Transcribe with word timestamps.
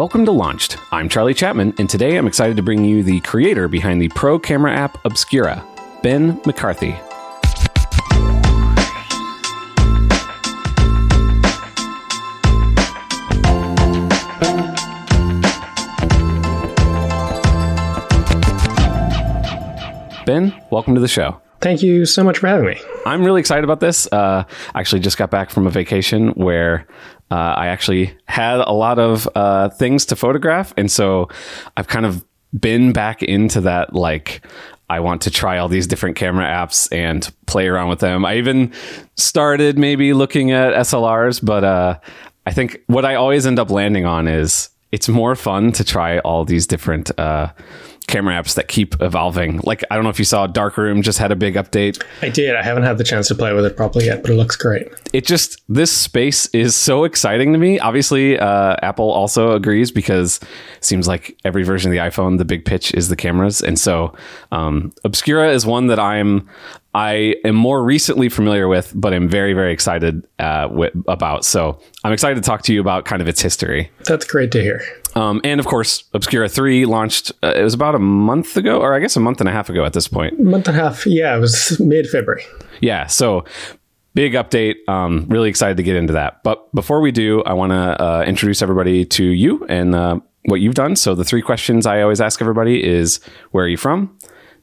Welcome 0.00 0.24
to 0.24 0.32
Launched. 0.32 0.78
I'm 0.92 1.10
Charlie 1.10 1.34
Chapman, 1.34 1.74
and 1.76 1.90
today 1.90 2.16
I'm 2.16 2.26
excited 2.26 2.56
to 2.56 2.62
bring 2.62 2.86
you 2.86 3.02
the 3.02 3.20
creator 3.20 3.68
behind 3.68 4.00
the 4.00 4.08
pro 4.08 4.38
camera 4.38 4.74
app 4.74 4.96
Obscura, 5.04 5.62
Ben 6.02 6.40
McCarthy. 6.46 6.92
Ben, 20.24 20.58
welcome 20.70 20.94
to 20.94 21.00
the 21.02 21.08
show. 21.08 21.38
Thank 21.60 21.82
you 21.82 22.06
so 22.06 22.24
much 22.24 22.38
for 22.38 22.46
having 22.46 22.68
me. 22.68 22.80
I'm 23.04 23.22
really 23.22 23.40
excited 23.40 23.64
about 23.64 23.80
this. 23.80 24.10
Uh, 24.10 24.44
I 24.74 24.80
actually 24.80 25.00
just 25.00 25.18
got 25.18 25.30
back 25.30 25.50
from 25.50 25.66
a 25.66 25.70
vacation 25.70 26.28
where 26.30 26.86
uh, 27.30 27.54
I 27.56 27.68
actually 27.68 28.16
had 28.26 28.60
a 28.60 28.72
lot 28.72 28.98
of 28.98 29.28
uh, 29.34 29.68
things 29.70 30.06
to 30.06 30.16
photograph, 30.16 30.74
and 30.76 30.90
so 30.90 31.28
I've 31.76 31.88
kind 31.88 32.06
of 32.06 32.24
been 32.58 32.92
back 32.92 33.22
into 33.22 33.60
that 33.60 33.94
like 33.94 34.44
I 34.90 34.98
want 34.98 35.22
to 35.22 35.30
try 35.30 35.58
all 35.58 35.68
these 35.68 35.86
different 35.86 36.16
camera 36.16 36.44
apps 36.44 36.88
and 36.90 37.32
play 37.46 37.68
around 37.68 37.88
with 37.88 38.00
them. 38.00 38.24
I 38.24 38.38
even 38.38 38.72
started 39.16 39.78
maybe 39.78 40.12
looking 40.12 40.50
at 40.50 40.74
SLRs, 40.74 41.44
but 41.44 41.62
uh, 41.62 42.00
I 42.44 42.52
think 42.52 42.80
what 42.88 43.04
I 43.04 43.14
always 43.14 43.46
end 43.46 43.60
up 43.60 43.70
landing 43.70 44.04
on 44.04 44.26
is 44.26 44.68
it's 44.90 45.08
more 45.08 45.36
fun 45.36 45.70
to 45.72 45.84
try 45.84 46.18
all 46.18 46.44
these 46.44 46.66
different 46.66 47.16
uh, 47.18 47.52
camera 48.10 48.34
apps 48.34 48.54
that 48.54 48.68
keep 48.68 49.00
evolving. 49.00 49.60
Like 49.64 49.84
I 49.90 49.94
don't 49.94 50.04
know 50.04 50.10
if 50.10 50.18
you 50.18 50.24
saw 50.24 50.46
Darkroom 50.46 51.02
just 51.02 51.18
had 51.18 51.32
a 51.32 51.36
big 51.36 51.54
update. 51.54 52.02
I 52.22 52.28
did. 52.28 52.56
I 52.56 52.62
haven't 52.62 52.82
had 52.82 52.98
the 52.98 53.04
chance 53.04 53.28
to 53.28 53.34
play 53.34 53.52
with 53.52 53.64
it 53.64 53.76
properly 53.76 54.06
yet, 54.06 54.22
but 54.22 54.30
it 54.30 54.34
looks 54.34 54.56
great. 54.56 54.88
It 55.12 55.26
just 55.26 55.62
this 55.68 55.92
space 55.92 56.46
is 56.48 56.76
so 56.76 57.04
exciting 57.04 57.52
to 57.52 57.58
me. 57.58 57.78
Obviously, 57.78 58.38
uh, 58.38 58.76
Apple 58.82 59.10
also 59.10 59.52
agrees 59.52 59.90
because 59.90 60.40
it 60.76 60.84
seems 60.84 61.08
like 61.08 61.38
every 61.44 61.62
version 61.62 61.90
of 61.90 61.92
the 61.92 61.98
iPhone, 61.98 62.38
the 62.38 62.44
big 62.44 62.64
pitch 62.64 62.92
is 62.94 63.08
the 63.08 63.16
cameras, 63.16 63.62
and 63.62 63.78
so 63.78 64.14
um, 64.52 64.92
Obscura 65.04 65.50
is 65.50 65.64
one 65.64 65.86
that 65.86 65.98
I'm 65.98 66.48
I 66.94 67.36
am 67.44 67.54
more 67.54 67.84
recently 67.84 68.28
familiar 68.28 68.66
with, 68.66 68.92
but 68.94 69.14
I'm 69.14 69.28
very, 69.28 69.52
very 69.52 69.72
excited 69.72 70.26
uh, 70.40 70.66
w- 70.66 71.04
about. 71.06 71.44
So 71.44 71.80
I'm 72.02 72.12
excited 72.12 72.34
to 72.34 72.40
talk 72.40 72.62
to 72.62 72.74
you 72.74 72.80
about 72.80 73.04
kind 73.04 73.22
of 73.22 73.28
its 73.28 73.40
history. 73.40 73.90
That's 74.06 74.24
great 74.24 74.50
to 74.52 74.60
hear. 74.60 74.82
Um, 75.16 75.40
and 75.44 75.60
of 75.60 75.66
course, 75.66 76.04
Obscura 76.14 76.48
3 76.48 76.86
launched, 76.86 77.32
uh, 77.42 77.52
it 77.56 77.62
was 77.62 77.74
about 77.74 77.94
a 77.94 77.98
month 77.98 78.56
ago, 78.56 78.80
or 78.80 78.94
I 78.94 79.00
guess 79.00 79.16
a 79.16 79.20
month 79.20 79.40
and 79.40 79.48
a 79.48 79.52
half 79.52 79.68
ago 79.68 79.84
at 79.84 79.92
this 79.92 80.08
point. 80.08 80.38
A 80.38 80.42
month 80.42 80.68
and 80.68 80.76
a 80.76 80.80
half. 80.80 81.06
Yeah, 81.06 81.36
it 81.36 81.40
was 81.40 81.78
mid 81.80 82.08
February. 82.08 82.44
Yeah. 82.80 83.06
So 83.06 83.44
big 84.14 84.32
update. 84.34 84.76
Um, 84.88 85.26
really 85.28 85.48
excited 85.48 85.76
to 85.76 85.82
get 85.82 85.96
into 85.96 86.12
that. 86.12 86.42
But 86.42 86.72
before 86.74 87.00
we 87.00 87.12
do, 87.12 87.42
I 87.42 87.52
want 87.52 87.72
to 87.72 88.02
uh, 88.02 88.24
introduce 88.26 88.62
everybody 88.62 89.04
to 89.04 89.24
you 89.24 89.64
and 89.66 89.94
uh, 89.94 90.20
what 90.44 90.60
you've 90.60 90.74
done. 90.74 90.96
So 90.96 91.14
the 91.14 91.24
three 91.24 91.42
questions 91.42 91.86
I 91.86 92.02
always 92.02 92.20
ask 92.20 92.40
everybody 92.40 92.84
is 92.84 93.20
where 93.50 93.64
are 93.64 93.68
you 93.68 93.76
from? 93.76 94.16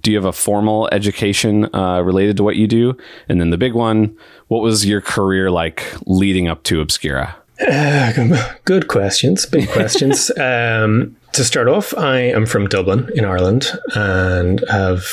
Do 0.03 0.11
you 0.11 0.17
have 0.17 0.25
a 0.25 0.33
formal 0.33 0.87
education 0.91 1.73
uh, 1.73 2.01
related 2.01 2.37
to 2.37 2.43
what 2.43 2.55
you 2.55 2.67
do? 2.67 2.95
And 3.27 3.41
then 3.41 3.49
the 3.49 3.57
big 3.57 3.73
one, 3.73 4.15
what 4.47 4.61
was 4.61 4.85
your 4.85 5.01
career 5.01 5.49
like 5.49 5.83
leading 6.05 6.47
up 6.47 6.63
to 6.63 6.81
Obscura? 6.81 7.35
Uh, 7.59 8.53
good 8.65 8.87
questions, 8.87 9.45
big 9.45 9.69
questions. 9.71 10.31
um, 10.37 11.15
to 11.33 11.43
start 11.43 11.67
off, 11.67 11.95
I 11.97 12.19
am 12.19 12.45
from 12.45 12.67
Dublin 12.67 13.09
in 13.15 13.25
Ireland 13.25 13.67
and 13.95 14.63
have 14.69 15.05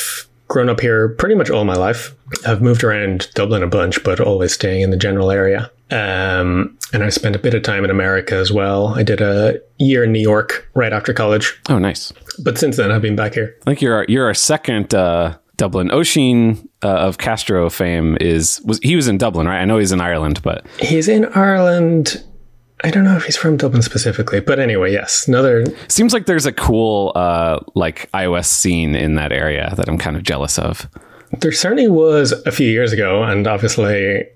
grown 0.48 0.69
up 0.69 0.81
here 0.81 1.09
pretty 1.11 1.34
much 1.34 1.50
all 1.50 1.65
my 1.65 1.75
life. 1.75 2.15
I've 2.47 2.62
moved 2.62 2.84
around 2.84 3.28
Dublin 3.34 3.62
a 3.62 3.67
bunch, 3.67 4.03
but 4.05 4.20
always 4.20 4.53
staying 4.53 4.83
in 4.83 4.91
the 4.91 4.97
general 4.97 5.31
area. 5.31 5.70
Um, 5.91 6.78
and 6.92 7.03
I 7.03 7.09
spent 7.11 7.37
a 7.37 7.39
bit 7.39 7.55
of 7.55 7.62
time 7.62 7.84
in 7.84 7.91
America 7.91 8.34
as 8.37 8.50
well. 8.53 8.89
I 8.89 9.03
did 9.03 9.20
a 9.20 9.61
year 9.78 10.05
in 10.05 10.12
New 10.12 10.20
York 10.20 10.69
right 10.75 10.92
after 10.92 11.12
college. 11.12 11.61
Oh, 11.69 11.78
nice. 11.78 12.12
But 12.42 12.56
since 12.59 12.77
then, 12.77 12.91
I've 12.91 13.03
been 13.03 13.17
back 13.17 13.34
here. 13.34 13.55
I 13.62 13.65
think 13.65 13.83
you're 13.83 13.95
our, 13.95 14.06
you're 14.09 14.27
our 14.27 14.34
second 14.34 14.94
uh, 14.94 15.37
Dublin. 15.56 15.91
Oisin 15.93 16.69
uh, 16.82 16.88
of 16.88 17.19
Castro 17.19 17.69
fame 17.71 18.16
is 18.21 18.61
was 18.65 18.78
he 18.81 18.97
was 18.97 19.09
in 19.09 19.19
Dublin, 19.19 19.47
right? 19.47 19.61
I 19.61 19.65
know 19.65 19.78
he's 19.78 19.93
in 19.93 20.00
Ireland, 20.00 20.41
but 20.43 20.66
he's 20.78 21.09
in 21.09 21.26
Ireland. 21.26 22.22
I 22.84 22.91
don't 22.91 23.05
know 23.05 23.17
if 23.17 23.25
he's 23.25 23.37
from 23.37 23.56
Dublin 23.56 23.81
specifically, 23.81 24.41
but 24.41 24.59
anyway, 24.59 24.93
yes, 24.93 25.27
another. 25.27 25.65
Seems 25.89 26.12
like 26.12 26.27
there's 26.27 26.45
a 26.45 26.53
cool 26.53 27.12
uh, 27.15 27.61
like 27.75 28.11
iOS 28.12 28.45
scene 28.45 28.95
in 28.95 29.15
that 29.15 29.33
area 29.33 29.72
that 29.78 29.89
I'm 29.89 29.97
kind 29.97 30.17
of 30.17 30.22
jealous 30.22 30.59
of. 30.59 30.87
There 31.41 31.50
certainly 31.50 31.89
was 31.89 32.33
a 32.44 32.53
few 32.53 32.71
years 32.71 32.93
ago, 32.93 33.23
and 33.23 33.47
obviously, 33.47 34.27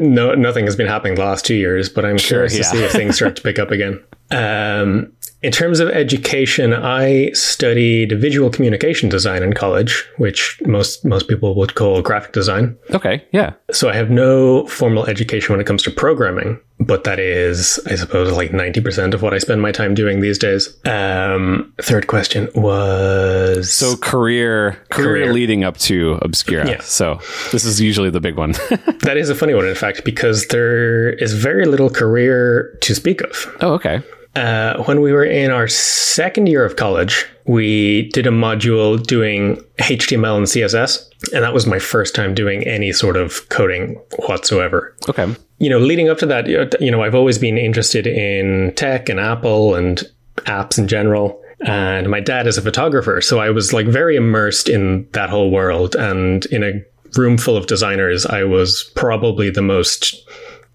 no, 0.00 0.34
nothing 0.34 0.64
has 0.64 0.74
been 0.74 0.88
happening 0.88 1.14
the 1.14 1.24
last 1.24 1.44
two 1.44 1.54
years. 1.54 1.88
But 1.88 2.04
I'm 2.04 2.18
sure, 2.18 2.48
curious 2.48 2.56
yeah. 2.56 2.62
to 2.62 2.68
see 2.68 2.84
if 2.84 2.90
things 2.90 3.14
start 3.14 3.36
to 3.36 3.42
pick 3.44 3.60
up 3.60 3.70
again. 3.70 4.02
Um, 4.32 5.12
in 5.42 5.52
terms 5.52 5.80
of 5.80 5.88
education, 5.88 6.74
I 6.74 7.30
studied 7.32 8.12
visual 8.20 8.50
communication 8.50 9.08
design 9.08 9.42
in 9.42 9.54
college, 9.54 10.06
which 10.18 10.60
most 10.66 11.04
most 11.04 11.28
people 11.28 11.54
would 11.54 11.74
call 11.74 12.02
graphic 12.02 12.32
design. 12.32 12.76
Okay, 12.92 13.24
yeah. 13.32 13.54
So 13.70 13.88
I 13.88 13.94
have 13.94 14.10
no 14.10 14.66
formal 14.66 15.06
education 15.06 15.52
when 15.52 15.60
it 15.60 15.66
comes 15.66 15.82
to 15.84 15.90
programming, 15.90 16.60
but 16.78 17.04
that 17.04 17.18
is, 17.18 17.80
I 17.86 17.94
suppose, 17.94 18.32
like 18.32 18.52
ninety 18.52 18.82
percent 18.82 19.14
of 19.14 19.22
what 19.22 19.32
I 19.32 19.38
spend 19.38 19.62
my 19.62 19.72
time 19.72 19.94
doing 19.94 20.20
these 20.20 20.38
days. 20.38 20.76
Um, 20.84 21.72
third 21.80 22.06
question 22.06 22.50
was 22.54 23.72
so 23.72 23.96
career, 23.96 24.72
career, 24.90 25.24
career 25.24 25.32
leading 25.32 25.64
up 25.64 25.78
to 25.78 26.18
Obscura. 26.20 26.68
Yeah. 26.68 26.80
So 26.82 27.18
this 27.50 27.64
is 27.64 27.80
usually 27.80 28.10
the 28.10 28.20
big 28.20 28.36
one. 28.36 28.52
that 29.02 29.16
is 29.16 29.30
a 29.30 29.34
funny 29.34 29.54
one, 29.54 29.66
in 29.66 29.74
fact, 29.74 30.04
because 30.04 30.48
there 30.48 31.14
is 31.14 31.32
very 31.32 31.64
little 31.64 31.88
career 31.88 32.76
to 32.82 32.94
speak 32.94 33.22
of. 33.22 33.56
Oh, 33.62 33.72
okay. 33.72 34.02
Uh, 34.36 34.82
when 34.84 35.00
we 35.00 35.12
were 35.12 35.24
in 35.24 35.50
our 35.50 35.66
second 35.68 36.46
year 36.46 36.64
of 36.64 36.76
college, 36.76 37.26
we 37.46 38.08
did 38.10 38.26
a 38.26 38.30
module 38.30 39.04
doing 39.04 39.56
HTML 39.78 40.36
and 40.36 40.46
CSS. 40.46 41.04
And 41.34 41.42
that 41.44 41.52
was 41.52 41.66
my 41.66 41.78
first 41.78 42.14
time 42.14 42.34
doing 42.34 42.66
any 42.66 42.92
sort 42.92 43.16
of 43.16 43.48
coding 43.48 44.00
whatsoever. 44.26 44.96
Okay. 45.08 45.34
You 45.58 45.68
know, 45.68 45.78
leading 45.78 46.08
up 46.08 46.18
to 46.18 46.26
that, 46.26 46.80
you 46.80 46.90
know, 46.90 47.02
I've 47.02 47.14
always 47.14 47.38
been 47.38 47.58
interested 47.58 48.06
in 48.06 48.72
tech 48.76 49.08
and 49.08 49.20
Apple 49.20 49.74
and 49.74 50.02
apps 50.46 50.78
in 50.78 50.88
general. 50.88 51.42
And 51.66 52.08
my 52.08 52.20
dad 52.20 52.46
is 52.46 52.56
a 52.56 52.62
photographer. 52.62 53.20
So 53.20 53.38
I 53.38 53.50
was 53.50 53.72
like 53.72 53.86
very 53.86 54.16
immersed 54.16 54.68
in 54.68 55.06
that 55.12 55.28
whole 55.28 55.50
world. 55.50 55.94
And 55.96 56.46
in 56.46 56.62
a 56.62 56.72
room 57.18 57.36
full 57.36 57.56
of 57.56 57.66
designers, 57.66 58.24
I 58.24 58.44
was 58.44 58.90
probably 58.94 59.50
the 59.50 59.62
most 59.62 60.16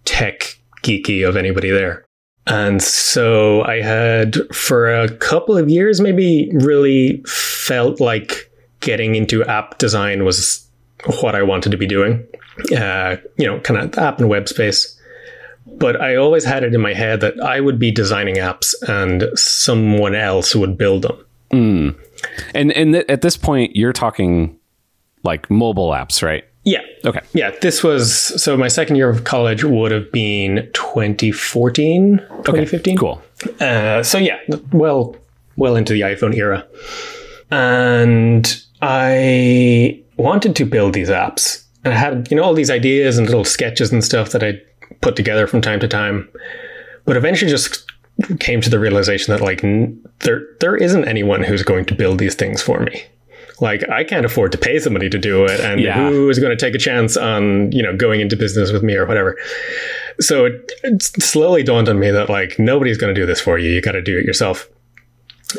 tech 0.03 0.59
geeky 0.83 1.27
of 1.27 1.35
anybody 1.35 1.71
there. 1.71 2.04
And 2.47 2.81
so 2.81 3.63
I 3.63 3.81
had, 3.81 4.37
for 4.53 4.93
a 4.93 5.09
couple 5.17 5.57
of 5.57 5.69
years, 5.69 5.99
maybe 5.99 6.51
really 6.53 7.23
felt 7.25 7.99
like 7.99 8.51
getting 8.81 9.15
into 9.15 9.43
app 9.45 9.77
design 9.79 10.25
was 10.25 10.67
what 11.21 11.35
I 11.35 11.41
wanted 11.41 11.71
to 11.71 11.77
be 11.77 11.87
doing. 11.87 12.25
Uh, 12.75 13.17
you 13.37 13.45
know, 13.45 13.59
kind 13.59 13.79
of 13.79 13.97
app 13.97 14.19
and 14.19 14.29
web 14.29 14.47
space. 14.47 14.91
But 15.65 15.99
I 15.99 16.15
always 16.15 16.45
had 16.45 16.63
it 16.63 16.73
in 16.73 16.81
my 16.81 16.93
head 16.93 17.19
that 17.21 17.39
I 17.41 17.59
would 17.59 17.79
be 17.79 17.91
designing 17.91 18.35
apps 18.35 18.73
and 18.87 19.25
someone 19.37 20.15
else 20.15 20.55
would 20.55 20.77
build 20.77 21.01
them. 21.01 21.25
Mm. 21.51 21.99
And 22.53 22.71
and 22.71 22.93
th- 22.93 23.05
at 23.09 23.21
this 23.21 23.35
point, 23.35 23.75
you're 23.75 23.93
talking 23.93 24.57
like 25.23 25.49
mobile 25.49 25.89
apps, 25.89 26.23
right? 26.23 26.45
Yeah. 26.63 26.81
Okay. 27.03 27.21
Yeah. 27.33 27.51
This 27.61 27.83
was 27.83 28.13
so 28.41 28.55
my 28.57 28.67
second 28.67 28.95
year 28.95 29.09
of 29.09 29.23
college 29.23 29.63
would 29.63 29.91
have 29.91 30.11
been 30.11 30.69
2014, 30.95 32.17
2015. 32.17 32.93
Okay, 32.93 32.97
cool. 32.97 33.21
Uh, 33.59 34.01
so 34.01 34.17
yeah, 34.17 34.39
well, 34.71 35.15
well 35.57 35.75
into 35.75 35.91
the 35.91 36.01
iPhone 36.01 36.33
era. 36.33 36.65
And 37.51 38.63
I 38.81 40.01
wanted 40.15 40.55
to 40.55 40.65
build 40.65 40.93
these 40.93 41.09
apps. 41.09 41.65
And 41.83 41.93
I 41.93 41.97
had, 41.97 42.31
you 42.31 42.37
know, 42.37 42.43
all 42.43 42.53
these 42.53 42.71
ideas 42.71 43.17
and 43.17 43.27
little 43.27 43.43
sketches 43.43 43.91
and 43.91 44.03
stuff 44.03 44.31
that 44.31 44.41
I 44.41 44.61
put 45.01 45.17
together 45.17 45.47
from 45.47 45.61
time 45.61 45.81
to 45.81 45.87
time. 45.87 46.29
But 47.03 47.17
eventually 47.17 47.51
just 47.51 47.85
came 48.39 48.61
to 48.61 48.69
the 48.69 48.79
realization 48.79 49.33
that 49.33 49.41
like 49.41 49.63
n- 49.63 50.01
there 50.19 50.47
there 50.61 50.77
isn't 50.77 51.05
anyone 51.05 51.43
who's 51.43 51.63
going 51.63 51.83
to 51.85 51.93
build 51.93 52.17
these 52.17 52.33
things 52.33 52.61
for 52.61 52.79
me 52.79 53.03
like 53.61 53.87
I 53.89 54.03
can't 54.03 54.25
afford 54.25 54.51
to 54.51 54.57
pay 54.57 54.79
somebody 54.79 55.09
to 55.09 55.17
do 55.17 55.45
it, 55.45 55.59
and 55.59 55.79
yeah. 55.79 56.09
who 56.09 56.29
is 56.29 56.39
going 56.39 56.55
to 56.55 56.65
take 56.65 56.75
a 56.75 56.79
chance 56.79 57.17
on 57.17 57.71
you 57.71 57.81
know 57.81 57.95
going 57.95 58.21
into 58.21 58.35
business 58.35 58.71
with 58.71 58.83
me 58.83 58.95
or 58.95 59.05
whatever. 59.05 59.37
So 60.19 60.45
it, 60.45 60.71
it 60.83 61.03
slowly 61.03 61.63
dawned 61.63 61.89
on 61.89 61.99
me 61.99 62.11
that 62.11 62.29
like 62.29 62.57
nobody's 62.59 62.97
going 62.97 63.13
to 63.13 63.19
do 63.19 63.25
this 63.25 63.41
for 63.41 63.57
you. 63.57 63.69
You 63.69 63.81
got 63.81 63.93
to 63.93 64.01
do 64.01 64.17
it 64.17 64.25
yourself. 64.25 64.69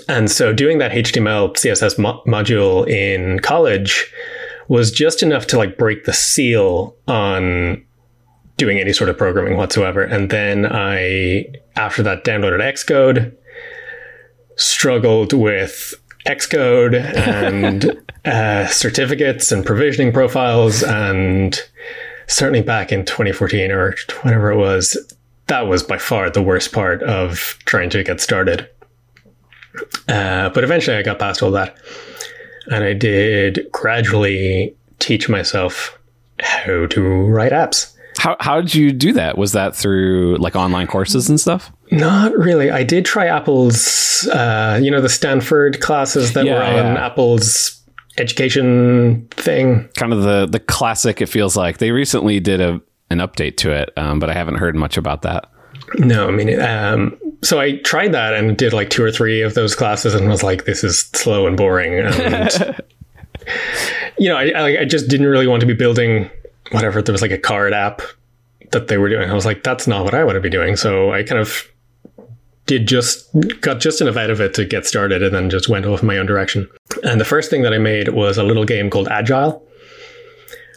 And 0.08 0.30
so 0.30 0.52
doing 0.52 0.78
that 0.78 0.92
HTML 0.92 1.52
CSS 1.54 1.98
mo- 1.98 2.22
module 2.26 2.88
in 2.88 3.38
college 3.40 4.12
was 4.68 4.90
just 4.90 5.22
enough 5.22 5.46
to 5.48 5.56
like 5.56 5.78
break 5.78 6.04
the 6.04 6.12
seal 6.12 6.96
on 7.06 7.84
doing 8.56 8.78
any 8.78 8.92
sort 8.92 9.10
of 9.10 9.16
programming 9.16 9.56
whatsoever. 9.56 10.02
And 10.02 10.30
then 10.30 10.66
I, 10.66 11.46
after 11.76 12.02
that, 12.02 12.24
downloaded 12.24 12.60
Xcode, 12.60 13.34
struggled 14.56 15.32
with 15.32 15.94
Xcode 16.26 16.94
and 16.94 18.02
uh, 18.24 18.66
certificates 18.66 19.52
and 19.52 19.64
provisioning 19.64 20.12
profiles. 20.12 20.82
And 20.82 21.58
certainly 22.26 22.62
back 22.62 22.92
in 22.92 23.04
2014 23.04 23.70
or 23.70 23.94
whenever 24.22 24.50
it 24.50 24.56
was, 24.56 24.96
that 25.46 25.62
was 25.62 25.82
by 25.82 25.98
far 25.98 26.28
the 26.28 26.42
worst 26.42 26.72
part 26.72 27.02
of 27.02 27.58
trying 27.64 27.90
to 27.90 28.02
get 28.02 28.20
started. 28.20 28.68
Uh, 30.08 30.48
but 30.50 30.64
eventually 30.64 30.96
I 30.96 31.02
got 31.02 31.18
past 31.18 31.42
all 31.42 31.50
that. 31.52 31.76
And 32.68 32.82
I 32.82 32.94
did 32.94 33.68
gradually 33.72 34.74
teach 34.98 35.28
myself 35.28 35.98
how 36.40 36.86
to 36.86 37.02
write 37.02 37.52
apps. 37.52 37.95
How 38.18 38.36
how 38.40 38.60
did 38.60 38.74
you 38.74 38.92
do 38.92 39.12
that? 39.12 39.36
Was 39.36 39.52
that 39.52 39.76
through 39.76 40.36
like 40.38 40.56
online 40.56 40.86
courses 40.86 41.28
and 41.28 41.38
stuff? 41.40 41.72
Not 41.90 42.32
really. 42.36 42.70
I 42.70 42.82
did 42.82 43.04
try 43.04 43.26
Apple's, 43.26 44.26
uh, 44.32 44.80
you 44.82 44.90
know, 44.90 45.00
the 45.00 45.08
Stanford 45.08 45.80
classes 45.80 46.32
that 46.32 46.44
Yeah, 46.46 46.54
were 46.54 46.62
on 46.64 46.94
yeah. 46.94 47.06
Apple's 47.06 47.80
education 48.18 49.28
thing. 49.32 49.88
Kind 49.96 50.12
of 50.12 50.22
the 50.22 50.46
the 50.46 50.60
classic. 50.60 51.20
It 51.20 51.26
feels 51.26 51.56
like 51.56 51.78
they 51.78 51.92
recently 51.92 52.40
did 52.40 52.60
a 52.60 52.80
an 53.10 53.18
update 53.18 53.56
to 53.58 53.70
it, 53.70 53.90
um, 53.96 54.18
but 54.18 54.30
I 54.30 54.34
haven't 54.34 54.56
heard 54.56 54.74
much 54.74 54.96
about 54.96 55.22
that. 55.22 55.48
No, 55.98 56.26
I 56.26 56.30
mean, 56.32 56.60
um, 56.60 57.16
so 57.42 57.60
I 57.60 57.76
tried 57.78 58.12
that 58.12 58.34
and 58.34 58.56
did 58.56 58.72
like 58.72 58.90
two 58.90 59.04
or 59.04 59.12
three 59.12 59.42
of 59.42 59.54
those 59.54 59.76
classes 59.76 60.14
and 60.14 60.28
was 60.28 60.42
like, 60.42 60.64
this 60.64 60.82
is 60.82 61.02
slow 61.14 61.46
and 61.46 61.56
boring. 61.56 62.00
And, 62.00 62.10
you 64.18 64.28
know, 64.28 64.36
I, 64.36 64.48
I, 64.48 64.80
I 64.80 64.84
just 64.84 65.08
didn't 65.08 65.26
really 65.26 65.46
want 65.46 65.60
to 65.60 65.66
be 65.66 65.74
building 65.74 66.30
whatever. 66.70 67.02
There 67.02 67.12
was 67.12 67.22
like 67.22 67.30
a 67.30 67.38
card 67.38 67.72
app 67.72 68.02
that 68.72 68.88
they 68.88 68.98
were 68.98 69.08
doing. 69.08 69.28
I 69.30 69.34
was 69.34 69.46
like, 69.46 69.62
that's 69.62 69.86
not 69.86 70.04
what 70.04 70.14
I 70.14 70.24
want 70.24 70.36
to 70.36 70.40
be 70.40 70.50
doing. 70.50 70.76
So 70.76 71.12
I 71.12 71.22
kind 71.22 71.40
of 71.40 71.66
did 72.66 72.88
just 72.88 73.28
got 73.60 73.78
just 73.78 74.00
enough 74.00 74.16
out 74.16 74.30
of 74.30 74.40
it 74.40 74.54
to 74.54 74.64
get 74.64 74.84
started 74.86 75.22
and 75.22 75.34
then 75.34 75.50
just 75.50 75.68
went 75.68 75.86
off 75.86 76.00
in 76.00 76.06
my 76.06 76.18
own 76.18 76.26
direction. 76.26 76.68
And 77.04 77.20
the 77.20 77.24
first 77.24 77.48
thing 77.48 77.62
that 77.62 77.72
I 77.72 77.78
made 77.78 78.08
was 78.08 78.38
a 78.38 78.42
little 78.42 78.64
game 78.64 78.90
called 78.90 79.06
Agile, 79.08 79.64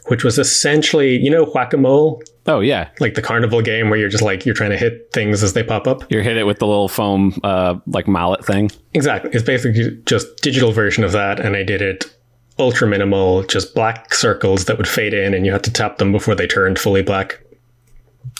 which 0.06 0.24
was 0.24 0.38
essentially, 0.38 1.18
you 1.18 1.32
know, 1.32 1.46
whack 1.46 1.74
a 1.74 1.78
mole, 1.78 2.22
Oh 2.50 2.62
yeah, 2.62 2.90
like 3.00 3.14
the 3.14 3.22
carnival 3.22 3.62
game 3.62 3.92
where 3.92 4.00
you're 4.00 4.10
just 4.10 4.24
like, 4.24 4.44
you're 4.44 4.56
trying 4.56 4.72
to 4.72 4.78
hit 4.78 5.12
things 5.14 5.44
as 5.44 5.54
they 5.54 5.62
pop 5.62 5.86
up. 5.86 6.12
you 6.12 6.22
hit 6.22 6.36
it 6.36 6.46
with 6.46 6.58
the 6.58 6.66
little 6.66 6.88
foam 6.88 7.40
uh, 7.44 7.76
like 7.86 8.08
mallet 8.08 8.44
thing. 8.44 8.72
Exactly. 8.96 9.30
It's 9.34 9.44
basically 9.44 9.96
just 10.06 10.26
digital 10.38 10.72
version 10.72 11.04
of 11.04 11.12
that. 11.12 11.40
And 11.40 11.56
I 11.56 11.62
did 11.62 11.80
it 11.84 12.12
ultra 12.60 12.88
minimal, 12.88 13.44
just 13.44 13.74
black 13.74 14.14
circles 14.14 14.66
that 14.66 14.78
would 14.78 14.88
fade 14.88 15.14
in 15.14 15.34
and 15.34 15.46
you 15.46 15.52
had 15.52 15.64
to 15.64 15.72
tap 15.72 15.98
them 15.98 16.12
before 16.12 16.36
they 16.36 16.48
turned 16.48 16.78
fully 16.78 17.02
black. 17.02 17.40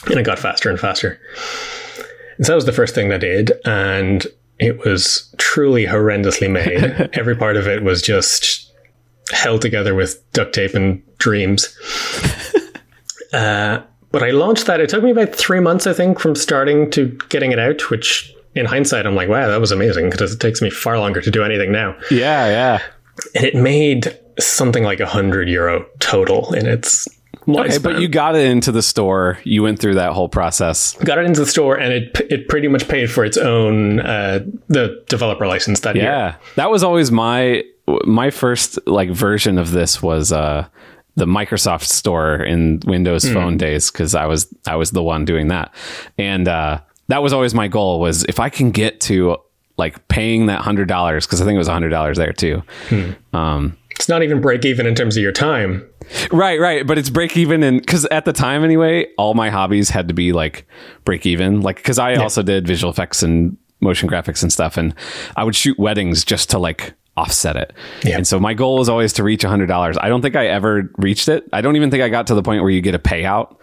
And 0.06 0.18
it 0.18 0.24
got 0.24 0.38
faster 0.38 0.70
and 0.70 0.78
faster. 0.78 1.18
And 2.36 2.46
so 2.46 2.52
that 2.52 2.56
was 2.56 2.66
the 2.66 2.72
first 2.72 2.94
thing 2.94 3.12
I 3.12 3.18
did. 3.18 3.52
And 3.64 4.26
it 4.58 4.84
was 4.84 5.34
truly 5.38 5.86
horrendously 5.86 6.50
made. 6.50 7.10
Every 7.14 7.34
part 7.34 7.56
of 7.56 7.66
it 7.66 7.82
was 7.82 8.02
just 8.02 8.72
held 9.32 9.62
together 9.62 9.94
with 9.94 10.22
duct 10.32 10.54
tape 10.54 10.74
and 10.74 11.02
dreams. 11.18 11.76
uh, 13.32 13.82
but 14.12 14.22
I 14.22 14.30
launched 14.30 14.66
that. 14.66 14.80
It 14.80 14.88
took 14.88 15.02
me 15.02 15.10
about 15.10 15.34
three 15.34 15.60
months, 15.60 15.86
I 15.86 15.92
think, 15.92 16.18
from 16.18 16.34
starting 16.34 16.90
to 16.92 17.16
getting 17.28 17.52
it 17.52 17.58
out, 17.58 17.90
which 17.90 18.34
in 18.54 18.66
hindsight, 18.66 19.06
I'm 19.06 19.14
like, 19.14 19.28
wow, 19.28 19.48
that 19.48 19.60
was 19.60 19.70
amazing 19.70 20.10
because 20.10 20.32
it 20.32 20.40
takes 20.40 20.60
me 20.60 20.70
far 20.70 20.98
longer 20.98 21.20
to 21.20 21.30
do 21.30 21.44
anything 21.44 21.70
now. 21.72 21.96
Yeah, 22.10 22.46
yeah. 22.46 22.82
And 23.34 23.44
it 23.44 23.54
made 23.54 24.18
something 24.38 24.84
like 24.84 25.00
a 25.00 25.06
hundred 25.06 25.48
euro 25.48 25.86
total 25.98 26.52
in 26.54 26.66
its 26.66 27.08
Okay, 27.48 27.78
but 27.78 28.00
you 28.00 28.08
got 28.08 28.36
it 28.36 28.46
into 28.46 28.70
the 28.70 28.82
store. 28.82 29.38
You 29.44 29.62
went 29.62 29.78
through 29.78 29.94
that 29.94 30.12
whole 30.12 30.28
process. 30.28 30.94
got 31.04 31.18
it 31.18 31.24
into 31.24 31.40
the 31.40 31.46
store 31.46 31.76
and 31.78 31.92
it 31.92 32.20
it 32.30 32.48
pretty 32.48 32.68
much 32.68 32.86
paid 32.88 33.10
for 33.10 33.24
its 33.24 33.36
own 33.36 34.00
uh, 34.00 34.40
the 34.68 35.02
developer 35.08 35.46
license 35.46 35.80
that 35.80 35.96
year. 35.96 36.04
Yeah, 36.04 36.36
that 36.56 36.70
was 36.70 36.82
always 36.82 37.10
my 37.10 37.64
my 38.04 38.30
first 38.30 38.78
like 38.86 39.10
version 39.10 39.58
of 39.58 39.72
this 39.72 40.02
was 40.02 40.32
uh 40.32 40.66
the 41.16 41.26
Microsoft 41.26 41.84
store 41.84 42.36
in 42.36 42.80
Windows 42.86 43.28
Phone 43.30 43.56
days 43.56 43.90
because 43.90 44.14
I 44.14 44.26
was 44.26 44.52
I 44.66 44.76
was 44.76 44.92
the 44.92 45.02
one 45.02 45.24
doing 45.24 45.48
that, 45.48 45.74
and 46.18 46.46
uh, 46.46 46.80
that 47.08 47.22
was 47.22 47.32
always 47.32 47.52
my 47.52 47.68
goal 47.68 48.00
was 48.00 48.24
if 48.24 48.38
I 48.38 48.48
can 48.48 48.70
get 48.70 49.00
to 49.02 49.36
like 49.80 50.06
paying 50.06 50.46
that 50.46 50.60
hundred 50.60 50.86
dollars 50.86 51.26
because 51.26 51.40
I 51.42 51.44
think 51.44 51.56
it 51.56 51.58
was 51.58 51.66
a 51.68 51.72
hundred 51.72 51.88
dollars 51.88 52.16
there 52.16 52.32
too. 52.32 52.62
Um, 53.32 53.76
It's 53.96 54.08
not 54.08 54.22
even 54.22 54.40
break 54.40 54.64
even 54.64 54.86
in 54.86 54.94
terms 54.94 55.16
of 55.16 55.22
your 55.22 55.32
time. 55.32 55.84
Right, 56.30 56.60
right. 56.60 56.86
But 56.86 56.98
it's 56.98 57.10
break 57.10 57.36
even. 57.36 57.62
And 57.62 57.80
because 57.80 58.04
at 58.06 58.24
the 58.24 58.32
time, 58.32 58.64
anyway, 58.64 59.06
all 59.18 59.34
my 59.34 59.50
hobbies 59.50 59.90
had 59.90 60.08
to 60.08 60.14
be 60.14 60.32
like 60.32 60.66
break 61.04 61.26
even. 61.26 61.60
Like, 61.60 61.76
because 61.76 61.98
I 61.98 62.14
also 62.14 62.42
did 62.42 62.66
visual 62.66 62.90
effects 62.90 63.22
and 63.22 63.56
motion 63.80 64.08
graphics 64.08 64.42
and 64.42 64.52
stuff. 64.52 64.76
And 64.76 64.94
I 65.36 65.44
would 65.44 65.56
shoot 65.56 65.78
weddings 65.78 66.24
just 66.24 66.50
to 66.50 66.58
like 66.58 66.94
offset 67.16 67.56
it. 67.56 67.72
Yeah. 68.04 68.16
And 68.16 68.26
so 68.26 68.40
my 68.40 68.54
goal 68.54 68.78
was 68.78 68.88
always 68.88 69.12
to 69.14 69.22
reach 69.22 69.42
$100. 69.42 69.96
I 70.00 70.08
don't 70.08 70.22
think 70.22 70.36
I 70.36 70.46
ever 70.46 70.90
reached 70.96 71.28
it. 71.28 71.44
I 71.52 71.60
don't 71.60 71.76
even 71.76 71.90
think 71.90 72.02
I 72.02 72.08
got 72.08 72.26
to 72.28 72.34
the 72.34 72.42
point 72.42 72.62
where 72.62 72.70
you 72.70 72.80
get 72.80 72.94
a 72.94 72.98
payout 72.98 73.56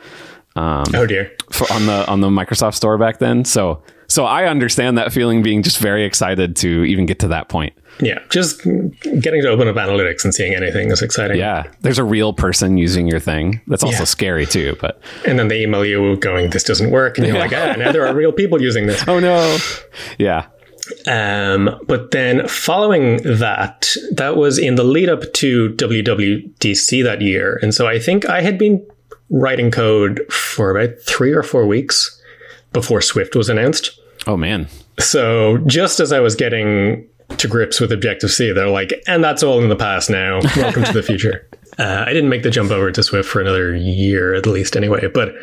oh 0.58 1.06
dear. 1.06 1.32
for, 1.52 1.72
on 1.72 1.86
the 1.86 2.08
on 2.08 2.22
the 2.22 2.30
Microsoft 2.30 2.76
store 2.76 2.98
back 2.98 3.20
then. 3.20 3.46
So 3.46 3.82
so 4.08 4.26
I 4.26 4.46
understand 4.46 4.98
that 4.98 5.12
feeling 5.14 5.44
being 5.44 5.64
just 5.64 5.78
very 5.80 6.04
excited 6.06 6.56
to 6.58 6.84
even 6.86 7.06
get 7.06 7.20
to 7.20 7.28
that 7.30 7.50
point. 7.50 7.74
Yeah, 8.00 8.20
just 8.30 8.64
getting 8.64 9.42
to 9.42 9.50
open 9.50 9.68
up 9.68 9.76
analytics 9.76 10.24
and 10.24 10.34
seeing 10.34 10.54
anything 10.54 10.92
is 10.92 11.02
exciting. 11.02 11.38
Yeah. 11.38 11.64
There's 11.82 11.98
a 11.98 12.04
real 12.04 12.32
person 12.32 12.78
using 12.78 13.08
your 13.08 13.20
thing. 13.20 13.60
That's 13.68 13.84
also 13.84 14.00
Yeah. 14.00 14.04
scary 14.06 14.46
too, 14.46 14.78
but 14.80 15.02
And 15.26 15.40
then 15.40 15.48
they 15.48 15.64
email 15.64 15.84
you 15.84 16.16
going, 16.18 16.52
"This 16.52 16.64
doesn't 16.64 16.92
work," 16.92 17.18
and 17.18 17.26
you're 17.26 17.38
like, 17.40 17.54
"Ah, 17.54 17.74
now 17.78 17.92
there 17.92 18.06
are 18.06 18.14
real 18.14 18.32
people 18.32 18.62
using 18.62 18.86
this." 18.86 19.04
oh 19.08 19.20
no. 19.20 19.58
Yeah. 20.20 20.46
Um, 21.08 21.78
but 21.88 22.12
then 22.12 22.48
following 22.48 23.18
that, 23.24 23.94
that 24.12 24.38
was 24.38 24.58
in 24.58 24.76
the 24.76 24.84
lead 24.86 25.10
up 25.10 25.34
to 25.34 25.70
WWDC 25.74 27.04
that 27.04 27.22
year. 27.22 27.60
And 27.62 27.74
so 27.74 27.88
I 27.88 28.00
think 28.00 28.30
I 28.30 28.42
had 28.42 28.58
been 28.58 28.86
writing 29.30 29.72
code 29.72 30.22
for 30.32 30.70
about 30.78 30.96
three 31.06 31.34
or 31.34 31.44
four 31.44 31.66
weeks 31.68 32.17
before 32.74 33.02
Swift 33.02 33.36
was 33.36 33.50
announced. 33.50 34.00
Oh 34.26 34.38
man. 34.38 34.68
So 35.00 35.58
just 35.60 36.00
as 36.00 36.12
I 36.12 36.20
was 36.20 36.36
getting 36.36 37.08
to 37.38 37.48
grips 37.48 37.80
with 37.80 37.92
Objective 37.92 38.32
C, 38.32 38.52
they're 38.52 38.70
like, 38.70 38.94
and 39.08 39.24
that's 39.24 39.44
all 39.44 39.62
in 39.62 39.70
the 39.70 39.76
past 39.76 40.10
now. 40.10 40.40
Welcome 40.56 40.84
to 40.84 40.94
the 40.94 41.04
future. 41.12 41.48
Uh, 41.78 42.04
I 42.08 42.14
didn't 42.14 42.30
make 42.30 42.44
the 42.44 42.50
jump 42.50 42.72
over 42.72 42.92
to 42.92 43.04
Swift 43.04 43.30
for 43.30 43.40
another 43.42 43.76
year 43.76 44.34
at 44.34 44.46
least 44.48 44.76
anyway, 44.76 45.08
but 45.14 45.36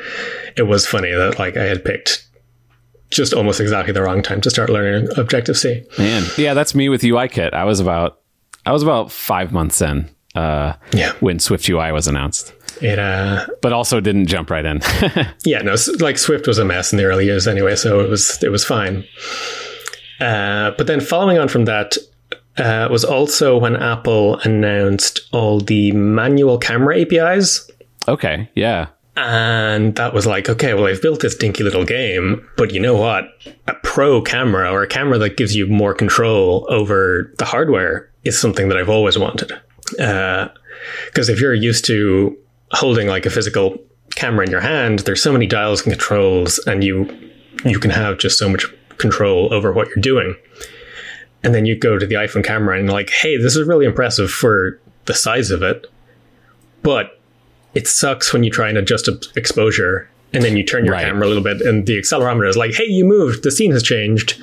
it 0.57 0.63
was 0.65 0.87
funny 0.87 1.13
that 1.13 1.39
like 1.39 1.57
I 1.57 1.65
had 1.65 1.85
picked 1.85 2.27
just 3.11 3.33
almost 3.33 3.61
exactly 3.61 3.93
the 3.93 4.03
wrong 4.03 4.23
time 4.23 4.41
to 4.41 4.51
start 4.51 4.71
learning 4.71 5.09
Objective 5.17 5.57
C. 5.57 5.85
Man, 5.99 6.25
yeah, 6.37 6.55
that's 6.55 6.75
me 6.75 6.89
with 6.89 7.03
UIKit. 7.03 7.53
I 7.55 7.65
was 7.65 7.79
about 7.79 8.21
I 8.67 8.73
was 8.73 8.83
about 8.83 9.13
five 9.13 9.53
months 9.53 9.81
in 9.83 10.09
uh, 10.35 10.73
Yeah. 10.93 11.13
when 11.21 11.39
Swift 11.39 11.69
UI 11.69 11.93
was 11.93 12.09
announced, 12.09 12.53
It 12.81 12.99
uh 12.99 13.47
but 13.63 13.73
also 13.73 14.01
didn't 14.01 14.27
jump 14.27 14.51
right 14.51 14.65
in. 14.65 14.81
yeah 15.45 15.63
no 15.63 15.75
like 16.01 16.19
Swift 16.19 16.47
was 16.47 16.59
a 16.59 16.65
mess 16.65 16.93
in 16.93 16.99
the 16.99 17.05
early 17.05 17.25
years 17.25 17.47
anyway, 17.47 17.77
so 17.77 18.01
it 18.01 18.09
was 18.09 18.43
it 18.43 18.51
was 18.51 18.65
fine. 18.65 19.05
Uh, 20.21 20.71
but 20.79 20.87
then 20.87 21.01
following 21.01 21.39
on 21.39 21.49
from 21.49 21.65
that 21.65 21.97
uh, 22.57 22.89
was 22.91 23.05
also 23.05 23.59
when 23.59 23.75
Apple 23.77 24.39
announced 24.39 25.21
all 25.33 25.61
the 25.61 25.91
manual 25.93 26.57
camera 26.57 27.01
APIs. 27.01 27.69
okay, 28.07 28.49
yeah, 28.55 28.87
And 29.17 29.97
that 29.97 30.15
was 30.15 30.25
like, 30.27 30.49
okay, 30.49 30.73
well, 30.75 30.87
I've 30.87 31.03
built 31.03 31.21
this 31.21 31.37
dinky 31.37 31.65
little 31.65 31.85
game, 31.85 32.49
but 32.57 32.73
you 32.73 32.81
know 32.81 32.95
what? 32.97 33.25
A 33.67 33.75
pro 33.83 34.23
camera 34.23 34.71
or 34.71 34.83
a 34.83 34.89
camera 34.89 35.19
that 35.19 35.37
gives 35.37 35.55
you 35.57 35.67
more 35.67 35.95
control 35.95 36.67
over 36.71 37.33
the 37.39 37.45
hardware 37.45 38.09
is 38.25 38.39
something 38.39 38.69
that 38.69 38.79
I've 38.79 38.89
always 38.89 39.19
wanted. 39.19 39.51
Because 39.91 41.29
if 41.29 41.41
you're 41.41 41.55
used 41.55 41.85
to 41.87 42.37
holding 42.75 43.09
like 43.09 43.27
a 43.27 43.31
physical 43.31 43.79
camera 44.15 44.45
in 44.45 44.51
your 44.51 44.61
hand, 44.61 45.01
there's 45.01 45.23
so 45.23 45.33
many 45.33 45.47
dials 45.47 45.83
and 45.83 45.93
controls, 45.93 46.59
and 46.67 46.85
you 46.85 47.09
you 47.65 47.79
can 47.79 47.91
have 47.91 48.19
just 48.19 48.39
so 48.39 48.49
much 48.49 48.67
control 48.99 49.53
over 49.53 49.73
what 49.73 49.89
you're 49.89 49.97
doing. 49.97 50.37
And 51.43 51.55
then 51.55 51.67
you 51.67 51.77
go 51.77 51.99
to 51.99 52.07
the 52.07 52.15
iPhone 52.17 52.45
camera 52.45 52.79
and 52.79 52.91
like, 52.91 53.11
hey, 53.11 53.37
this 53.37 53.57
is 53.57 53.67
really 53.67 53.87
impressive 53.87 54.31
for 54.31 54.81
the 55.07 55.15
size 55.15 55.51
of 55.51 55.63
it, 55.63 55.87
but 56.83 57.21
it 57.75 57.87
sucks 57.87 58.33
when 58.33 58.45
you 58.45 58.51
try 58.51 58.69
and 58.69 58.79
adjust 58.79 59.09
exposure 59.37 60.09
and 60.33 60.43
then 60.43 60.57
you 60.57 60.65
turn 60.65 60.85
your 60.85 60.95
Right. 60.95 61.05
camera 61.05 61.27
a 61.27 61.29
little 61.29 61.43
bit 61.43 61.61
and 61.61 61.87
the 61.87 61.99
accelerometer 61.99 62.49
is 62.49 62.57
like, 62.57 62.73
hey, 62.75 62.87
you 62.87 63.05
moved, 63.05 63.43
the 63.45 63.51
scene 63.51 63.73
has 63.73 63.83
changed. 63.83 64.41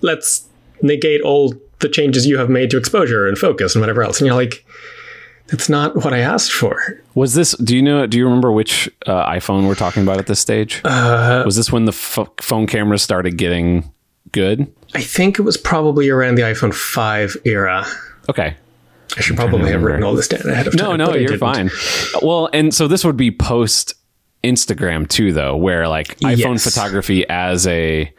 Let's 0.00 0.46
negate 0.82 1.22
all 1.22 1.54
the 1.80 1.88
changes 1.88 2.26
you 2.26 2.38
have 2.38 2.50
made 2.50 2.70
to 2.70 2.76
exposure 2.76 3.26
and 3.26 3.38
focus 3.38 3.74
and 3.74 3.80
whatever 3.80 4.02
else. 4.02 4.20
And 4.20 4.26
you're 4.26 4.36
like, 4.36 4.64
that's 5.48 5.68
not 5.68 5.94
what 5.96 6.12
I 6.14 6.18
asked 6.20 6.52
for. 6.52 7.02
was 7.14 7.34
this? 7.34 7.56
Do 7.58 7.76
you 7.76 7.82
know? 7.82 8.06
Do 8.06 8.18
you 8.18 8.24
remember 8.24 8.50
which 8.52 8.88
uh, 9.06 9.26
iPhone 9.30 9.66
we're 9.66 9.74
talking 9.74 10.02
about 10.02 10.18
at 10.18 10.26
this 10.26 10.40
stage? 10.40 10.80
Uh, 10.84 11.42
was 11.44 11.56
this 11.56 11.70
when 11.70 11.84
the 11.84 11.92
ph 11.92 12.28
phone 12.40 12.66
cameras 12.66 13.02
started 13.02 13.36
getting 13.36 13.92
good? 14.32 14.72
I 14.94 15.02
think 15.02 15.38
it 15.38 15.42
was 15.42 15.56
probably 15.56 16.08
around 16.08 16.36
the 16.36 16.42
iPhone 16.42 16.72
5 16.74 17.36
era. 17.44 17.84
Okay, 18.28 18.56
I 19.16 19.20
should 19.20 19.36
probably 19.36 19.70
have 19.72 19.82
written 19.82 20.02
all 20.02 20.14
this 20.14 20.28
down 20.28 20.48
ahead 20.48 20.66
of 20.66 20.74
no, 20.74 20.90
time. 20.90 20.98
no, 20.98 21.06
but 21.06 21.20
you're 21.20 21.36
fine. 21.38 21.70
Well, 22.22 22.48
and 22.52 22.72
so 22.72 22.88
this 22.88 23.04
would 23.04 23.16
be 23.16 23.30
post 23.30 23.94
Instagram 24.42 25.08
too, 25.08 25.32
though, 25.32 25.56
where 25.56 25.88
like 25.88 26.18
iPhone 26.20 26.54
Yes. 26.54 26.64
photography 26.64 27.28
as 27.28 27.66
a. 27.66 28.12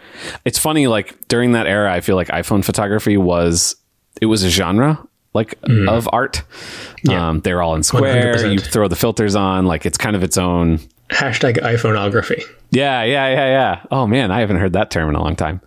It's 0.43 0.59
funny, 0.59 0.87
like 0.87 1.27
during 1.27 1.53
that 1.53 1.65
era, 1.67 1.91
I 1.93 2.01
feel 2.01 2.15
like 2.15 2.27
iPhone 2.27 2.63
photography 2.63 3.17
was 3.17 3.75
it 4.21 4.27
was 4.27 4.43
a 4.43 4.49
genre 4.49 5.05
like 5.35 5.59
of 5.87 6.09
art. 6.11 6.43
Yeah. 7.03 7.29
Um, 7.29 7.41
they're 7.41 7.61
all 7.61 7.75
in 7.75 7.83
square. 7.83 8.35
100%. 8.35 8.53
You 8.53 8.59
throw 8.59 8.87
the 8.87 8.95
filters 8.95 9.35
on, 9.35 9.65
like 9.65 9.85
it's 9.85 9.97
kind 9.97 10.15
of 10.15 10.23
its 10.23 10.37
own 10.37 10.79
hashtag 11.09 11.59
iPhoneography. 11.61 12.43
Yeah, 12.71 13.03
yeah, 13.03 13.27
yeah, 13.29 13.47
yeah. 13.47 13.85
Oh 13.91 14.07
man, 14.07 14.31
I 14.31 14.39
haven't 14.39 14.57
heard 14.57 14.73
that 14.73 14.89
term 14.89 15.09
in 15.09 15.15
a 15.15 15.21
long 15.21 15.35
time. 15.35 15.61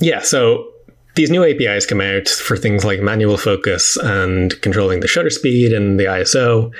Yeah, 0.00 0.20
so 0.20 0.72
these 1.14 1.30
new 1.30 1.44
APIs 1.44 1.86
come 1.86 2.00
out 2.00 2.28
for 2.28 2.56
things 2.56 2.84
like 2.84 3.00
manual 3.00 3.36
focus 3.36 3.96
and 3.96 4.60
controlling 4.62 5.00
the 5.00 5.08
shutter 5.08 5.30
speed 5.30 5.72
and 5.72 5.98
the 5.98 6.04
ISO. 6.04 6.72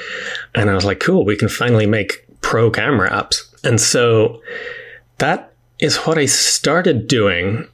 And 0.55 0.71
I 0.71 0.75
was 0.75 0.85
like, 0.85 1.01
cool, 1.01 1.25
we 1.25 1.37
can 1.37 1.49
finally 1.49 1.87
make 1.87 2.27
pro 2.41 2.71
camera 2.71 3.11
apps. 3.11 3.43
And 3.65 3.81
so 3.81 4.41
that 5.19 5.53
is 5.79 5.97
what 5.99 6.19
I 6.19 6.27
started 6.27 7.07
doing. 7.07 7.67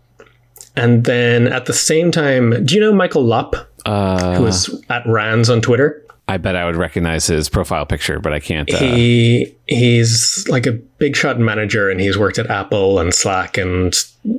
And 0.76 1.04
then 1.04 1.46
at 1.49 1.66
the 1.66 1.73
same 1.73 2.11
time, 2.11 2.64
do 2.64 2.75
you 2.75 2.80
know 2.80 2.92
Michael 2.92 3.25
Lopp, 3.25 3.54
Uh, 3.87 4.37
who 4.37 4.43
was 4.43 4.83
at 4.90 5.07
Rands 5.07 5.49
on 5.49 5.61
Twitter? 5.61 6.02
I 6.28 6.38
bet 6.38 6.57
I 6.57 6.64
would 6.64 6.75
recognize 6.76 7.26
his 7.28 7.49
profile 7.49 7.87
picture, 7.87 8.19
but 8.19 8.33
I 8.33 8.40
can't. 8.40 8.69
Uh, 8.73 8.78
He 8.78 9.55
he's 9.69 10.45
like 10.49 10.66
a 10.66 10.73
big 10.73 11.14
shot 11.16 11.38
manager, 11.38 11.88
and 11.88 12.00
he's 12.00 12.19
worked 12.19 12.38
at 12.38 12.50
Apple 12.50 12.99
and 12.99 13.14
Slack 13.14 13.57
and 13.57 13.95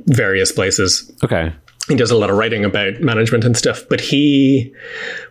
various 0.06 0.52
places. 0.52 1.10
okay. 1.24 1.50
he 1.88 1.94
does 1.96 2.10
a 2.10 2.16
lot 2.16 2.28
of 2.28 2.36
writing 2.36 2.62
about 2.66 3.00
management 3.00 3.44
and 3.44 3.56
stuff, 3.56 3.82
but 3.88 4.00
he 4.02 4.70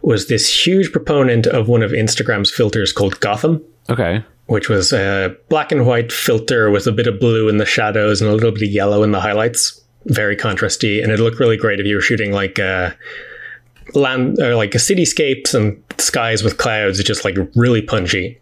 was 0.02 0.28
this 0.28 0.66
huge 0.66 0.92
proponent 0.92 1.46
of 1.46 1.68
one 1.68 1.84
of 1.84 1.92
Instagram's 1.92 2.50
filters 2.50 2.92
called 2.92 3.20
Gotham, 3.20 3.62
Okay. 3.92 4.24
which 4.48 4.68
was 4.68 4.92
a 4.92 5.36
black 5.50 5.72
and 5.72 5.86
white 5.86 6.12
filter 6.12 6.72
with 6.72 6.88
a 6.88 6.92
bit 6.92 7.06
of 7.06 7.20
blue 7.20 7.48
in 7.50 7.58
the 7.58 7.66
shadows 7.68 8.20
and 8.20 8.32
a 8.32 8.34
little 8.34 8.50
bit 8.52 8.64
of 8.64 8.70
yellow 8.70 9.04
in 9.04 9.12
the 9.12 9.22
highlights. 9.22 9.80
Very 10.06 10.36
contrasty, 10.36 11.04
and 11.04 11.12
it 11.12 11.20
looked 11.20 11.40
really 11.40 11.58
great 11.58 11.80
if 11.80 11.86
you 11.86 11.94
were 11.96 12.02
shooting 12.02 12.32
like 12.32 12.58
uh, 12.58 12.90
land 13.96 14.40
or 14.40 14.56
like 14.56 14.72
cityscapes 14.72 15.54
and 15.54 15.82
skies 15.98 16.44
with 16.44 16.58
clouds. 16.58 17.00
It's 17.00 17.08
just 17.08 17.26
like 17.26 17.36
really 17.56 17.82
punchy, 17.82 18.40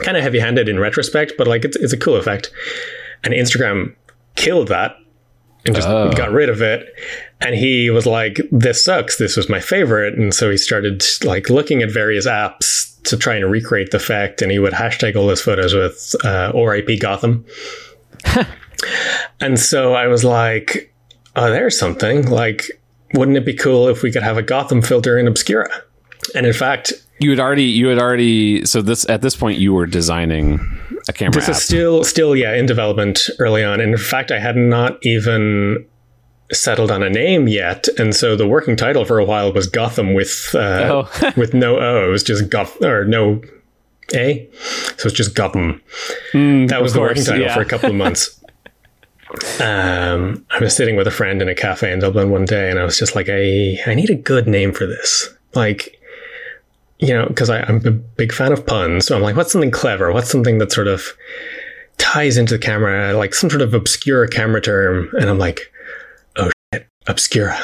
kind 0.00 0.16
of 0.16 0.22
heavy-handed 0.22 0.68
in 0.68 0.78
retrospect, 0.78 1.32
but 1.38 1.46
like 1.46 1.64
it's 1.64 1.76
it's 1.76 1.92
a 1.92 1.98
cool 1.98 2.16
effect. 2.16 2.50
And 3.24 3.34
Instagram 3.34 3.94
killed 4.36 4.68
that 4.68 4.96
and 5.66 5.74
just 5.74 5.88
Oh. 5.88 6.12
got 6.12 6.30
rid 6.30 6.48
of 6.48 6.62
it. 6.62 6.86
And 7.40 7.54
he 7.54 7.90
was 7.90 8.06
like, 8.06 8.40
"This 8.52 8.84
sucks. 8.84 9.16
This 9.16 9.36
was 9.36 9.48
my 9.48 9.60
favorite." 9.60 10.14
And 10.14 10.32
so 10.34 10.50
he 10.50 10.56
started 10.56 11.04
like 11.24 11.50
looking 11.50 11.82
at 11.82 11.90
various 11.90 12.26
apps 12.26 13.00
to 13.04 13.16
try 13.16 13.34
and 13.36 13.50
recreate 13.50 13.90
the 13.90 13.96
effect. 13.96 14.42
And 14.42 14.50
he 14.52 14.58
would 14.58 14.72
hashtag 14.72 15.16
all 15.16 15.28
his 15.28 15.40
photos 15.40 15.74
with 15.74 16.14
uh, 16.24 16.52
"RIP 16.54 17.00
Gotham." 17.00 17.44
and 19.40 19.58
so 19.58 19.94
I 19.94 20.06
was 20.06 20.24
like, 20.24 20.92
"Oh, 21.36 21.50
there's 21.50 21.78
something. 21.78 22.28
Like, 22.28 22.64
wouldn't 23.14 23.36
it 23.36 23.44
be 23.44 23.54
cool 23.54 23.88
if 23.88 24.02
we 24.02 24.10
could 24.12 24.22
have 24.22 24.36
a 24.36 24.42
Gotham 24.42 24.82
filter 24.82 25.18
in 25.18 25.26
Obscura?" 25.26 25.68
And 26.34 26.44
in 26.46 26.52
fact, 26.52 26.92
You 27.20 27.30
had 27.30 27.40
already. 27.40 27.64
You 27.64 27.88
had 27.88 27.98
already. 27.98 28.64
So 28.66 28.82
this 28.82 29.08
at 29.08 29.22
this 29.22 29.34
point, 29.36 29.58
you 29.58 29.72
were 29.72 29.86
designing 29.86 30.60
a 31.08 31.12
camera 31.12 31.34
This 31.34 31.48
app. 31.48 31.56
is 31.56 31.62
still, 31.62 32.04
still, 32.04 32.36
yeah, 32.36 32.54
in 32.54 32.66
development 32.66 33.28
early 33.38 33.64
on. 33.64 33.80
And 33.80 33.92
in 33.92 33.98
fact, 33.98 34.30
I 34.30 34.38
had 34.38 34.56
not 34.56 34.98
even 35.02 35.84
settled 36.52 36.90
on 36.90 37.02
a 37.02 37.10
name 37.10 37.46
yet, 37.48 37.88
and 37.98 38.14
so 38.14 38.34
the 38.36 38.46
working 38.48 38.74
title 38.76 39.04
for 39.04 39.18
a 39.18 39.24
while 39.24 39.52
was 39.52 39.66
Gotham 39.66 40.14
with 40.14 40.50
uh, 40.54 41.04
Oh. 41.12 41.32
with 41.36 41.54
no 41.54 41.78
O. 41.78 42.08
It 42.08 42.10
was 42.10 42.22
just 42.22 42.48
Goth 42.50 42.82
or 42.82 43.04
no 43.04 43.42
A, 44.14 44.48
so 44.96 45.06
it's 45.08 45.12
just 45.12 45.34
Gotham. 45.34 45.80
that 46.32 46.80
was 46.82 46.94
the 46.94 47.00
working 47.00 47.24
title 47.24 47.42
yeah. 47.42 47.54
for 47.54 47.60
a 47.60 47.66
couple 47.66 47.90
of 47.90 47.96
months. 47.96 48.34
um, 49.60 50.44
I 50.50 50.58
was 50.60 50.74
sitting 50.74 50.96
with 50.96 51.06
a 51.06 51.10
friend 51.10 51.42
in 51.42 51.48
a 51.48 51.54
cafe 51.54 51.92
in 51.92 51.98
Dublin 51.98 52.30
one 52.30 52.44
day, 52.44 52.70
and 52.70 52.78
I 52.78 52.84
was 52.84 52.98
just 52.98 53.14
like, 53.14 53.28
I 53.28 53.78
I 53.86 53.94
need 53.94 54.10
a 54.10 54.14
good 54.14 54.46
name 54.46 54.72
for 54.72 54.86
this, 54.86 55.28
like. 55.54 55.94
You 57.00 57.14
know, 57.14 57.26
because 57.28 57.48
I'm 57.48 57.76
a 57.86 57.92
big 57.92 58.32
fan 58.32 58.50
of 58.50 58.66
puns, 58.66 59.06
so 59.06 59.14
I'm 59.14 59.22
like, 59.22 59.36
what's 59.36 59.52
something 59.52 59.70
clever? 59.70 60.12
What's 60.12 60.28
something 60.28 60.58
that 60.58 60.72
sort 60.72 60.88
of 60.88 61.16
ties 61.96 62.36
into 62.36 62.54
the 62.54 62.58
camera, 62.58 63.12
like 63.12 63.34
some 63.36 63.48
sort 63.48 63.62
of 63.62 63.72
obscure 63.72 64.26
camera 64.26 64.60
term? 64.60 65.08
And 65.20 65.30
I'm 65.30 65.38
like, 65.38 65.72
oh 66.38 66.50
shit, 66.74 66.88
obscura. 67.06 67.56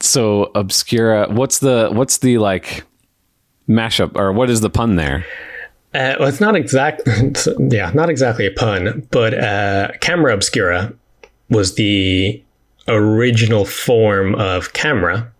so 0.00 0.50
obscura. 0.54 1.28
What's 1.30 1.58
the 1.58 1.90
what's 1.92 2.16
the 2.18 2.38
like 2.38 2.84
mashup 3.68 4.16
or 4.16 4.32
what 4.32 4.48
is 4.48 4.62
the 4.62 4.70
pun 4.70 4.96
there? 4.96 5.26
Uh, 5.94 6.16
well, 6.18 6.28
it's 6.28 6.40
not 6.40 6.56
exact. 6.56 7.02
it's- 7.06 7.48
yeah, 7.70 7.90
not 7.94 8.10
exactly 8.10 8.46
a 8.46 8.50
pun, 8.50 9.06
but 9.10 9.34
uh, 9.34 9.92
camera 10.00 10.34
obscura 10.34 10.92
was 11.50 11.74
the 11.76 12.42
original 12.88 13.64
form 13.64 14.34
of 14.34 14.72
camera, 14.72 15.30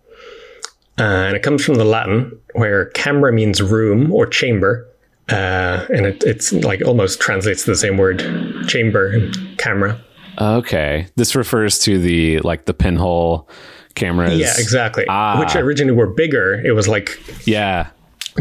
uh, 0.99 1.03
and 1.03 1.37
it 1.37 1.43
comes 1.43 1.65
from 1.65 1.75
the 1.75 1.85
Latin, 1.85 2.31
where 2.55 2.87
camera 2.87 3.33
means 3.33 3.61
room 3.61 4.13
or 4.13 4.27
chamber, 4.27 4.87
uh, 5.31 5.87
and 5.93 6.07
it, 6.07 6.23
it's 6.25 6.53
like 6.53 6.83
almost 6.85 7.21
translates 7.21 7.65
to 7.65 7.71
the 7.73 7.77
same 7.77 7.97
word, 7.97 8.21
chamber 8.69 9.09
and 9.09 9.59
camera. 9.59 10.01
Okay, 10.41 11.07
this 11.17 11.35
refers 11.35 11.79
to 11.81 11.99
the 11.99 12.39
like 12.41 12.67
the 12.67 12.75
pinhole 12.75 13.49
cameras. 13.95 14.39
Yeah, 14.39 14.53
exactly. 14.59 15.05
Ah. 15.09 15.39
Which 15.41 15.55
originally 15.57 15.97
were 15.97 16.09
bigger. 16.09 16.55
It 16.65 16.73
was 16.73 16.89
like 16.89 17.19
Yeah. 17.47 17.89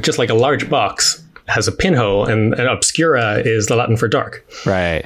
just 0.02 0.18
like 0.18 0.30
a 0.30 0.34
large 0.34 0.70
box 0.70 1.23
has 1.48 1.68
a 1.68 1.72
pinhole, 1.72 2.26
and, 2.26 2.54
and 2.54 2.68
obscura 2.68 3.40
is 3.46 3.68
the 3.68 3.76
Latin 3.76 3.98
for 3.98 4.08
dark. 4.08 4.46
Right. 4.66 5.06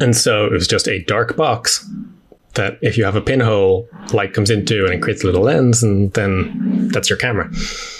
And 0.00 0.16
so 0.16 0.44
it 0.44 0.52
was 0.52 0.66
just 0.66 0.86
a 0.88 1.02
dark 1.04 1.36
box 1.36 1.88
that 2.54 2.78
if 2.82 2.98
you 2.98 3.04
have 3.04 3.14
a 3.14 3.20
pinhole, 3.20 3.88
light 4.12 4.34
comes 4.34 4.50
into 4.50 4.84
and 4.84 4.92
it 4.92 5.00
creates 5.00 5.22
a 5.22 5.26
little 5.26 5.42
lens, 5.42 5.82
and 5.82 6.12
then 6.14 6.88
that's 6.92 7.08
your 7.08 7.16
camera. 7.18 7.48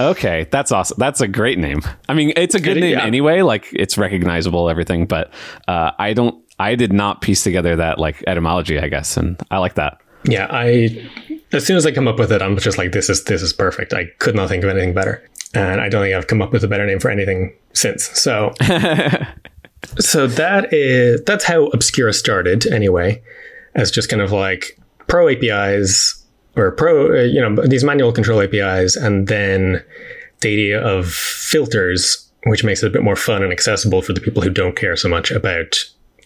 Okay, 0.00 0.47
that's 0.50 0.73
awesome. 0.73 0.97
That's 0.99 1.21
a 1.21 1.28
great 1.28 1.59
name. 1.59 1.80
I 2.09 2.14
mean, 2.14 2.33
it's 2.37 2.54
a 2.54 2.61
good 2.61 2.76
It- 2.76 2.80
name 2.80 2.99
yeah. 2.99 3.04
anyway. 3.04 3.42
Like 3.42 3.68
it's 3.73 3.97
recognizable, 3.97 4.68
everything. 4.68 5.07
But 5.07 5.33
uh, 5.68 5.92
I 5.99 6.12
don't. 6.12 6.42
I 6.59 6.75
did 6.75 6.92
not 6.92 7.21
piece 7.21 7.45
together 7.45 7.76
that 7.76 7.99
like 8.00 8.25
etymology. 8.26 8.78
I 8.80 8.88
guess, 8.88 9.16
and 9.16 9.40
I 9.50 9.59
like 9.59 9.75
that. 9.75 10.00
Yeah, 10.25 10.49
I 10.50 11.09
as 11.52 11.64
soon 11.64 11.76
as 11.76 11.87
I 11.87 11.92
come 11.92 12.09
up 12.09 12.18
with 12.18 12.33
it, 12.33 12.42
I'm 12.42 12.59
just 12.59 12.76
like, 12.78 12.90
this 12.92 13.09
is 13.09 13.25
this 13.25 13.42
is 13.42 13.52
perfect. 13.52 13.95
I 13.95 14.07
could 14.18 14.35
not 14.35 14.49
think 14.49 14.64
of 14.64 14.71
anything 14.71 14.92
better, 14.92 15.23
and 15.55 15.81
I 15.81 15.88
don't 15.88 16.02
think 16.02 16.14
I've 16.14 16.26
come 16.26 16.43
up 16.43 16.52
with 16.52 16.64
a 16.64 16.69
better 16.69 16.87
name 16.87 17.00
for 17.00 17.11
anything 17.11 17.55
since. 17.73 18.05
So, 18.19 18.52
so 19.99 20.26
that 20.26 20.73
is 20.73 21.23
that's 21.25 21.45
how 21.45 21.67
Obscura 21.69 22.12
started 22.12 22.67
anyway, 22.67 23.23
as 23.75 23.90
just 23.90 24.09
kind 24.09 24.23
of 24.23 24.33
like 24.33 24.78
pro 25.07 25.28
APIs 25.28 26.14
or 26.57 26.73
pro, 26.73 27.19
uh, 27.19 27.23
you 27.23 27.40
know, 27.40 27.55
these 27.67 27.85
manual 27.85 28.12
control 28.12 28.40
APIs, 28.40 28.97
and 28.97 29.28
then 29.28 29.83
the 30.40 30.52
idea 30.52 30.81
of 30.81 31.09
filters, 31.11 32.28
which 32.47 32.64
makes 32.64 32.83
it 32.83 32.87
a 32.87 32.90
bit 32.90 33.02
more 33.02 33.17
fun 33.17 33.43
and 33.43 33.52
accessible 33.52 34.02
for 34.02 34.12
the 34.12 34.21
people 34.21 34.43
who 34.43 34.50
don't 34.50 34.76
care 34.76 34.97
so 34.97 35.09
much 35.09 35.31
about 35.31 35.76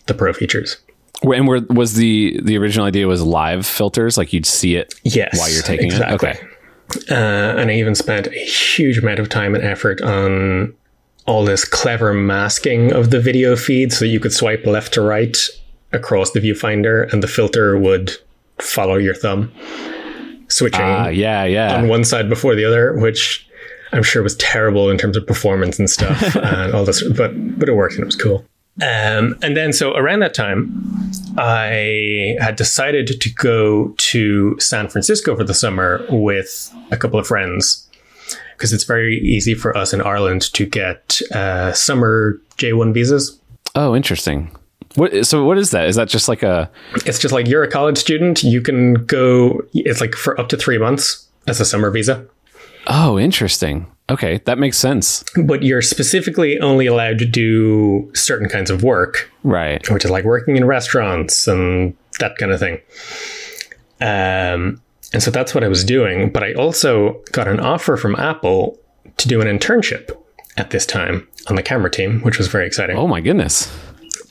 the 0.06 0.14
pro 0.14 0.32
features. 0.32 0.78
And 1.22 1.46
where 1.46 1.60
was 1.70 1.94
the 1.94 2.40
the 2.42 2.56
original 2.58 2.86
idea 2.86 3.06
was 3.06 3.22
live 3.22 3.64
filters, 3.66 4.18
like 4.18 4.32
you'd 4.32 4.46
see 4.46 4.74
it 4.76 4.94
Yes. 5.04 5.38
while 5.38 5.48
you're 5.50 5.62
taking 5.62 5.86
exactly. 5.86 6.30
it. 6.30 6.36
Okay. 6.36 6.48
Uh, 7.10 7.14
and 7.58 7.70
I 7.70 7.74
even 7.74 7.94
spent 7.94 8.26
a 8.28 8.30
huge 8.44 8.98
amount 8.98 9.18
of 9.18 9.28
time 9.28 9.54
and 9.54 9.64
effort 9.64 10.00
on 10.02 10.74
all 11.26 11.44
this 11.44 11.64
clever 11.64 12.12
masking 12.12 12.92
of 12.92 13.10
the 13.10 13.20
video 13.20 13.54
feed 13.56 13.92
so 13.92 14.04
you 14.04 14.18
could 14.20 14.32
swipe 14.32 14.66
left 14.66 14.92
to 14.94 15.00
right 15.02 15.36
across 15.92 16.32
the 16.32 16.40
viewfinder 16.40 17.10
and 17.12 17.22
the 17.22 17.28
filter 17.28 17.78
would 17.78 18.12
follow 18.58 18.96
your 18.96 19.14
thumb, 19.14 19.52
switching 20.48 20.80
Ah, 20.82 21.08
yeah, 21.08 21.44
yeah. 21.44 21.76
on 21.76 21.88
one 21.88 22.04
side 22.04 22.28
before 22.28 22.54
the 22.54 22.64
other, 22.64 22.94
which 22.98 23.48
I'm 23.92 24.02
sure 24.02 24.22
was 24.22 24.36
terrible 24.36 24.90
in 24.90 24.98
terms 24.98 25.16
of 25.16 25.26
performance 25.26 25.78
and 25.78 25.88
stuff 25.88 26.34
and 26.36 26.74
all 26.74 26.84
this, 26.84 27.02
but 27.10 27.32
but 27.58 27.68
it 27.68 27.74
worked 27.74 27.94
and 27.94 28.02
it 28.02 28.06
was 28.06 28.16
cool. 28.16 28.44
Um, 28.80 29.36
and 29.42 29.56
then 29.56 29.72
so 29.72 29.94
around 29.94 30.20
that 30.20 30.34
time, 30.34 30.72
I 31.36 32.36
had 32.40 32.56
decided 32.56 33.20
to 33.20 33.30
go 33.34 33.88
to 33.88 34.58
San 34.58 34.88
Francisco 34.88 35.36
for 35.36 35.44
the 35.44 35.54
summer 35.54 36.04
with 36.08 36.74
a 36.90 36.96
couple 36.96 37.18
of 37.18 37.26
friends 37.26 37.88
because 38.56 38.72
it's 38.72 38.84
very 38.84 39.18
easy 39.18 39.54
for 39.54 39.76
us 39.76 39.92
in 39.92 40.00
Ireland 40.00 40.52
to 40.54 40.64
get 40.64 41.20
uh, 41.32 41.72
summer 41.72 42.40
J1 42.56 42.94
visas. 42.94 43.38
oh, 43.74 43.94
interesting. 43.94 44.50
What? 44.94 45.26
So 45.26 45.44
what 45.44 45.58
is 45.58 45.70
that? 45.70 45.88
Is 45.88 45.96
that 45.96 46.08
just 46.08 46.28
like 46.28 46.42
a? 46.42 46.70
It's 47.06 47.18
just 47.18 47.32
like 47.32 47.46
you're 47.46 47.62
a 47.62 47.70
college 47.70 47.98
student, 47.98 48.42
you 48.42 48.60
can 48.60 48.94
go. 49.06 49.62
It's 49.72 50.00
like 50.00 50.14
for 50.14 50.38
up 50.38 50.48
to 50.50 50.56
three 50.56 50.78
months 50.78 51.28
as 51.46 51.60
a 51.60 51.64
summer 51.64 51.90
visa. 51.90 52.26
Oh, 52.86 53.18
interesting. 53.18 53.86
Okay, 54.10 54.38
that 54.44 54.58
makes 54.58 54.76
sense. 54.76 55.24
but 55.44 55.62
you're 55.62 55.80
specifically 55.82 56.58
only 56.58 56.86
allowed 56.86 57.18
to 57.18 57.24
do 57.26 58.10
certain 58.14 58.48
kinds 58.48 58.70
of 58.70 58.82
work, 58.82 59.30
Right. 59.44 59.88
which 59.90 60.04
is 60.04 60.10
like 60.10 60.24
working 60.24 60.56
in 60.56 60.64
restaurants 60.66 61.46
and 61.46 61.94
that 62.18 62.36
kind 62.36 62.52
of 62.52 62.60
thing. 62.60 62.80
Um, 64.00 64.80
and 65.12 65.22
so 65.22 65.30
that's 65.30 65.54
what 65.54 65.62
I 65.64 65.68
was 65.68 65.84
doing. 65.84 66.30
But 66.30 66.42
I 66.42 66.52
also 66.54 67.22
got 67.32 67.48
an 67.48 67.60
offer 67.60 67.96
from 67.96 68.16
Apple 68.16 68.78
to 69.18 69.28
do 69.28 69.40
an 69.40 69.46
internship 69.46 70.10
at 70.56 70.70
this 70.70 70.84
time 70.84 71.26
on 71.48 71.56
the 71.56 71.62
camera 71.62 71.90
team, 71.90 72.20
which 72.22 72.38
was 72.38 72.48
very 72.48 72.66
exciting. 72.66 72.96
Oh 72.96 73.06
my 73.06 73.20
goodness. 73.20 73.72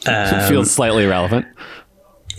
Um, 0.06 0.14
it 0.36 0.48
feels 0.50 0.70
slightly 0.72 1.06
relevant. 1.06 1.46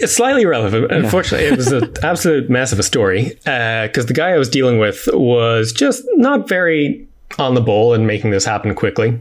It's 0.03 0.15
slightly 0.15 0.45
relevant. 0.45 0.91
Unfortunately, 0.91 1.47
it 1.47 1.57
was 1.57 1.71
an 1.73 1.95
absolute 2.03 2.51
mess 2.51 2.73
of 2.73 2.79
a 2.79 2.83
story 2.83 3.31
because 3.45 4.07
the 4.07 4.15
guy 4.15 4.31
I 4.31 4.39
was 4.39 4.49
dealing 4.49 4.79
with 4.79 5.09
was 5.13 5.73
just 5.73 6.05
not 6.15 6.49
very 6.49 7.07
on 7.39 7.55
the 7.55 7.61
ball 7.61 7.95
and 7.95 8.07
making 8.07 8.31
this 8.31 8.45
happen 8.45 8.75
quickly. 8.75 9.19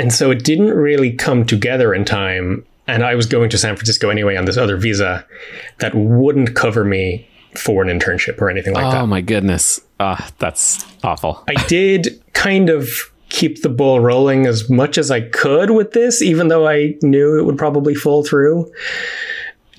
And 0.00 0.12
so 0.12 0.30
it 0.30 0.44
didn't 0.44 0.70
really 0.70 1.12
come 1.12 1.44
together 1.44 1.92
in 1.94 2.04
time. 2.04 2.64
And 2.86 3.04
I 3.04 3.14
was 3.14 3.26
going 3.26 3.50
to 3.50 3.58
San 3.58 3.76
Francisco 3.76 4.08
anyway 4.08 4.36
on 4.36 4.46
this 4.46 4.56
other 4.56 4.76
visa 4.76 5.24
that 5.78 5.94
wouldn't 5.94 6.56
cover 6.56 6.84
me 6.84 7.28
for 7.54 7.82
an 7.82 7.88
internship 7.88 8.40
or 8.40 8.48
anything 8.48 8.74
like 8.74 8.84
oh 8.84 8.90
that. 8.92 9.00
Oh 9.02 9.06
my 9.06 9.20
goodness. 9.20 9.80
Ah, 9.98 10.30
that's 10.38 10.86
awful. 11.04 11.44
I 11.48 11.54
did 11.66 12.20
kind 12.32 12.70
of 12.70 13.12
keep 13.28 13.62
the 13.62 13.68
ball 13.68 14.00
rolling 14.00 14.46
as 14.46 14.68
much 14.70 14.98
as 14.98 15.10
I 15.10 15.20
could 15.20 15.70
with 15.70 15.92
this, 15.92 16.22
even 16.22 16.48
though 16.48 16.66
I 16.66 16.96
knew 17.02 17.38
it 17.38 17.44
would 17.44 17.58
probably 17.58 17.94
fall 17.94 18.24
through. 18.24 18.72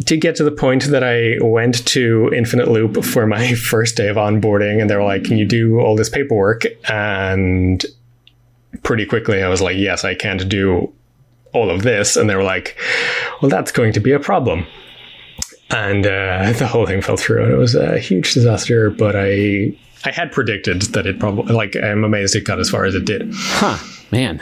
To 0.06 0.18
get 0.18 0.36
to 0.38 0.44
the 0.44 0.52
point 0.52 0.86
that 0.86 1.04
I 1.04 1.38
went 1.44 1.86
to 1.88 2.32
Infinite 2.36 2.70
Loop 2.70 3.04
for 3.04 3.28
my 3.28 3.54
first 3.70 3.98
day 3.98 4.08
of 4.08 4.18
onboarding, 4.18 4.82
and 4.82 4.90
they 4.90 4.96
were 4.96 5.04
like, 5.04 5.24
Can 5.24 5.38
you 5.38 5.46
do 5.46 5.80
all 5.80 5.96
this 5.96 6.10
paperwork? 6.10 6.64
And 6.90 7.84
pretty 8.84 9.06
quickly 9.06 9.44
I 9.44 9.48
was 9.48 9.62
like, 9.62 9.78
Yes, 9.78 10.04
I 10.04 10.16
can't 10.16 10.48
do 10.48 10.94
all 11.54 11.70
of 11.70 11.84
this. 11.84 12.16
And 12.16 12.30
they 12.30 12.36
were 12.36 12.44
like, 12.44 12.78
Well, 13.42 13.50
that's 13.50 13.72
going 13.72 13.94
to 13.94 14.00
be 14.00 14.12
a 14.12 14.20
problem. 14.20 14.66
And 15.70 16.06
uh, 16.06 16.52
the 16.58 16.68
whole 16.68 16.86
thing 16.86 17.02
fell 17.02 17.18
through, 17.18 17.44
and 17.44 17.54
it 17.54 17.58
was 17.58 17.76
a 17.76 17.98
huge 17.98 18.34
disaster. 18.34 18.90
But 18.90 19.16
I 19.16 19.74
I 20.04 20.12
had 20.12 20.32
predicted 20.32 20.82
that 20.94 21.06
it 21.06 21.20
probably 21.20 21.54
like 21.54 21.76
I'm 21.76 22.04
amazed 22.04 22.36
it 22.36 22.44
got 22.44 22.60
as 22.60 22.70
far 22.70 22.86
as 22.86 22.96
it 22.96 23.06
did. 23.06 23.30
Huh, 23.34 23.78
man. 24.12 24.42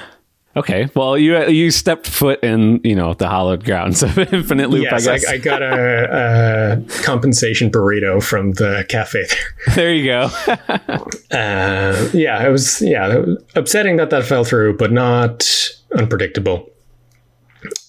Okay, 0.57 0.89
well, 0.95 1.15
you 1.15 1.47
you 1.47 1.69
stepped 1.69 2.07
foot 2.07 2.43
in 2.43 2.81
you 2.83 2.95
know 2.95 3.13
the 3.13 3.29
hallowed 3.29 3.63
grounds 3.63 4.01
of 4.01 4.17
Infinite 4.33 4.69
Loop. 4.69 4.83
Yes, 4.83 5.07
I 5.07 5.13
I, 5.13 5.17
guess 5.17 5.29
I 5.29 5.37
got 5.37 5.61
a, 5.61 6.83
a 6.89 7.03
compensation 7.03 7.69
burrito 7.69 8.21
from 8.21 8.53
the 8.53 8.83
cafe 8.89 9.23
there. 9.27 9.75
there 9.75 9.93
you 9.93 10.05
go. 10.05 10.29
Uh, 11.31 12.09
yeah, 12.11 12.43
it 12.43 12.49
was 12.49 12.81
yeah 12.81 13.23
upsetting 13.53 13.97
that 13.97 14.09
that 14.09 14.25
fell 14.25 14.43
through, 14.43 14.75
but 14.75 14.91
not 14.91 15.47
unpredictable. 15.95 16.67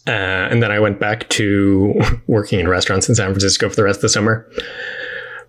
Uh, 0.07 0.11
and 0.51 0.63
then 0.63 0.71
I 0.71 0.79
went 0.79 1.01
back 1.01 1.27
to 1.31 1.99
working 2.27 2.61
in 2.61 2.69
restaurants 2.69 3.09
in 3.09 3.15
San 3.15 3.29
Francisco 3.29 3.71
for 3.71 3.77
the 3.77 3.85
rest 3.85 3.99
of 3.99 4.03
the 4.03 4.09
summer. 4.11 4.47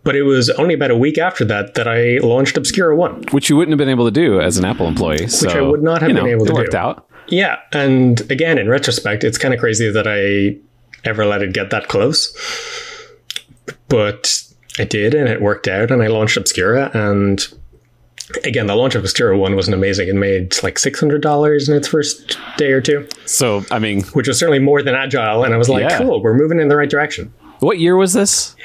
But 0.04 0.16
it 0.16 0.24
was 0.24 0.50
only 0.52 0.74
about 0.74 0.90
a 0.90 0.98
week 0.98 1.18
after 1.20 1.46
that 1.46 1.76
that 1.76 1.88
I 1.88 2.18
launched 2.26 2.58
Obscura 2.58 2.96
One. 2.96 3.24
Which 3.32 3.50
you 3.50 3.56
wouldn't 3.56 3.72
have 3.74 3.78
been 3.78 3.90
able 3.90 4.06
to 4.06 4.12
do 4.12 4.42
as 4.42 4.58
an 4.58 4.66
Apple 4.66 4.88
employee. 4.88 5.28
So, 5.28 5.50
I 5.50 5.62
would 5.62 5.84
not 5.84 6.02
have 6.02 6.10
you 6.10 6.16
been 6.16 6.26
know, 6.26 6.32
able 6.32 6.46
it 6.46 6.48
to 6.48 6.54
worked 6.56 6.72
do. 6.72 6.78
out. 6.78 7.08
Yeah, 7.28 7.58
and 7.72 8.20
again, 8.32 8.58
in 8.58 8.68
retrospect, 8.68 9.24
it's 9.24 9.38
kind 9.38 9.54
of 9.54 9.60
crazy 9.60 9.90
that 9.92 10.08
I 10.08 10.58
ever 11.08 11.26
let 11.26 11.42
it 11.44 11.54
get 11.54 11.70
that 11.70 11.88
close. 11.88 12.36
But 13.90 14.42
I 14.80 14.86
did, 14.86 15.14
and 15.14 15.28
it 15.30 15.42
worked 15.42 15.68
out, 15.68 15.92
and 15.92 16.02
I 16.02 16.08
launched 16.08 16.38
Obscura. 16.38 16.90
And 16.94 17.46
again, 18.44 18.68
the 18.68 18.76
launch 18.76 18.96
of 18.96 19.04
Obscura 19.04 19.38
1 19.38 19.56
wasn't 19.56 19.76
amazing. 19.76 20.08
It 20.10 20.16
made 20.16 20.62
like 20.64 20.76
$600 20.76 21.70
in 21.70 21.76
its 21.76 21.88
first 21.88 22.38
day 22.58 22.72
or 22.72 22.82
two, 22.82 23.08
So, 23.26 23.64
I 23.72 23.80
mean, 23.80 24.04
which 24.14 24.28
was 24.28 24.40
certainly 24.40 24.60
more 24.60 24.82
than 24.82 24.96
agile. 24.96 25.44
And 25.44 25.54
I 25.54 25.58
was 25.58 25.70
like, 25.70 25.90
Yeah. 25.90 25.98
cool, 26.00 26.22
we're 26.24 26.34
moving 26.34 26.60
in 26.60 26.70
the 26.70 26.78
right 26.78 26.90
direction. 26.90 27.34
What 27.62 27.80
year 27.80 27.96
was 27.96 28.14
this? 28.14 28.56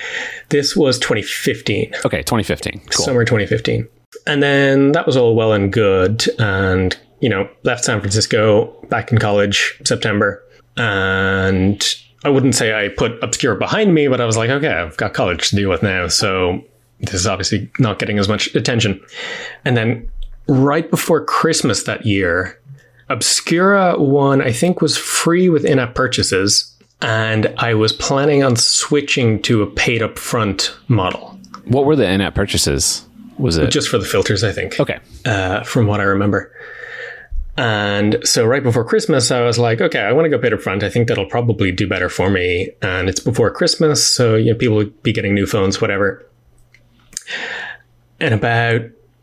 This 0.49 0.77
was 0.77 0.99
2015. 0.99 1.93
Okay, 2.05 2.23
2015. 2.23 2.81
Cool. 2.91 3.05
summer 3.05 3.25
2015. 3.25 3.87
And 4.27 4.43
then 4.43 4.93
that 4.93 5.07
was 5.07 5.17
all 5.17 5.35
well 5.35 5.53
and 5.53 5.73
good. 5.73 6.25
And, 6.39 6.97
you 7.21 7.29
know, 7.29 7.49
left 7.63 7.85
San 7.85 8.01
Francisco 8.01 8.67
back 8.89 9.13
in 9.13 9.19
college, 9.19 9.81
September. 9.85 10.43
And 10.77 11.83
I 12.25 12.29
wouldn't 12.29 12.55
say 12.55 12.75
I 12.75 12.89
put 12.89 13.23
Obscura 13.23 13.57
behind 13.57 13.95
me, 13.95 14.09
but 14.09 14.21
I 14.21 14.25
was 14.25 14.37
like, 14.37 14.51
okay, 14.51 14.73
I've 14.73 14.97
got 14.97 15.15
college 15.15 15.51
to 15.51 15.57
deal 15.57 15.71
with 15.71 15.83
now. 15.83 16.09
So 16.09 16.65
this 17.01 17.15
is 17.15 17.27
obviously 17.27 17.71
not 17.79 17.99
getting 17.99 18.19
as 18.19 18.29
much 18.29 18.55
attention. 18.55 19.01
And 19.65 19.77
then 19.77 20.09
right 20.49 20.91
before 20.91 21.25
Christmas 21.25 21.85
that 21.85 22.07
year, 22.07 22.61
Obscura 23.09 23.99
one, 23.99 24.43
I 24.43 24.53
think, 24.53 24.81
was 24.81 24.97
free 24.97 25.49
with 25.49 25.65
in 25.65 25.79
app 25.79 25.95
purchases. 25.95 26.76
And 27.01 27.53
I 27.59 27.75
was 27.75 27.93
planning 27.93 28.43
on 28.43 28.57
switching 28.57 29.43
to 29.43 29.63
a 29.63 29.67
paid 29.67 30.01
upfront 30.01 30.75
model 30.89 31.37
what 31.67 31.85
were 31.85 31.97
the 31.97 32.09
in-app 32.09 32.35
purchases? 32.35 33.07
Was 33.39 33.59
it 33.59 33.71
just 33.71 33.89
for 33.89 33.99
the 33.99 34.05
filters, 34.05 34.43
I 34.43 34.53
think. 34.53 34.81
okay? 34.81 34.99
uh, 35.25 35.63
from 35.65 35.87
what 35.87 36.01
I 36.01 36.05
remember. 36.05 36.53
And 37.59 38.19
so 38.23 38.45
right 38.45 38.63
before 38.63 38.85
Christmas, 38.85 39.31
I 39.31 39.41
was 39.43 39.59
like, 39.59 39.81
okay, 39.81 40.01
I 40.01 40.13
want 40.13 40.27
to 40.27 40.29
go 40.29 40.39
paid 40.39 40.53
up 40.53 40.61
front. 40.61 40.83
I 40.83 40.91
think 40.91 41.09
that'll 41.09 41.27
probably 41.27 41.73
do 41.73 41.89
better 41.89 42.09
for 42.09 42.31
me. 42.31 42.71
And 42.83 43.09
it's 43.09 43.21
before 43.21 43.51
Christmas, 43.51 44.05
so 44.07 44.37
you 44.37 44.53
know, 44.53 44.59
people 44.59 44.77
will 44.77 44.91
be 45.03 45.13
getting 45.13 45.35
new 45.35 45.47
phones, 45.47 45.81
whatever. 45.81 46.27
And 48.21 48.35
about 48.35 48.83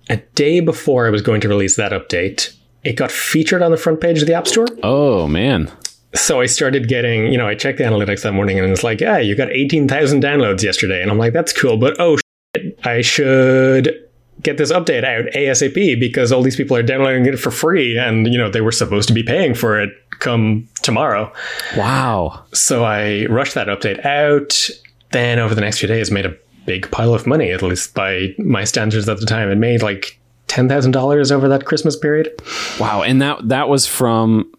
a 0.09 0.17
day 0.35 0.59
before 0.59 1.07
I 1.07 1.11
was 1.11 1.21
going 1.21 1.41
to 1.41 1.47
release 1.47 1.75
that 1.77 1.91
update, 1.91 2.55
it 2.83 2.93
got 2.93 3.11
featured 3.11 3.61
on 3.61 3.71
the 3.71 3.77
front 3.77 4.01
page 4.01 4.21
of 4.21 4.27
the 4.27 4.33
App 4.33 4.47
Store. 4.47 4.67
Oh 4.81 5.27
man, 5.27 5.71
So 6.15 6.41
I 6.41 6.45
started 6.45 6.87
getting, 6.87 7.31
you 7.31 7.37
know, 7.37 7.47
I 7.47 7.55
checked 7.55 7.79
the 7.79 7.83
analytics 7.83 8.23
that 8.23 8.33
morning 8.33 8.59
and 8.59 8.69
it's 8.71 8.83
like, 8.83 9.01
yeah, 9.01 9.17
you 9.17 9.35
got 9.35 9.51
18,000 9.51 10.21
downloads 10.21 10.61
yesterday. 10.61 11.01
And 11.01 11.09
I'm 11.09 11.17
like, 11.17 11.33
that's 11.33 11.51
cool, 11.53 11.77
but 11.77 11.95
oh, 11.99 12.17
shit, 12.55 12.79
I 12.85 13.01
should 13.01 13.99
get 14.41 14.57
this 14.57 14.71
update 14.71 15.03
out 15.03 15.25
ASAP 15.33 15.99
because 15.99 16.31
all 16.31 16.43
these 16.43 16.55
people 16.55 16.75
are 16.75 16.83
downloading 16.83 17.25
it 17.25 17.39
for 17.39 17.49
free 17.51 17.97
and, 17.97 18.27
you 18.27 18.37
know, 18.37 18.49
they 18.49 18.61
were 18.61 18.71
supposed 18.71 19.07
to 19.07 19.13
be 19.13 19.23
paying 19.23 19.53
for 19.53 19.79
it 19.79 19.89
come 20.19 20.67
tomorrow. 20.81 21.31
wow. 21.75 22.43
So 22.53 22.83
I 22.83 23.25
rushed 23.25 23.55
that 23.55 23.67
update 23.67 24.05
out. 24.05 24.69
Then 25.11 25.39
over 25.39 25.53
the 25.53 25.61
next 25.61 25.79
few 25.79 25.87
days, 25.87 26.09
made 26.11 26.25
a 26.25 26.35
big 26.65 26.89
pile 26.91 27.13
of 27.13 27.27
money, 27.27 27.51
at 27.51 27.61
least 27.61 27.93
by 27.93 28.33
my 28.37 28.63
standards 28.63 29.07
at 29.07 29.19
the 29.19 29.25
time. 29.25 29.49
It 29.49 29.57
made 29.57 29.83
like 29.83 30.19
$10,000 30.47 31.31
over 31.31 31.47
that 31.49 31.65
Christmas 31.65 31.95
period. 31.95 32.31
Wow, 32.79 33.03
and 33.03 33.21
that 33.21 33.47
that 33.49 33.69
was 33.69 33.85
from 33.85 34.51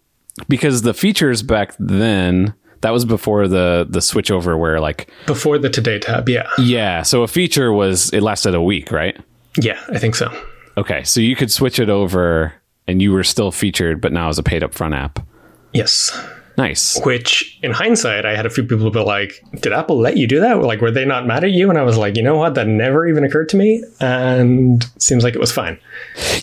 because 0.47 0.81
the 0.81 0.93
features 0.93 1.41
back 1.41 1.75
then 1.79 2.53
that 2.81 2.91
was 2.91 3.05
before 3.05 3.47
the 3.47 3.87
the 3.89 4.01
switch 4.01 4.29
over 4.29 4.57
where 4.57 4.79
like 4.79 5.09
Before 5.25 5.57
the 5.57 5.69
Today 5.69 5.99
tab, 5.99 6.29
yeah. 6.29 6.49
yeah, 6.57 7.01
so 7.01 7.23
a 7.23 7.27
feature 7.27 7.71
was 7.73 8.11
it 8.11 8.21
lasted 8.21 8.53
a 8.53 8.61
week, 8.61 8.91
right? 8.91 9.17
Yeah, 9.57 9.79
I 9.89 9.97
think 9.97 10.15
so. 10.15 10.31
Okay, 10.77 11.03
so 11.03 11.21
you 11.21 11.35
could 11.35 11.51
switch 11.51 11.79
it 11.79 11.89
over 11.89 12.53
and 12.87 13.01
you 13.01 13.11
were 13.11 13.23
still 13.23 13.51
featured, 13.51 14.01
but 14.01 14.11
now 14.11 14.29
as 14.29 14.37
a 14.37 14.43
paid 14.43 14.61
upfront 14.61 14.95
app. 14.95 15.25
Yes. 15.73 16.11
Nice. 16.57 16.97
Which, 17.03 17.59
in 17.63 17.71
hindsight, 17.71 18.25
I 18.25 18.33
had 18.35 18.45
a 18.45 18.49
few 18.49 18.63
people 18.63 18.89
be 18.89 18.99
like, 19.01 19.33
"Did 19.59 19.73
Apple 19.73 19.99
let 19.99 20.15
you 20.15 20.25
do 20.25 20.39
that? 20.39 20.61
Like, 20.61 20.79
were 20.79 20.91
they 20.91 21.03
not 21.03 21.27
mad 21.27 21.43
at 21.43 21.51
you?" 21.51 21.69
And 21.69 21.77
I 21.77 21.83
was 21.83 21.97
like, 21.97 22.15
"You 22.15 22.23
know 22.23 22.37
what? 22.37 22.55
That 22.55 22.65
never 22.67 23.05
even 23.05 23.25
occurred 23.25 23.49
to 23.49 23.57
me, 23.57 23.83
and 23.99 24.85
seems 24.97 25.23
like 25.23 25.35
it 25.35 25.39
was 25.39 25.51
fine." 25.51 25.77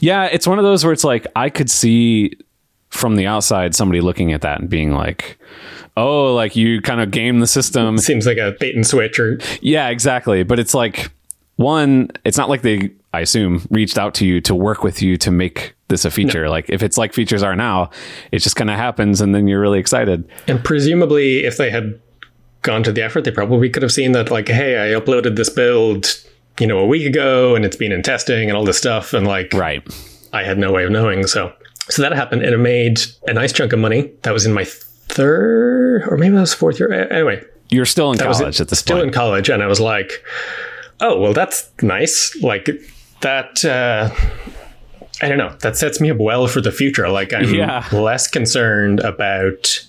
Yeah, 0.01 0.25
it's 0.25 0.47
one 0.47 0.59
of 0.59 0.65
those 0.65 0.85
where 0.85 0.93
it's 0.93 1.05
like 1.05 1.27
I 1.35 1.49
could 1.49 1.71
see 1.71 2.37
from 2.93 3.17
the 3.17 3.27
outside 3.27 3.75
somebody 3.75 4.01
looking 4.01 4.33
at 4.33 4.43
that 4.43 4.61
and 4.61 4.69
being 4.69 4.93
like, 4.93 5.39
"Oh, 5.97 6.35
like 6.35 6.55
you 6.55 6.81
kind 6.81 7.01
of 7.01 7.11
game 7.11 7.41
the 7.41 7.47
system." 7.47 7.99
Seems 7.99 8.27
like 8.27 8.39
a 8.39 8.55
bait 8.61 8.75
and 8.77 8.87
switch, 8.87 9.19
or 9.19 9.41
Yeah, 9.61 9.89
exactly. 9.89 10.43
But 10.45 10.59
it's 10.61 10.75
like 10.75 11.11
one, 11.57 12.11
it's 12.25 12.39
not 12.39 12.49
like 12.49 12.63
they, 12.63 12.91
I 13.13 13.21
assume, 13.21 13.67
reached 13.71 13.99
out 13.99 14.15
to 14.15 14.27
you 14.27 14.41
to 14.43 14.55
work 14.55 14.83
with 14.85 15.03
you 15.03 15.17
to 15.19 15.31
make 15.31 15.75
this 15.89 16.05
a 16.05 16.11
feature. 16.11 16.49
Like 16.49 16.69
if 16.69 16.83
it's 16.83 16.97
like 16.99 17.13
features 17.13 17.43
are 17.43 17.57
now, 17.57 17.91
it 18.31 18.39
just 18.39 18.57
kind 18.57 18.71
of 18.71 18.77
happens 18.77 19.21
and 19.21 19.35
then 19.35 19.49
you're 19.49 19.61
really 19.61 19.79
excited. 19.81 20.29
and 20.49 20.63
presumably, 20.63 21.45
if 21.45 21.57
they 21.57 21.71
had 21.71 21.99
gone 22.63 22.83
to 22.85 22.93
the 22.93 23.03
effort, 23.03 23.25
they 23.25 23.31
probably 23.31 23.69
could 23.69 23.83
have 23.83 23.93
seen 23.93 24.13
that, 24.13 24.31
like, 24.31 24.49
"Hey, 24.49 24.79
I 24.79 24.99
uploaded 24.99 25.37
this 25.37 25.49
build, 25.51 26.15
you 26.61 26.67
know, 26.67 26.79
a 26.79 26.87
week 26.87 27.07
ago, 27.07 27.57
and 27.57 27.65
it's 27.65 27.77
been 27.77 27.91
in 27.93 28.03
testing 28.03 28.49
and 28.49 28.57
all 28.57 28.65
this 28.65 28.79
stuff," 28.79 29.13
and 29.15 29.27
like, 29.27 29.53
Right. 29.53 29.83
I 30.33 30.45
had 30.45 30.59
no 30.59 30.73
way 30.73 30.85
of 30.85 30.91
knowing. 30.91 31.27
So, 31.27 31.53
so 31.89 32.03
that 32.03 32.13
happened, 32.13 32.43
and 32.43 32.55
it 32.55 32.59
made 32.59 33.01
a 33.27 33.33
nice 33.35 33.53
chunk 33.53 33.73
of 33.73 33.79
money. 33.79 34.11
That 34.23 34.33
was 34.33 34.47
in 34.47 34.53
my 34.53 34.65
third, 34.65 36.05
or 36.09 36.17
maybe 36.17 36.35
that 36.35 36.41
was 36.41 36.55
fourth 36.55 36.79
year. 36.79 36.93
Anyway, 37.13 37.45
You're 37.71 37.87
still 37.87 38.13
in 38.13 38.19
college 38.19 38.61
at 38.61 38.69
this 38.69 38.79
still 38.79 38.97
point. 38.99 39.09
in 39.09 39.13
college, 39.13 39.49
and 39.49 39.63
I 39.63 39.67
was 39.67 39.81
like, 39.81 40.13
"Oh, 41.01 41.19
well, 41.21 41.33
that's 41.33 41.71
nice." 41.83 42.37
Like 42.43 42.69
that. 43.21 43.65
Uh, 43.65 44.11
I 45.21 45.29
don't 45.29 45.39
know. 45.39 45.55
That 45.61 45.77
sets 45.77 46.01
me 46.01 46.11
up 46.11 46.17
well 46.19 46.49
for 46.49 46.61
the 46.61 46.73
future. 46.73 47.09
Like 47.09 47.33
I'm 47.33 47.53
Yeah. 47.55 47.87
less 47.93 48.27
concerned 48.27 48.99
about 49.01 49.81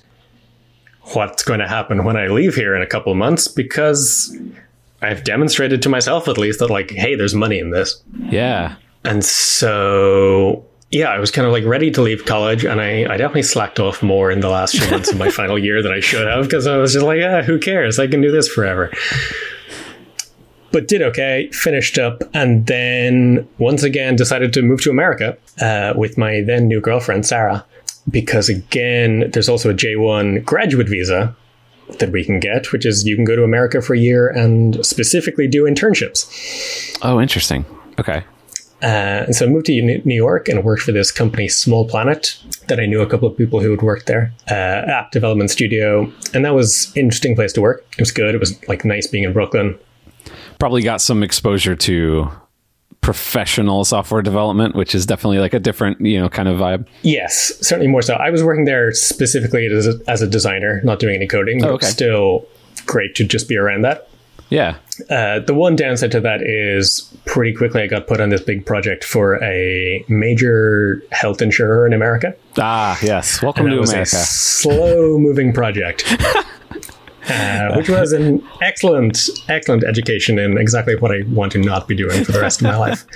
what's 1.13 1.43
going 1.43 1.59
to 1.59 1.67
happen 1.67 2.03
when 2.05 2.15
I 2.17 2.27
leave 2.27 2.55
here 2.55 2.75
in 2.75 2.81
a 2.81 2.85
couple 2.87 3.11
of 3.11 3.17
months 3.17 3.47
because 3.47 4.37
I've 5.01 5.23
demonstrated 5.23 5.81
to 5.83 5.89
myself 5.89 6.27
at 6.27 6.37
least 6.37 6.59
that 6.59 6.69
like, 6.69 6.91
hey, 6.91 7.15
there's 7.15 7.33
money 7.33 7.57
in 7.59 7.71
this. 7.71 8.01
yeah. 8.29 8.75
And 9.03 9.23
so, 9.25 10.65
yeah, 10.93 11.09
I 11.09 11.19
was 11.19 11.31
kind 11.31 11.47
of 11.47 11.51
like 11.51 11.65
ready 11.65 11.89
to 11.89 12.03
leave 12.03 12.25
college, 12.25 12.63
and 12.63 12.79
I, 12.79 13.11
I 13.11 13.17
definitely 13.17 13.41
slacked 13.41 13.79
off 13.79 14.03
more 14.03 14.29
in 14.29 14.41
the 14.41 14.49
last 14.49 14.77
few 14.77 14.91
months 14.91 15.11
of 15.11 15.17
my 15.17 15.29
final 15.31 15.57
year 15.57 15.81
than 15.81 15.91
I 15.91 15.99
should 15.99 16.27
have 16.27 16.43
because 16.43 16.67
I 16.67 16.77
was 16.77 16.93
just 16.93 17.03
like, 17.03 17.19
ah, 17.23 17.41
who 17.41 17.57
cares? 17.57 17.97
I 17.97 18.05
can 18.05 18.21
do 18.21 18.31
this 18.31 18.47
forever. 18.47 18.91
But 20.71 20.87
did 20.87 21.01
okay, 21.01 21.49
finished 21.51 21.97
up, 21.97 22.21
and 22.35 22.67
then 22.67 23.47
once 23.57 23.81
again 23.81 24.15
decided 24.15 24.53
to 24.53 24.61
move 24.61 24.81
to 24.83 24.91
America 24.91 25.35
uh, 25.59 25.93
with 25.97 26.15
my 26.15 26.41
then 26.41 26.67
new 26.67 26.79
girlfriend, 26.79 27.25
Sarah, 27.25 27.65
because 28.09 28.47
again, 28.47 29.31
there's 29.31 29.49
also 29.49 29.71
a 29.71 29.73
J1 29.73 30.45
graduate 30.45 30.89
visa 30.89 31.35
that 31.97 32.11
we 32.11 32.23
can 32.23 32.39
get, 32.39 32.71
which 32.71 32.85
is 32.85 33.05
you 33.07 33.15
can 33.15 33.25
go 33.25 33.35
to 33.35 33.43
America 33.43 33.81
for 33.81 33.95
a 33.95 33.99
year 33.99 34.27
and 34.27 34.85
specifically 34.85 35.47
do 35.47 35.63
internships. 35.63 36.97
Oh, 37.01 37.19
interesting. 37.19 37.65
Okay. 37.99 38.23
Uh, 38.83 39.23
and 39.25 39.35
so 39.35 39.45
I 39.45 39.49
moved 39.49 39.67
to 39.67 39.81
New 39.81 40.15
York 40.15 40.49
and 40.49 40.63
worked 40.63 40.81
for 40.81 40.91
this 40.91 41.09
company, 41.09 41.47
Small 41.47 41.87
Planet, 41.87 42.37
that 42.67 42.81
I 42.81 42.85
knew 42.85 43.01
a 43.01 43.07
couple 43.07 43.29
of 43.29 43.37
people 43.37 43.61
who 43.61 43.71
had 43.71 43.81
worked 43.81 44.07
there, 44.07 44.33
uh, 44.51 44.53
app 44.53 45.11
development 45.11 45.49
studio. 45.49 46.11
And 46.33 46.43
that 46.43 46.53
was 46.53 46.91
an 46.95 47.03
interesting 47.03 47.33
place 47.33 47.53
to 47.53 47.61
work. 47.61 47.85
It 47.93 47.99
was 47.99 48.11
good. 48.11 48.35
It 48.35 48.39
was 48.39 48.61
like 48.67 48.83
nice 48.83 49.07
being 49.07 49.23
in 49.23 49.31
Brooklyn. 49.31 49.79
Probably 50.59 50.81
got 50.81 50.99
some 50.99 51.23
exposure 51.23 51.75
to 51.77 52.29
professional 52.99 53.85
software 53.85 54.21
development, 54.21 54.75
which 54.75 54.95
is 54.95 55.05
definitely 55.05 55.39
like 55.39 55.53
a 55.53 55.59
different, 55.59 56.01
you 56.01 56.19
know, 56.19 56.29
kind 56.29 56.49
of 56.49 56.57
vibe. 56.57 56.87
Yes, 57.03 57.53
certainly 57.61 57.89
more 57.89 58.01
so. 58.01 58.15
I 58.15 58.29
was 58.31 58.43
working 58.43 58.65
there 58.65 58.91
specifically 58.93 59.67
as 59.67 59.87
a, 59.87 59.99
as 60.07 60.21
a 60.21 60.27
designer, 60.27 60.81
not 60.83 60.99
doing 60.99 61.15
any 61.15 61.27
coding, 61.27 61.61
but 61.61 61.69
oh, 61.69 61.73
okay. 61.73 61.87
still 61.87 62.45
great 62.85 63.15
to 63.15 63.23
just 63.23 63.47
be 63.47 63.57
around 63.57 63.81
that. 63.83 64.09
Yeah. 64.53 64.77
Uh, 65.09 65.39
the 65.39 65.55
one 65.55 65.75
downside 65.75 66.11
to 66.11 66.19
that 66.19 66.43
is 66.43 67.11
pretty 67.25 67.53
quickly 67.53 67.81
I 67.81 67.87
got 67.87 68.05
put 68.05 68.21
on 68.21 68.29
this 68.29 68.41
big 68.41 68.67
project 68.67 69.03
for 69.03 69.43
a 69.43 70.05
major 70.07 71.01
health 71.11 71.41
insurer 71.41 71.87
in 71.87 71.93
America. 71.93 72.35
Ah, 72.59 72.99
yes. 73.01 73.41
Welcome 73.41 73.65
to 73.65 73.79
America. 73.79 74.05
slow 74.05 75.17
moving 75.17 75.53
project. 75.53 76.03
uh, 77.29 77.73
which 77.73 77.89
was 77.89 78.13
an 78.13 78.47
excellent, 78.61 79.27
excellent 79.49 79.85
education 79.85 80.37
in 80.37 80.59
exactly 80.59 80.97
what 80.97 81.09
I 81.09 81.23
want 81.29 81.51
to 81.53 81.57
not 81.57 81.87
be 81.87 81.95
doing 81.95 82.23
for 82.23 82.31
the 82.31 82.39
rest 82.39 82.61
of 82.61 82.67
my 82.67 82.77
life. 82.77 83.07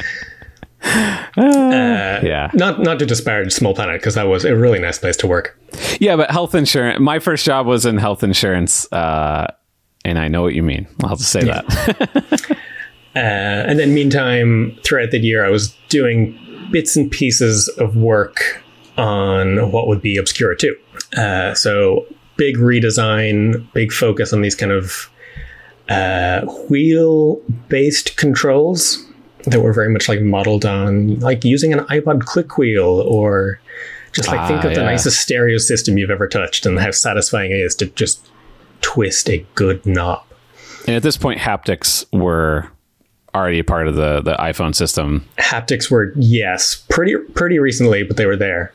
Uh, 1.38 2.20
yeah. 2.24 2.50
Not 2.54 2.80
not 2.80 3.00
to 3.00 3.06
disparage 3.06 3.52
Small 3.52 3.74
Planet 3.74 4.00
because 4.00 4.16
that 4.16 4.28
was 4.28 4.46
a 4.46 4.56
really 4.56 4.80
nice 4.80 5.00
place 5.00 5.18
to 5.18 5.28
work. 5.28 5.60
Yeah, 6.00 6.16
but 6.16 6.32
health 6.32 6.56
insurance. 6.56 7.00
My 7.00 7.20
first 7.20 7.46
job 7.46 7.66
was 7.66 7.86
in 7.86 7.98
health 7.98 8.24
insurance, 8.24 8.92
uh, 8.92 9.48
and 10.08 10.18
I 10.18 10.28
know 10.30 10.42
what 10.42 10.54
you 10.54 10.64
mean. 10.64 10.88
I'll 11.04 11.18
just 11.18 11.32
say 11.32 11.46
yeah. 11.46 11.62
that. 11.64 12.52
uh, 13.16 13.20
and 13.20 13.78
then, 13.78 13.94
meantime, 13.94 14.78
throughout 14.84 15.12
the 15.12 15.20
year, 15.20 15.46
I 15.46 15.50
was 15.50 15.76
doing 15.90 16.40
bits 16.72 16.96
and 16.96 17.12
pieces 17.12 17.68
of 17.78 17.98
work 17.98 18.64
on 18.98 19.72
what 19.72 19.88
would 19.88 20.02
be 20.02 20.18
Obscura 20.18 20.56
2. 20.56 20.76
Uh, 21.18 21.54
so, 21.54 22.06
big 22.38 22.56
redesign, 22.56 23.72
big 23.74 23.92
focus 23.92 24.32
on 24.32 24.42
these 24.42 24.56
kind 24.56 24.72
of 24.72 25.10
uh, 25.90 26.42
wheel 26.70 27.42
based 27.68 28.16
controls 28.16 29.06
that 29.46 29.62
were 29.62 29.74
very 29.74 29.90
much 29.90 30.10
like 30.10 30.22
modeled 30.22 30.66
on 30.66 31.20
like 31.20 31.44
using 31.44 31.72
an 31.72 31.80
iPod 31.86 32.22
click 32.22 32.58
wheel 32.58 33.02
or 33.08 33.60
just 34.12 34.28
like 34.28 34.40
ah, 34.40 34.48
think 34.48 34.64
of 34.64 34.74
the 34.74 34.82
nicest 34.82 35.22
stereo 35.22 35.58
system 35.58 35.98
you've 35.98 36.10
ever 36.10 36.28
touched 36.28 36.66
and 36.66 36.80
how 36.80 36.92
satisfying 36.92 37.52
it 37.52 37.60
is 37.60 37.76
to 37.76 37.86
just 37.88 38.27
twist 38.82 39.30
a 39.30 39.46
good 39.56 39.86
knob. 39.86 40.24
And 40.88 40.96
at 40.96 41.04
this 41.04 41.18
point, 41.18 41.40
haptics 41.40 42.06
were 42.14 42.70
already 43.36 43.60
a 43.60 43.64
part 43.64 43.88
of 43.88 43.96
the 43.96 44.22
the 44.22 44.34
iPhone 44.36 44.74
system. 44.74 45.28
Haptics 45.38 45.92
were 45.92 46.14
yes, 46.16 46.76
pretty 46.90 47.16
pretty 47.36 47.60
recently, 47.60 48.04
but 48.04 48.18
they 48.18 48.26
were 48.26 48.38
there. 48.38 48.74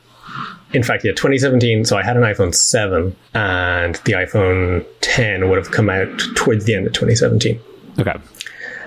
In 0.73 0.83
fact, 0.83 1.05
yeah, 1.05 1.13
2017. 1.13 1.85
So 1.85 1.99
I 1.99 2.03
had 2.03 2.17
an 2.17 2.23
iPhone 2.23 2.55
7, 2.55 3.15
and 3.35 3.95
the 4.07 4.13
iPhone 4.13 4.87
10 5.03 5.51
would 5.51 5.59
have 5.59 5.71
come 5.71 5.91
out 5.91 6.19
towards 6.35 6.65
the 6.65 6.75
end 6.75 6.87
of 6.87 6.95
2017. 6.95 7.61
Okay. 7.99 8.15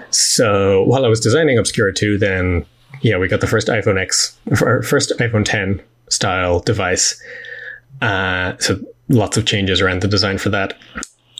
So 0.09 0.83
while 0.85 1.05
I 1.05 1.09
was 1.09 1.19
designing 1.19 1.59
Obscura 1.59 1.93
2, 1.93 2.17
then 2.17 2.65
yeah, 3.01 3.17
we 3.17 3.27
got 3.27 3.41
the 3.41 3.47
first 3.47 3.67
iPhone 3.67 3.99
X, 3.99 4.37
first 4.55 5.11
iPhone 5.19 5.45
10 5.45 5.81
style 6.09 6.59
device. 6.59 7.21
Uh, 8.01 8.55
so 8.57 8.79
lots 9.09 9.37
of 9.37 9.45
changes 9.45 9.81
around 9.81 10.01
the 10.01 10.07
design 10.07 10.37
for 10.37 10.49
that. 10.49 10.77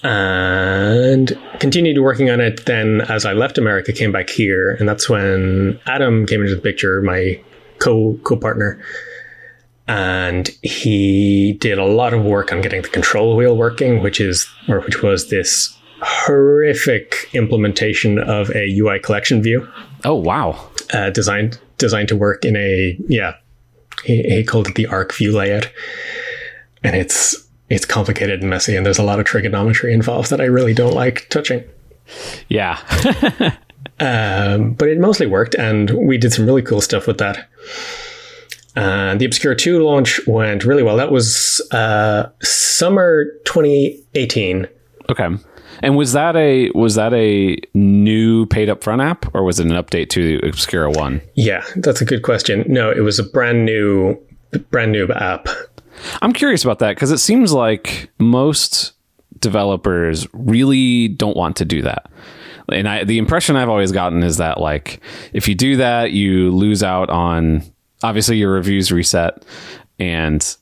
And 0.06 1.36
continued 1.60 2.00
working 2.00 2.30
on 2.30 2.40
it. 2.40 2.68
Then, 2.68 3.02
as 3.02 3.26
I 3.26 3.34
left 3.34 3.58
America, 3.58 3.92
came 3.92 4.12
back 4.12 4.30
here, 4.30 4.76
and 4.76 4.88
that's 4.88 5.10
when 5.10 5.80
Adam 5.88 6.28
came 6.28 6.42
into 6.42 6.54
the 6.54 6.62
picture, 6.62 7.02
my 7.02 7.42
co 7.80 8.20
co 8.24 8.38
partner, 8.38 8.80
and 9.88 10.48
he 10.62 11.54
did 11.54 11.80
a 11.80 11.86
lot 11.86 12.14
of 12.14 12.24
work 12.24 12.52
on 12.52 12.62
getting 12.62 12.84
the 12.84 12.88
control 12.88 13.36
wheel 13.36 13.58
working, 13.58 14.04
which 14.04 14.22
is 14.22 14.48
or 14.70 14.82
which 14.82 15.02
was 15.02 15.30
this 15.30 15.76
horrific 16.02 17.28
implementation 17.34 18.20
of 18.20 18.52
a 18.52 18.78
UI 18.78 19.00
collection 19.00 19.42
view. 19.42 19.68
Oh 20.04 20.14
wow! 20.14 20.70
Uh, 20.94 21.10
designed 21.10 21.60
designed 21.80 22.10
to 22.10 22.16
work 22.16 22.46
in 22.46 22.56
a 22.56 22.96
yeah, 23.08 23.38
he, 24.04 24.22
he 24.22 24.44
called 24.44 24.68
it 24.68 24.76
the 24.76 24.86
arc 24.86 25.16
view 25.16 25.36
layout, 25.36 25.72
and 26.84 26.96
it's 26.96 27.45
it's 27.70 27.86
complicated 27.86 28.42
and 28.42 28.50
messy, 28.50 28.76
and 28.76 28.86
there's 28.86 29.00
a 29.00 29.04
lot 29.04 29.20
of 29.20 29.26
trigonometry 29.26 29.94
involved 29.94 30.30
that 30.30 30.42
I 30.42 30.46
really 30.46 30.74
don't 30.74 30.94
like 30.94 31.28
touching. 31.30 31.64
Yeah. 32.48 32.80
um, 34.00 34.74
but 34.74 34.88
it 34.90 35.00
mostly 35.00 35.28
worked, 35.28 35.56
and 35.56 35.90
we 35.92 36.18
did 36.18 36.34
some 36.34 36.46
really 36.46 36.62
cool 36.62 36.82
stuff 36.82 37.08
with 37.08 37.18
that. 37.18 37.48
Uh, 38.76 39.16
the 39.16 39.26
Obscura 39.26 39.56
2 39.56 39.84
launch 39.84 40.20
went 40.28 40.66
really 40.66 40.84
well. 40.84 40.98
That 40.98 41.12
was 41.12 41.62
uh, 41.72 42.30
summer 42.44 43.26
2018. 43.46 44.68
Okay. 45.10 45.30
And 45.82 45.98
was 45.98 46.14
that 46.14 46.36
a 46.36 46.72
was 46.74 46.96
that 46.96 47.14
a 47.14 47.58
new 47.74 48.46
paid 48.48 48.70
up 48.70 48.84
front 48.84 49.02
app 49.02 49.34
or 49.36 49.44
was 49.44 49.60
it 49.60 49.66
an 49.66 49.74
update 49.74 50.10
to 50.10 50.40
Obscura 50.44 50.90
1? 50.92 51.22
Yeah, 51.36 51.66
that's 51.78 52.02
a 52.02 52.06
good 52.06 52.24
question. 52.24 52.64
No, 52.68 52.92
it 52.92 53.02
was 53.02 53.20
a 53.20 53.24
brand 53.24 53.66
new 53.66 54.18
brand 54.72 54.92
new 54.92 55.08
app 55.10 55.48
I'm 56.22 56.34
curious 56.34 56.64
about 56.64 56.80
that 56.80 56.96
because 56.96 57.12
it 57.12 57.18
seems 57.18 57.54
like 57.54 58.10
most 58.20 58.94
developers 59.40 60.28
really 60.34 61.08
don't 61.08 61.38
want 61.38 61.58
to 61.58 61.66
do 61.66 61.82
that. 61.84 62.10
And 62.72 62.88
I, 62.88 63.04
the 63.04 63.18
impression 63.18 63.56
I've 63.56 63.70
always 63.70 63.92
gotten 63.92 64.24
is 64.24 64.38
that 64.38 64.60
like 64.60 65.02
if 65.34 65.48
you 65.48 65.56
do 65.56 65.78
that, 65.78 66.12
you 66.12 66.52
lose 66.52 66.84
out 66.84 67.10
on 67.10 67.64
obviously 68.04 68.38
your 68.38 68.52
reviews 68.52 68.92
reset 68.92 69.46
and 70.00 70.58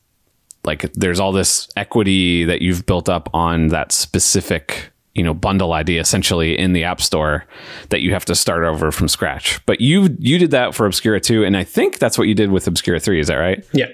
like 0.66 0.92
there's 0.94 1.20
all 1.20 1.32
this 1.32 1.68
equity 1.76 2.46
that 2.46 2.62
you've 2.62 2.86
built 2.86 3.10
up 3.10 3.30
on 3.34 3.70
that 3.70 3.92
specific 3.92 4.92
you 5.14 5.24
know 5.24 5.34
bundle 5.34 5.74
ID 5.74 5.98
essentially 5.98 6.58
in 6.58 6.74
the 6.74 6.84
app 6.84 7.02
store 7.02 7.46
that 7.90 8.02
you 8.02 8.14
have 8.14 8.26
to 8.26 8.36
start 8.36 8.64
over 8.64 8.92
from 8.92 9.08
scratch. 9.08 9.64
But 9.66 9.82
you 9.82 10.16
you 10.20 10.38
did 10.38 10.52
that 10.52 10.74
for 10.74 10.86
obscura 10.86 11.20
2 11.20 11.44
and 11.44 11.56
i 11.56 11.64
think 11.64 12.00
that's 12.00 12.18
what 12.18 12.28
you 12.28 12.36
did 12.36 12.52
with 12.52 12.68
obscura 12.68 13.00
3 13.00 13.20
is 13.20 13.28
that 13.28 13.36
right? 13.36 13.64
Yeah 13.74 13.88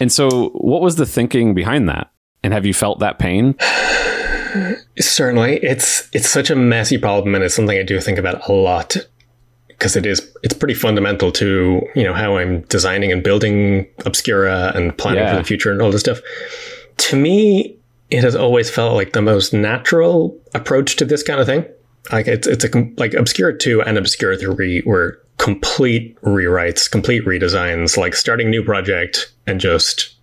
and 0.00 0.12
so 0.12 0.50
what 0.50 0.80
was 0.80 0.96
the 0.96 1.06
thinking 1.06 1.54
behind 1.54 1.88
that 1.88 2.10
and 2.42 2.52
have 2.52 2.66
you 2.66 2.74
felt 2.74 2.98
that 2.98 3.18
pain 3.18 3.54
certainly 4.98 5.56
it's 5.58 6.08
it's 6.12 6.30
such 6.30 6.50
a 6.50 6.56
messy 6.56 6.98
problem 6.98 7.34
and 7.34 7.44
it's 7.44 7.54
something 7.54 7.78
i 7.78 7.82
do 7.82 8.00
think 8.00 8.18
about 8.18 8.48
a 8.48 8.52
lot 8.52 8.96
because 9.68 9.96
it 9.96 10.06
is 10.06 10.32
it's 10.42 10.54
pretty 10.54 10.74
fundamental 10.74 11.30
to 11.30 11.82
you 11.94 12.02
know 12.02 12.14
how 12.14 12.36
i'm 12.36 12.62
designing 12.62 13.12
and 13.12 13.22
building 13.22 13.86
obscura 14.06 14.72
and 14.74 14.96
planning 14.96 15.22
yeah. 15.22 15.32
for 15.32 15.38
the 15.38 15.44
future 15.44 15.70
and 15.70 15.82
all 15.82 15.90
this 15.90 16.00
stuff 16.00 16.20
to 16.96 17.16
me 17.16 17.76
it 18.10 18.22
has 18.22 18.36
always 18.36 18.70
felt 18.70 18.94
like 18.94 19.12
the 19.12 19.22
most 19.22 19.52
natural 19.52 20.38
approach 20.54 20.96
to 20.96 21.04
this 21.04 21.22
kind 21.22 21.40
of 21.40 21.46
thing. 21.46 21.64
Like 22.12 22.28
it's 22.28 22.46
it's 22.46 22.64
a 22.64 22.92
like 22.96 23.14
Obscura 23.14 23.58
two 23.58 23.82
and 23.82 23.98
Obscura 23.98 24.36
three 24.36 24.82
were 24.86 25.20
complete 25.38 26.20
rewrites, 26.22 26.90
complete 26.90 27.24
redesigns, 27.24 27.96
like 27.96 28.14
starting 28.14 28.48
a 28.48 28.50
new 28.50 28.64
project 28.64 29.32
and 29.46 29.60
just 29.60 30.14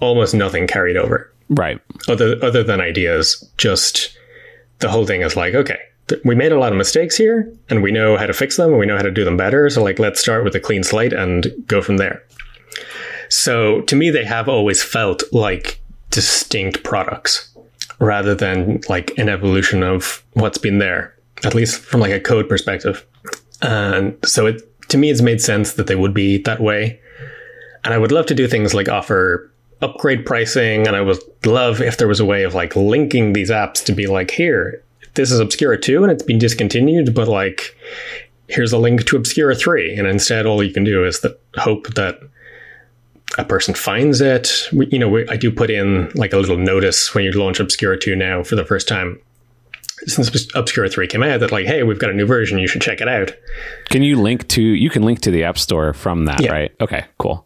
almost 0.00 0.34
nothing 0.34 0.66
carried 0.66 0.96
over. 0.96 1.32
Right. 1.50 1.80
Other 2.08 2.42
other 2.42 2.62
than 2.62 2.80
ideas, 2.80 3.48
just 3.56 4.16
the 4.80 4.88
whole 4.88 5.06
thing 5.06 5.22
is 5.22 5.36
like 5.36 5.54
okay, 5.54 5.80
we 6.24 6.34
made 6.34 6.52
a 6.52 6.58
lot 6.58 6.72
of 6.72 6.78
mistakes 6.78 7.16
here, 7.16 7.52
and 7.68 7.82
we 7.82 7.92
know 7.92 8.16
how 8.16 8.26
to 8.26 8.32
fix 8.32 8.56
them, 8.56 8.70
and 8.70 8.78
we 8.78 8.86
know 8.86 8.96
how 8.96 9.02
to 9.02 9.10
do 9.10 9.24
them 9.24 9.36
better. 9.36 9.68
So 9.70 9.82
like 9.82 9.98
let's 9.98 10.20
start 10.20 10.44
with 10.44 10.54
a 10.54 10.60
clean 10.60 10.82
slate 10.82 11.12
and 11.12 11.46
go 11.66 11.82
from 11.82 11.96
there. 11.96 12.22
So 13.28 13.82
to 13.82 13.96
me, 13.96 14.10
they 14.10 14.24
have 14.24 14.48
always 14.48 14.82
felt 14.82 15.22
like 15.32 15.80
distinct 16.10 16.82
products 16.82 17.54
rather 18.00 18.34
than 18.34 18.80
like 18.88 19.16
an 19.18 19.28
evolution 19.28 19.82
of 19.82 20.22
what's 20.32 20.58
been 20.58 20.78
there, 20.78 21.14
at 21.44 21.54
least 21.54 21.80
from 21.80 22.00
like 22.00 22.12
a 22.12 22.20
code 22.20 22.48
perspective. 22.48 23.04
And 23.62 24.16
so 24.24 24.46
it 24.46 24.62
to 24.88 24.98
me 24.98 25.10
it's 25.10 25.22
made 25.22 25.40
sense 25.40 25.74
that 25.74 25.86
they 25.86 25.96
would 25.96 26.14
be 26.14 26.38
that 26.38 26.60
way. 26.60 27.00
And 27.84 27.94
I 27.94 27.98
would 27.98 28.12
love 28.12 28.26
to 28.26 28.34
do 28.34 28.48
things 28.48 28.74
like 28.74 28.88
offer 28.88 29.50
upgrade 29.80 30.26
pricing 30.26 30.86
and 30.86 30.96
I 30.96 31.00
would 31.00 31.18
love 31.44 31.80
if 31.80 31.98
there 31.98 32.08
was 32.08 32.20
a 32.20 32.24
way 32.24 32.42
of 32.42 32.54
like 32.54 32.74
linking 32.74 33.32
these 33.32 33.50
apps 33.50 33.84
to 33.84 33.92
be 33.92 34.06
like 34.06 34.30
here, 34.30 34.82
this 35.14 35.30
is 35.30 35.40
Obscura 35.40 35.78
2 35.78 36.02
and 36.02 36.12
it's 36.12 36.22
been 36.22 36.38
discontinued, 36.38 37.14
but 37.14 37.28
like 37.28 37.76
here's 38.48 38.72
a 38.72 38.78
link 38.78 39.04
to 39.06 39.16
Obscura 39.16 39.54
3 39.54 39.94
and 39.94 40.06
instead 40.06 40.46
all 40.46 40.62
you 40.62 40.72
can 40.72 40.84
do 40.84 41.04
is 41.04 41.20
that 41.20 41.40
hope 41.56 41.94
that 41.94 42.18
a 43.36 43.44
person 43.44 43.74
finds 43.74 44.20
it. 44.20 44.50
We, 44.72 44.86
you 44.90 44.98
know, 44.98 45.08
we, 45.08 45.28
I 45.28 45.36
do 45.36 45.52
put 45.52 45.70
in 45.70 46.10
like 46.14 46.32
a 46.32 46.38
little 46.38 46.56
notice 46.56 47.14
when 47.14 47.24
you 47.24 47.32
launch 47.32 47.60
Obscura 47.60 47.98
2 47.98 48.16
now 48.16 48.42
for 48.42 48.56
the 48.56 48.64
first 48.64 48.88
time. 48.88 49.20
Since 50.06 50.54
Obscura 50.54 50.88
3 50.88 51.06
came 51.06 51.22
out, 51.22 51.40
that 51.40 51.52
like, 51.52 51.66
hey, 51.66 51.82
we've 51.82 51.98
got 51.98 52.10
a 52.10 52.14
new 52.14 52.26
version, 52.26 52.58
you 52.58 52.68
should 52.68 52.82
check 52.82 53.00
it 53.00 53.08
out. 53.08 53.32
Can 53.86 54.02
you 54.02 54.20
link 54.20 54.48
to, 54.48 54.62
you 54.62 54.90
can 54.90 55.02
link 55.02 55.20
to 55.20 55.30
the 55.30 55.44
App 55.44 55.58
Store 55.58 55.92
from 55.92 56.26
that, 56.26 56.40
yeah. 56.40 56.52
right? 56.52 56.72
Okay, 56.80 57.04
cool. 57.18 57.44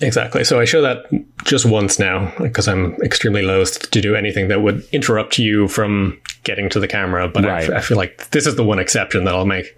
Exactly. 0.00 0.44
So 0.44 0.60
I 0.60 0.64
show 0.64 0.82
that 0.82 1.06
just 1.44 1.64
once 1.64 1.98
now 1.98 2.32
because 2.38 2.68
I'm 2.68 2.94
extremely 3.02 3.42
loath 3.42 3.90
to 3.90 4.00
do 4.00 4.14
anything 4.14 4.48
that 4.48 4.60
would 4.62 4.86
interrupt 4.92 5.38
you 5.38 5.66
from 5.68 6.20
getting 6.44 6.68
to 6.70 6.80
the 6.80 6.88
camera. 6.88 7.28
But 7.28 7.44
right. 7.44 7.70
I, 7.70 7.78
I 7.78 7.80
feel 7.80 7.96
like 7.96 8.30
this 8.30 8.46
is 8.46 8.56
the 8.56 8.64
one 8.64 8.78
exception 8.78 9.24
that 9.24 9.34
I'll 9.34 9.46
make. 9.46 9.76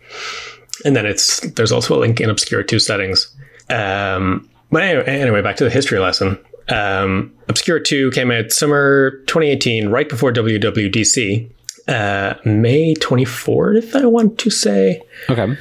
and 0.85 0.96
then 0.96 1.06
it's 1.06 1.40
there's 1.52 1.72
also 1.72 1.96
a 1.96 2.00
link 2.00 2.20
in 2.20 2.30
Obscura 2.30 2.64
2 2.64 2.78
settings. 2.78 3.35
Um, 3.68 4.48
but 4.70 4.83
anyway, 4.83 5.04
anyway, 5.06 5.42
back 5.42 5.56
to 5.56 5.64
the 5.64 5.70
history 5.70 5.98
lesson. 5.98 6.38
Um, 6.68 7.33
Obscura 7.48 7.83
2 7.83 8.12
came 8.12 8.30
out 8.30 8.52
summer 8.52 9.12
2018, 9.26 9.88
right 9.88 10.09
before 10.09 10.33
WWDC, 10.33 11.50
uh, 11.90 12.35
May 12.44 12.94
24th, 12.94 13.94
I 14.00 14.07
want 14.07 14.38
to 14.38 14.50
say. 14.50 15.03
Okay. 15.29 15.57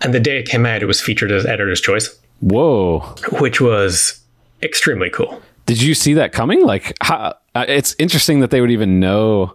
And 0.00 0.12
the 0.12 0.20
day 0.20 0.38
it 0.38 0.46
came 0.48 0.66
out, 0.66 0.82
it 0.82 0.86
was 0.86 1.00
featured 1.00 1.30
as 1.30 1.46
editor's 1.46 1.80
choice, 1.80 2.18
Whoa. 2.40 3.00
which 3.38 3.60
was 3.60 4.20
extremely 4.62 5.10
cool. 5.10 5.40
Did 5.66 5.80
you 5.80 5.94
see 5.94 6.14
that 6.14 6.32
coming? 6.32 6.64
Like, 6.64 6.96
how, 7.00 7.34
uh, 7.54 7.64
it's 7.68 7.94
interesting 7.98 8.40
that 8.40 8.50
they 8.50 8.60
would 8.60 8.72
even 8.72 8.98
know. 8.98 9.54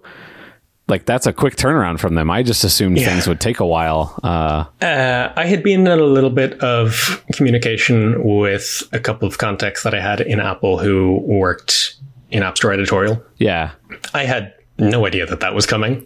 Like, 0.87 1.03
that's 1.05 1.27
a 1.27 1.33
quick 1.33 1.57
turnaround 1.57 1.99
from 1.99 2.15
them. 2.15 2.31
I 2.31 2.43
just 2.43 2.63
assumed 2.63 2.97
Yeah. 2.97 3.09
things 3.09 3.27
would 3.27 3.41
take 3.41 3.59
a 3.59 3.65
while. 3.65 4.17
Uh, 4.23 4.63
Uh, 4.81 5.33
I 5.35 5.45
had 5.45 5.61
been 5.63 5.81
in 5.81 5.87
a 5.87 5.95
little 5.97 6.29
bit 6.29 6.57
of 6.61 7.21
communication 7.33 8.23
with 8.23 8.83
a 8.93 8.99
couple 8.99 9.27
of 9.27 9.37
contacts 9.37 9.83
that 9.83 9.93
I 9.93 9.99
had 9.99 10.21
in 10.21 10.39
Apple 10.39 10.77
who 10.77 11.19
worked 11.25 11.95
in 12.31 12.41
App 12.41 12.55
Store 12.57 12.71
editorial. 12.71 13.21
yeah. 13.37 13.71
I 14.13 14.23
had 14.23 14.53
no 14.77 15.05
idea 15.05 15.25
that 15.25 15.39
that 15.39 15.53
was 15.55 15.65
coming. 15.65 16.05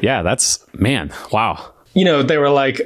Yeah. 0.00 0.22
That's, 0.22 0.64
man, 0.74 1.12
wow. 1.32 1.72
You 1.94 2.04
know, 2.04 2.22
they 2.22 2.38
were 2.38 2.50
like, 2.50 2.78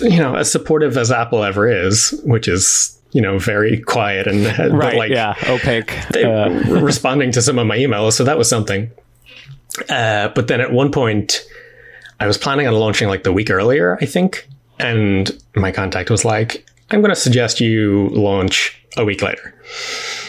you 0.00 0.18
know, 0.18 0.34
as 0.34 0.50
supportive 0.50 0.96
as 0.96 1.10
Apple 1.12 1.44
ever 1.44 1.68
is, 1.68 2.20
which 2.24 2.48
is, 2.48 2.98
you 3.12 3.20
know, 3.20 3.38
very 3.38 3.80
quiet 3.80 4.26
and 4.26 4.44
but 4.80 4.94
like 4.96 5.10
yeah. 5.10 5.34
Opaque. 5.46 5.92
they 6.12 6.24
Uh, 6.24 6.48
were 6.68 6.80
responding 6.84 7.30
to 7.32 7.42
some 7.42 7.58
of 7.58 7.66
my 7.66 7.76
emails, 7.78 8.12
so 8.14 8.24
that 8.24 8.36
was 8.38 8.48
something. 8.48 8.90
Uh, 9.88 10.28
but 10.28 10.48
then 10.48 10.60
at 10.60 10.72
one 10.72 10.90
point, 10.90 11.44
I 12.20 12.26
was 12.26 12.38
planning 12.38 12.66
on 12.66 12.74
launching 12.74 13.08
like 13.08 13.22
the 13.24 13.32
week 13.32 13.50
earlier, 13.50 13.98
I 14.00 14.06
think, 14.06 14.48
and 14.78 15.30
my 15.56 15.70
contact 15.72 16.10
was 16.10 16.24
like, 16.24 16.64
"I'm 16.90 17.00
going 17.00 17.10
to 17.14 17.20
suggest 17.20 17.60
you 17.60 18.08
launch 18.10 18.80
a 18.96 19.04
week 19.04 19.22
later." 19.22 19.54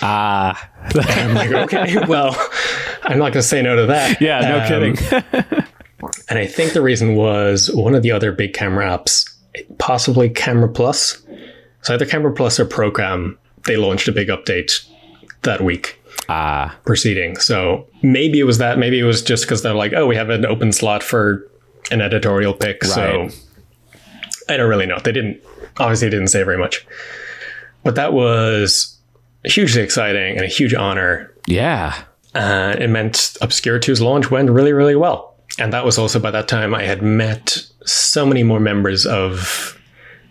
Ah. 0.01 0.69
I'm 0.93 1.33
like, 1.33 1.51
"Okay, 1.51 1.97
well, 2.07 2.35
I'm 3.03 3.17
not 3.17 3.33
going 3.33 3.33
to 3.33 3.43
say 3.43 3.61
no 3.61 3.75
to 3.75 3.85
that." 3.87 4.21
yeah. 4.21 4.39
No 4.41 4.59
Um, 4.59 4.95
kidding. 4.95 5.63
And 6.29 6.37
I 6.37 6.45
think 6.45 6.73
the 6.73 6.81
reason 6.83 7.15
was 7.15 7.71
one 7.73 7.95
of 7.95 8.03
the 8.03 8.11
other 8.11 8.31
big 8.31 8.53
camera 8.53 8.85
apps, 8.85 9.27
possibly 9.79 10.29
Camera 10.29 10.69
Plus. 10.69 11.23
So 11.81 11.93
either 11.95 12.05
Camera 12.05 12.31
Plus 12.31 12.59
or 12.59 12.65
Program, 12.65 13.39
they 13.65 13.75
launched 13.77 14.07
a 14.07 14.11
big 14.11 14.27
update 14.27 14.87
that 15.43 15.61
week. 15.61 15.99
Ah. 16.29 16.75
proceeding. 16.85 17.37
So 17.37 17.87
maybe 18.03 18.39
it 18.39 18.43
was 18.43 18.57
that. 18.59 18.77
Maybe 18.77 18.99
it 18.99 19.03
was 19.03 19.21
just 19.23 19.45
because 19.45 19.63
they're 19.63 19.73
like, 19.73 19.93
oh, 19.93 20.05
we 20.05 20.15
have 20.15 20.29
an 20.29 20.45
open 20.45 20.71
slot 20.71 21.01
for 21.03 21.47
an 21.91 22.01
editorial 22.01 22.53
pick. 22.53 22.83
So 22.83 23.29
I 24.49 24.57
don't 24.57 24.69
really 24.69 24.85
know. 24.87 24.99
They 24.99 25.11
didn't 25.11 25.41
obviously 25.77 26.09
didn't 26.09 26.27
say 26.27 26.43
very 26.43 26.57
much, 26.57 26.85
but 27.85 27.95
that 27.95 28.11
was 28.11 28.99
hugely 29.45 29.81
exciting 29.81 30.35
and 30.35 30.43
a 30.43 30.49
huge 30.49 30.73
honor. 30.73 31.33
yeah. 31.47 32.03
Uh, 32.33 32.75
it 32.77 32.89
meant 32.89 33.37
Obscura 33.39 33.79
2's 33.79 34.01
launch 34.01 34.29
went 34.29 34.49
really, 34.49 34.73
really 34.73 34.97
well. 34.97 35.37
And 35.57 35.71
that 35.71 35.85
was 35.85 35.97
also 35.97 36.19
by 36.19 36.31
that 36.31 36.49
time 36.49 36.75
I 36.75 36.83
had 36.83 37.01
met 37.01 37.65
so 37.85 38.25
many 38.25 38.43
more 38.43 38.59
members 38.59 39.05
of 39.05 39.79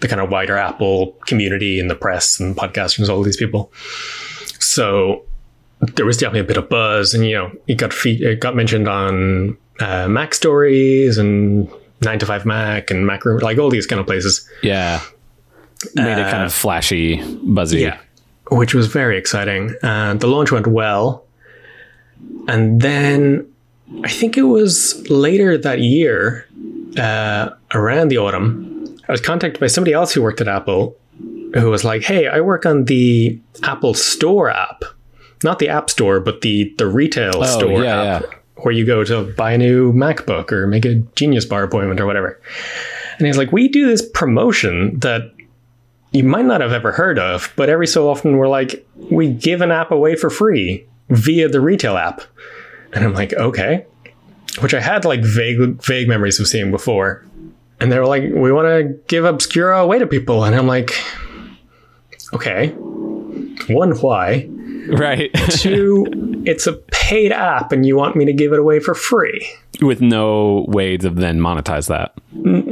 the 0.00 0.08
kind 0.08 0.20
of 0.20 0.28
wider 0.28 0.58
Apple 0.58 1.12
community 1.26 1.80
and 1.80 1.88
the 1.88 1.94
press 1.94 2.38
and 2.38 2.54
podcasters, 2.54 3.08
all 3.08 3.22
these 3.22 3.38
people. 3.38 3.72
So 4.60 5.24
there 5.80 6.04
was 6.04 6.18
definitely 6.18 6.40
a 6.40 6.44
bit 6.44 6.58
of 6.58 6.68
buzz, 6.68 7.14
and 7.14 7.24
you 7.24 7.36
know, 7.36 7.52
it 7.66 7.78
got 7.78 7.94
fe- 7.94 8.20
it 8.20 8.40
got 8.40 8.54
mentioned 8.54 8.86
on 8.86 9.56
uh, 9.80 10.06
Mac 10.08 10.34
Stories 10.34 11.16
and 11.16 11.70
Nine 12.02 12.18
to 12.18 12.26
Five 12.26 12.44
Mac 12.44 12.90
and 12.90 13.06
Mac 13.06 13.24
Room, 13.24 13.38
like 13.38 13.58
all 13.58 13.70
these 13.70 13.86
kind 13.86 13.98
of 14.00 14.06
places. 14.06 14.46
Yeah. 14.62 15.00
Made 15.94 16.18
it 16.18 16.30
kind 16.30 16.44
of 16.44 16.52
flashy, 16.52 17.22
buzzy. 17.42 17.80
Yeah, 17.80 17.98
which 18.50 18.74
was 18.74 18.86
very 18.86 19.16
exciting. 19.18 19.74
Uh, 19.82 20.14
the 20.14 20.26
launch 20.26 20.50
went 20.52 20.66
well, 20.66 21.24
and 22.48 22.80
then 22.80 23.46
I 24.04 24.08
think 24.08 24.36
it 24.36 24.42
was 24.42 25.08
later 25.10 25.58
that 25.58 25.80
year, 25.80 26.46
uh, 26.98 27.50
around 27.72 28.08
the 28.08 28.18
autumn, 28.18 28.96
I 29.08 29.12
was 29.12 29.20
contacted 29.20 29.60
by 29.60 29.66
somebody 29.66 29.92
else 29.92 30.12
who 30.12 30.22
worked 30.22 30.40
at 30.40 30.48
Apple, 30.48 30.96
who 31.54 31.70
was 31.70 31.84
like, 31.84 32.02
"Hey, 32.02 32.26
I 32.28 32.40
work 32.40 32.66
on 32.66 32.84
the 32.84 33.38
Apple 33.62 33.94
Store 33.94 34.50
app, 34.50 34.84
not 35.42 35.58
the 35.58 35.68
App 35.68 35.90
Store, 35.90 36.20
but 36.20 36.40
the 36.40 36.74
the 36.78 36.86
retail 36.86 37.44
store 37.44 37.80
Oh, 37.80 37.82
yeah, 37.82 38.02
app." 38.02 38.22
yeah. 38.22 38.28
Where 38.58 38.72
you 38.72 38.86
go 38.86 39.04
to 39.04 39.24
buy 39.36 39.52
a 39.52 39.58
new 39.58 39.92
MacBook 39.92 40.50
or 40.52 40.66
make 40.66 40.84
a 40.86 40.94
Genius 41.16 41.44
Bar 41.44 41.64
appointment 41.64 42.00
or 42.00 42.06
whatever. 42.06 42.40
And 43.18 43.26
he's 43.26 43.36
like, 43.36 43.52
We 43.52 43.68
do 43.68 43.86
this 43.86 44.00
promotion 44.14 44.98
that 45.00 45.33
you 46.14 46.22
might 46.22 46.44
not 46.44 46.60
have 46.60 46.72
ever 46.72 46.92
heard 46.92 47.18
of, 47.18 47.52
but 47.56 47.68
every 47.68 47.88
so 47.88 48.08
often 48.08 48.36
we're 48.36 48.48
like, 48.48 48.86
we 49.10 49.28
give 49.28 49.60
an 49.60 49.72
app 49.72 49.90
away 49.90 50.14
for 50.14 50.30
free 50.30 50.86
via 51.10 51.48
the 51.48 51.60
retail 51.60 51.96
app. 51.96 52.22
And 52.92 53.04
I'm 53.04 53.14
like, 53.14 53.32
okay. 53.32 53.84
Which 54.60 54.74
I 54.74 54.80
had 54.80 55.04
like 55.04 55.22
vague 55.24 55.82
vague 55.82 56.06
memories 56.06 56.38
of 56.38 56.46
seeing 56.46 56.70
before. 56.70 57.26
And 57.80 57.90
they 57.90 57.98
were 57.98 58.06
like, 58.06 58.22
we 58.22 58.52
want 58.52 58.66
to 58.66 58.96
give 59.08 59.24
Obscura 59.24 59.80
away 59.80 59.98
to 59.98 60.06
people. 60.06 60.44
And 60.44 60.54
I'm 60.54 60.68
like, 60.68 60.92
okay. 62.32 62.68
One, 62.68 63.98
why? 63.98 64.48
Right. 64.86 65.32
Two, 65.50 66.06
it's 66.46 66.68
a 66.68 66.74
paid 66.74 67.32
app 67.32 67.72
and 67.72 67.84
you 67.84 67.96
want 67.96 68.14
me 68.14 68.24
to 68.26 68.32
give 68.32 68.52
it 68.52 68.60
away 68.60 68.78
for 68.78 68.94
free. 68.94 69.50
With 69.82 70.00
no 70.00 70.64
way 70.68 70.96
to 70.96 71.10
then 71.10 71.40
monetize 71.40 71.88
that. 71.88 72.14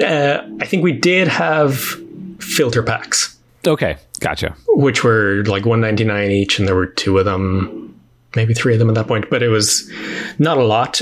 Uh, 0.01 0.47
I 0.61 0.67
think 0.67 0.85
we 0.85 0.93
did 0.93 1.27
have 1.27 2.01
filter 2.43 2.83
packs. 2.83 3.39
Okay. 3.67 3.97
Gotcha. 4.21 4.55
which 4.69 5.03
were 5.03 5.43
like 5.47 5.65
199 5.67 6.31
each 6.31 6.59
and 6.59 6.69
there 6.69 6.77
were 6.77 6.87
two 6.87 7.19
of 7.19 7.25
them 7.25 8.01
maybe 8.37 8.55
three 8.55 8.73
of 8.73 8.79
them 8.79 8.89
at 8.89 8.95
that 8.95 9.09
point 9.09 9.29
but 9.31 9.43
it 9.43 9.49
was 9.49 9.91
not 10.39 10.59
a 10.59 10.65
lot 10.65 11.01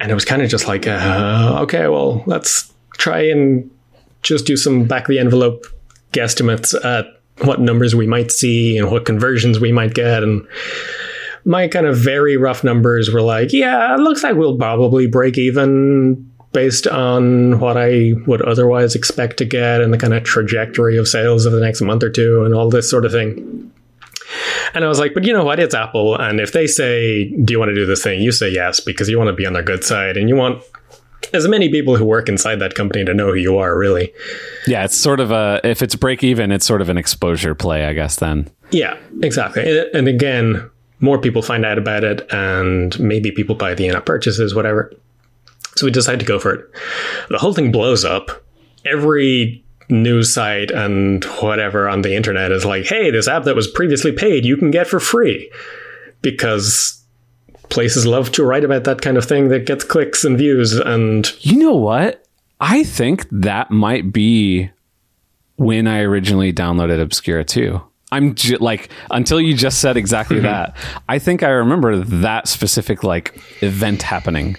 and 0.00 0.10
it 0.10 0.14
was 0.14 0.24
kind 0.24 0.40
of 0.40 0.48
just 0.48 0.66
like 0.66 0.86
uh, 0.86 1.58
okay 1.60 1.88
well 1.88 2.22
let's 2.26 2.72
try 2.96 3.20
and 3.20 3.70
just 4.22 4.46
do 4.46 4.56
some 4.56 4.84
back 4.86 5.02
of 5.02 5.08
the 5.08 5.18
envelope 5.18 5.66
guesstimates 6.12 6.74
at 6.84 7.06
what 7.46 7.60
numbers 7.60 7.94
we 7.94 8.06
might 8.06 8.32
see 8.32 8.78
and 8.78 8.90
what 8.90 9.04
conversions 9.04 9.60
we 9.60 9.70
might 9.72 9.92
get 9.92 10.22
and 10.22 10.46
my 11.44 11.68
kind 11.68 11.84
of 11.86 11.98
very 11.98 12.38
rough 12.38 12.64
numbers 12.64 13.12
were 13.12 13.20
like 13.22 13.52
yeah 13.52 13.94
it 13.94 14.00
looks 14.00 14.22
like 14.22 14.36
we'll 14.36 14.56
probably 14.56 15.06
break 15.06 15.36
even 15.36 16.30
based 16.52 16.86
on 16.86 17.58
what 17.60 17.76
I 17.76 18.12
would 18.26 18.42
otherwise 18.42 18.94
expect 18.94 19.36
to 19.38 19.44
get 19.44 19.80
and 19.80 19.92
the 19.92 19.98
kind 19.98 20.14
of 20.14 20.24
trajectory 20.24 20.96
of 20.96 21.06
sales 21.08 21.44
of 21.44 21.52
the 21.52 21.60
next 21.60 21.80
month 21.82 22.02
or 22.02 22.10
two 22.10 22.44
and 22.44 22.54
all 22.54 22.70
this 22.70 22.90
sort 22.90 23.04
of 23.04 23.12
thing. 23.12 23.70
And 24.74 24.84
I 24.84 24.88
was 24.88 24.98
like, 24.98 25.14
but 25.14 25.24
you 25.24 25.32
know 25.32 25.44
what? 25.44 25.60
It's 25.60 25.74
Apple. 25.74 26.16
And 26.16 26.40
if 26.40 26.52
they 26.52 26.66
say, 26.66 27.30
do 27.44 27.52
you 27.52 27.58
want 27.58 27.70
to 27.70 27.74
do 27.74 27.86
this 27.86 28.02
thing? 28.02 28.20
You 28.20 28.32
say 28.32 28.50
yes, 28.50 28.80
because 28.80 29.08
you 29.08 29.18
want 29.18 29.28
to 29.28 29.34
be 29.34 29.46
on 29.46 29.52
their 29.52 29.62
good 29.62 29.84
side 29.84 30.16
and 30.16 30.28
you 30.28 30.36
want 30.36 30.62
as 31.32 31.46
many 31.48 31.68
people 31.68 31.96
who 31.96 32.04
work 32.04 32.28
inside 32.28 32.56
that 32.56 32.74
company 32.74 33.04
to 33.04 33.14
know 33.14 33.28
who 33.28 33.34
you 33.34 33.58
are, 33.58 33.76
really. 33.76 34.12
Yeah, 34.66 34.84
it's 34.84 34.96
sort 34.96 35.20
of 35.20 35.30
a 35.30 35.60
if 35.64 35.82
it's 35.82 35.94
break 35.94 36.22
even, 36.24 36.52
it's 36.52 36.66
sort 36.66 36.80
of 36.80 36.88
an 36.88 36.98
exposure 36.98 37.54
play, 37.54 37.86
I 37.86 37.92
guess. 37.92 38.16
Then 38.16 38.50
Yeah, 38.70 38.96
exactly. 39.22 39.88
And- 39.92 40.08
again, 40.08 40.70
more 41.00 41.18
people 41.18 41.42
find 41.42 41.64
out 41.66 41.78
about 41.78 42.04
it 42.04 42.26
and 42.32 42.98
maybe 42.98 43.30
people 43.30 43.54
buy 43.54 43.74
the 43.74 43.86
in 43.86 43.94
app 43.94 44.06
purchases, 44.06 44.54
whatever. 44.54 44.92
So 45.76 45.86
we 45.86 45.92
decided 45.92 46.20
to 46.20 46.26
go 46.26 46.38
for 46.38 46.54
it. 46.54 46.66
The 47.28 47.38
whole 47.38 47.52
thing 47.52 47.70
blows 47.70 48.04
up. 48.04 48.44
Every 48.84 49.64
news 49.88 50.32
site 50.34 50.70
and 50.70 51.24
whatever 51.40 51.88
on 51.88 52.02
the 52.02 52.16
internet 52.16 52.50
is 52.50 52.64
like, 52.64 52.86
hey, 52.86 53.10
this 53.10 53.28
app 53.28 53.44
that 53.44 53.54
was 53.54 53.68
previously 53.68 54.12
paid, 54.12 54.44
you 54.44 54.56
can 54.56 54.70
get 54.70 54.86
for 54.86 55.00
free. 55.00 55.50
Because 56.22 57.04
places 57.68 58.06
love 58.06 58.32
to 58.32 58.44
write 58.44 58.64
about 58.64 58.84
that 58.84 59.02
kind 59.02 59.16
of 59.16 59.24
thing 59.24 59.48
that 59.48 59.66
gets 59.66 59.84
clicks 59.84 60.24
and 60.24 60.38
views. 60.38 60.72
And 60.72 61.30
you 61.44 61.58
know 61.58 61.74
what? 61.74 62.24
I 62.60 62.84
think 62.84 63.26
that 63.30 63.70
might 63.70 64.12
be 64.12 64.70
when 65.56 65.86
I 65.86 66.00
originally 66.00 66.52
downloaded 66.52 67.00
Obscura 67.00 67.44
2. 67.44 67.80
I'm 68.16 68.34
ju- 68.34 68.56
like 68.58 68.88
until 69.10 69.40
you 69.40 69.54
just 69.54 69.80
said 69.80 69.96
exactly 69.96 70.40
that. 70.40 70.76
I 71.08 71.18
think 71.18 71.42
I 71.42 71.48
remember 71.50 71.98
that 71.98 72.48
specific 72.48 73.04
like 73.04 73.40
event 73.62 74.02
happening. 74.02 74.56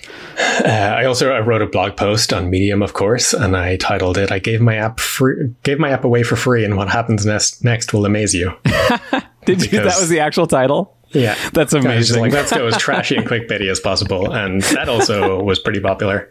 uh, 0.63 0.67
I 0.69 1.05
also 1.05 1.31
I 1.31 1.39
wrote 1.39 1.61
a 1.61 1.67
blog 1.67 1.97
post 1.97 2.31
on 2.33 2.49
Medium, 2.49 2.81
of 2.81 2.93
course, 2.93 3.33
and 3.33 3.57
I 3.57 3.77
titled 3.77 4.17
it 4.17 4.31
"I 4.31 4.39
gave 4.39 4.61
my 4.61 4.75
app 4.75 4.99
free, 4.99 5.53
gave 5.63 5.79
my 5.79 5.89
app 5.89 6.03
away 6.03 6.23
for 6.23 6.35
free, 6.35 6.63
and 6.63 6.77
what 6.77 6.89
happens 6.89 7.25
next 7.25 7.63
next 7.63 7.93
will 7.93 8.05
amaze 8.05 8.33
you." 8.33 8.53
Did 9.45 9.61
you? 9.63 9.79
That 9.79 9.85
was 9.99 10.09
the 10.09 10.19
actual 10.19 10.45
title. 10.47 10.93
Yeah, 11.11 11.35
That's 11.53 11.73
I 11.73 11.77
was 11.77 11.85
just 12.07 12.17
amazing. 12.17 12.21
like, 12.21 12.33
let's 12.33 12.51
go 12.51 12.67
as 12.71 12.77
trashy 12.77 13.15
and 13.15 13.25
clickbaity 13.25 13.71
as 13.71 13.79
possible, 13.79 14.31
and 14.33 14.61
that 14.75 14.89
also 14.89 15.41
was 15.41 15.57
pretty 15.57 15.79
popular. 15.79 16.29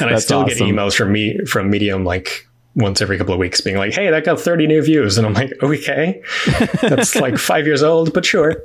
And 0.00 0.08
I 0.08 0.18
still 0.18 0.38
awesome. 0.40 0.58
get 0.58 0.74
emails 0.74 0.96
from 0.96 1.12
me 1.12 1.38
from 1.46 1.68
Medium 1.68 2.04
like 2.04 2.48
once 2.76 3.00
every 3.00 3.18
couple 3.18 3.32
of 3.32 3.40
weeks, 3.40 3.60
being 3.60 3.76
like, 3.76 3.92
"Hey, 3.92 4.10
that 4.10 4.24
got 4.24 4.40
30 4.40 4.66
new 4.66 4.82
views," 4.82 5.18
and 5.18 5.26
I'm 5.26 5.34
like, 5.34 5.52
"Okay, 5.62 6.22
that's 6.82 7.16
like 7.16 7.38
five 7.38 7.66
years 7.66 7.82
old, 7.82 8.12
but 8.12 8.24
sure, 8.24 8.56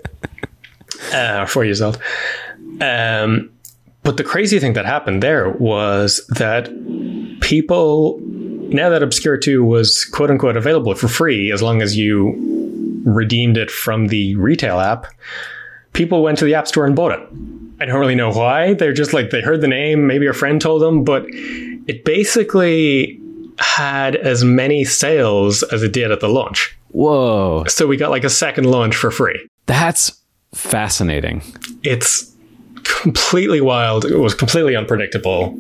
uh, 1.14 1.46
four 1.46 1.66
years 1.66 1.82
old." 1.82 2.00
Um, 2.82 3.52
but 4.04 4.18
the 4.18 4.24
crazy 4.24 4.60
thing 4.60 4.74
that 4.74 4.86
happened 4.86 5.22
there 5.22 5.50
was 5.50 6.26
that 6.30 6.70
people 7.42 8.20
now 8.72 8.90
that 8.90 9.04
Obscura 9.04 9.40
2 9.40 9.64
was 9.64 10.06
quote 10.06 10.30
unquote 10.30 10.56
available 10.56 10.94
for 10.96 11.08
free, 11.08 11.52
as 11.52 11.62
long 11.62 11.82
as 11.82 11.98
you 11.98 13.02
redeemed 13.04 13.58
it 13.58 13.72
from 13.72 14.08
the 14.08 14.36
retail 14.36 14.80
app, 14.80 15.08
people 15.94 16.22
went 16.22 16.38
to 16.38 16.46
the 16.46 16.54
App 16.54 16.68
Store 16.68 16.86
and 16.86 16.96
bought 16.96 17.12
it. 17.12 17.20
I 17.82 17.86
don't 17.86 18.00
really 18.00 18.16
know 18.16 18.32
why. 18.32 18.74
They're 18.74 18.94
just 18.94 19.14
like, 19.14 19.30
they 19.30 19.42
heard 19.42 19.62
the 19.62 19.68
name, 19.68 20.06
maybe 20.06 20.28
a 20.28 20.34
friend 20.34 20.62
told 20.62 20.82
them, 20.82 21.04
but 21.04 21.26
it 21.30 22.04
basically 22.04 23.20
had 23.60 24.16
as 24.16 24.44
many 24.44 24.84
sales 24.84 25.64
as 25.64 25.84
it 25.84 25.94
did 25.94 26.12
at 26.12 26.20
the 26.20 26.30
launch. 26.30 26.78
Whoa. 26.90 27.66
So 27.68 27.88
we 27.88 27.98
got 27.98 28.10
like 28.10 28.24
a 28.24 28.30
second 28.30 28.66
launch 28.66 28.96
for 28.96 29.12
free. 29.12 29.48
That's 29.66 30.20
fascinating. 30.54 31.44
It's 31.84 32.34
completely 32.84 33.62
wild. 33.62 34.06
It 34.06 34.18
was 34.18 34.34
completely 34.34 34.76
unpredictable. 34.76 35.56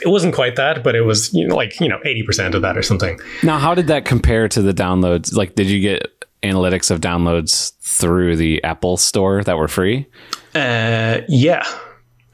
It 0.00 0.08
wasn't 0.08 0.34
quite 0.34 0.56
that, 0.56 0.84
but 0.84 0.94
it 0.94 1.02
was 1.02 1.32
you 1.32 1.46
know, 1.46 1.56
like, 1.56 1.80
you 1.80 1.88
know, 1.88 1.98
80% 2.04 2.54
of 2.54 2.62
that 2.62 2.76
or 2.76 2.82
something. 2.82 3.18
Now, 3.42 3.58
how 3.58 3.74
did 3.74 3.86
that 3.86 4.04
compare 4.04 4.48
to 4.48 4.62
the 4.62 4.72
downloads? 4.72 5.34
Like, 5.34 5.54
did 5.54 5.68
you 5.68 5.80
get 5.80 6.06
analytics 6.42 6.90
of 6.90 7.00
downloads 7.00 7.72
through 7.80 8.36
the 8.36 8.62
Apple 8.62 8.96
store 8.96 9.42
that 9.44 9.56
were 9.56 9.68
free? 9.68 10.06
Uh, 10.54 11.20
yeah. 11.28 11.64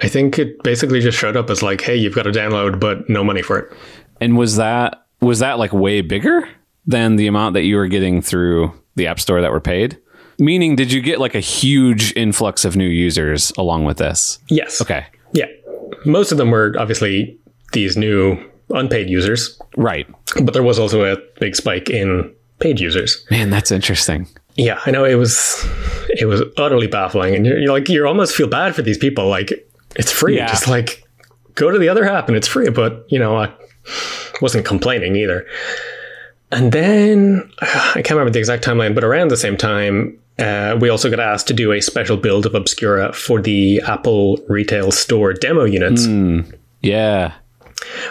I 0.03 0.09
think 0.09 0.39
it 0.39 0.63
basically 0.63 1.01
just 1.01 1.19
showed 1.19 1.37
up 1.37 1.51
as 1.51 1.63
like, 1.63 1.81
hey, 1.81 1.95
you've 1.95 2.15
got 2.15 2.23
to 2.23 2.31
download, 2.31 2.81
but 2.81 3.09
no 3.09 3.23
money 3.23 3.43
for 3.43 3.59
it. 3.59 3.77
And 4.21 4.37
was 4.37 4.57
that 4.57 5.07
was 5.21 5.39
that 5.41 5.59
like 5.59 5.73
way 5.73 6.01
bigger 6.01 6.49
than 6.87 7.17
the 7.17 7.27
amount 7.27 7.55
that 7.55 7.63
you 7.63 7.77
were 7.77 7.87
getting 7.89 8.23
through 8.23 8.73
the 8.97 9.07
App 9.07 9.21
Store 9.21 9.41
that 9.41 9.53
were 9.53 9.61
paid? 9.61 9.99
Meaning, 10.39 10.75
did 10.77 10.91
you 10.93 11.01
get 11.03 11.21
like 11.21 11.35
a 11.35 11.41
huge 11.41 12.15
influx 12.17 12.65
of 12.65 12.75
new 12.77 12.89
users 12.89 13.53
along 13.59 13.85
with 13.85 13.99
this? 13.99 14.39
Yes. 14.49 14.81
Okay. 14.81 15.05
Yeah. 15.33 15.47
Most 16.07 16.33
of 16.33 16.39
them 16.39 16.51
were 16.51 16.75
obviously 16.79 17.39
these 17.73 17.97
new 17.97 18.39
unpaid 18.71 19.11
users, 19.11 19.61
Right. 19.77 20.07
but 20.43 20.55
there 20.55 20.63
was 20.63 20.79
also 20.79 21.05
a 21.13 21.19
big 21.41 21.55
spike 21.57 21.91
in 21.91 22.33
paid 22.61 22.81
users. 22.81 23.25
Man, 23.31 23.51
that's 23.51 23.71
interesting. 23.71 24.27
Yeah, 24.57 24.81
I 24.87 24.91
know 24.91 25.05
it 25.05 25.15
was 25.17 25.65
it 26.09 26.27
was 26.27 26.43
utterly 26.57 26.87
baffling, 26.87 27.35
and 27.35 27.45
you're, 27.47 27.59
you're 27.59 27.73
like 27.73 27.89
you 27.89 28.07
almost 28.07 28.35
feel 28.35 28.49
bad 28.49 28.75
for 28.75 28.83
these 28.83 28.99
people. 28.99 29.29
Like 29.29 29.53
it's 29.97 30.11
free, 30.13 30.37
Yeah. 30.37 30.47
just 30.49 30.69
like 30.69 31.05
go 31.55 31.71
to 31.71 31.79
the 31.79 31.89
other 31.89 32.05
app 32.09 32.29
and 32.29 32.37
it's 32.37 32.49
free. 32.49 32.71
But 32.71 33.05
you 33.09 33.19
know, 33.19 33.37
I 33.37 33.53
wasn't 34.41 34.65
complaining 34.65 35.17
either. 35.17 35.47
And 36.53 36.73
then 36.73 37.51
I 37.61 37.95
can't 38.03 38.11
remember 38.11 38.31
the 38.31 38.39
exact 38.39 38.65
timeline, 38.65 38.95
but 38.95 39.05
around 39.05 39.29
the 39.29 39.37
same 39.37 39.57
time, 39.57 40.19
uh, 40.39 40.77
we 40.81 40.89
also 40.89 41.11
got 41.11 41.21
asked 41.21 41.47
to 41.49 41.55
do 41.55 41.73
a 41.73 41.81
special 41.81 42.17
build 42.17 42.47
of 42.47 42.55
Obscura 42.55 43.13
for 43.13 43.41
the 43.43 43.81
Apple 43.87 44.39
retail 44.49 44.91
store 44.91 45.33
demo 45.35 45.65
units, 45.65 46.07
Yeah. 46.81 47.33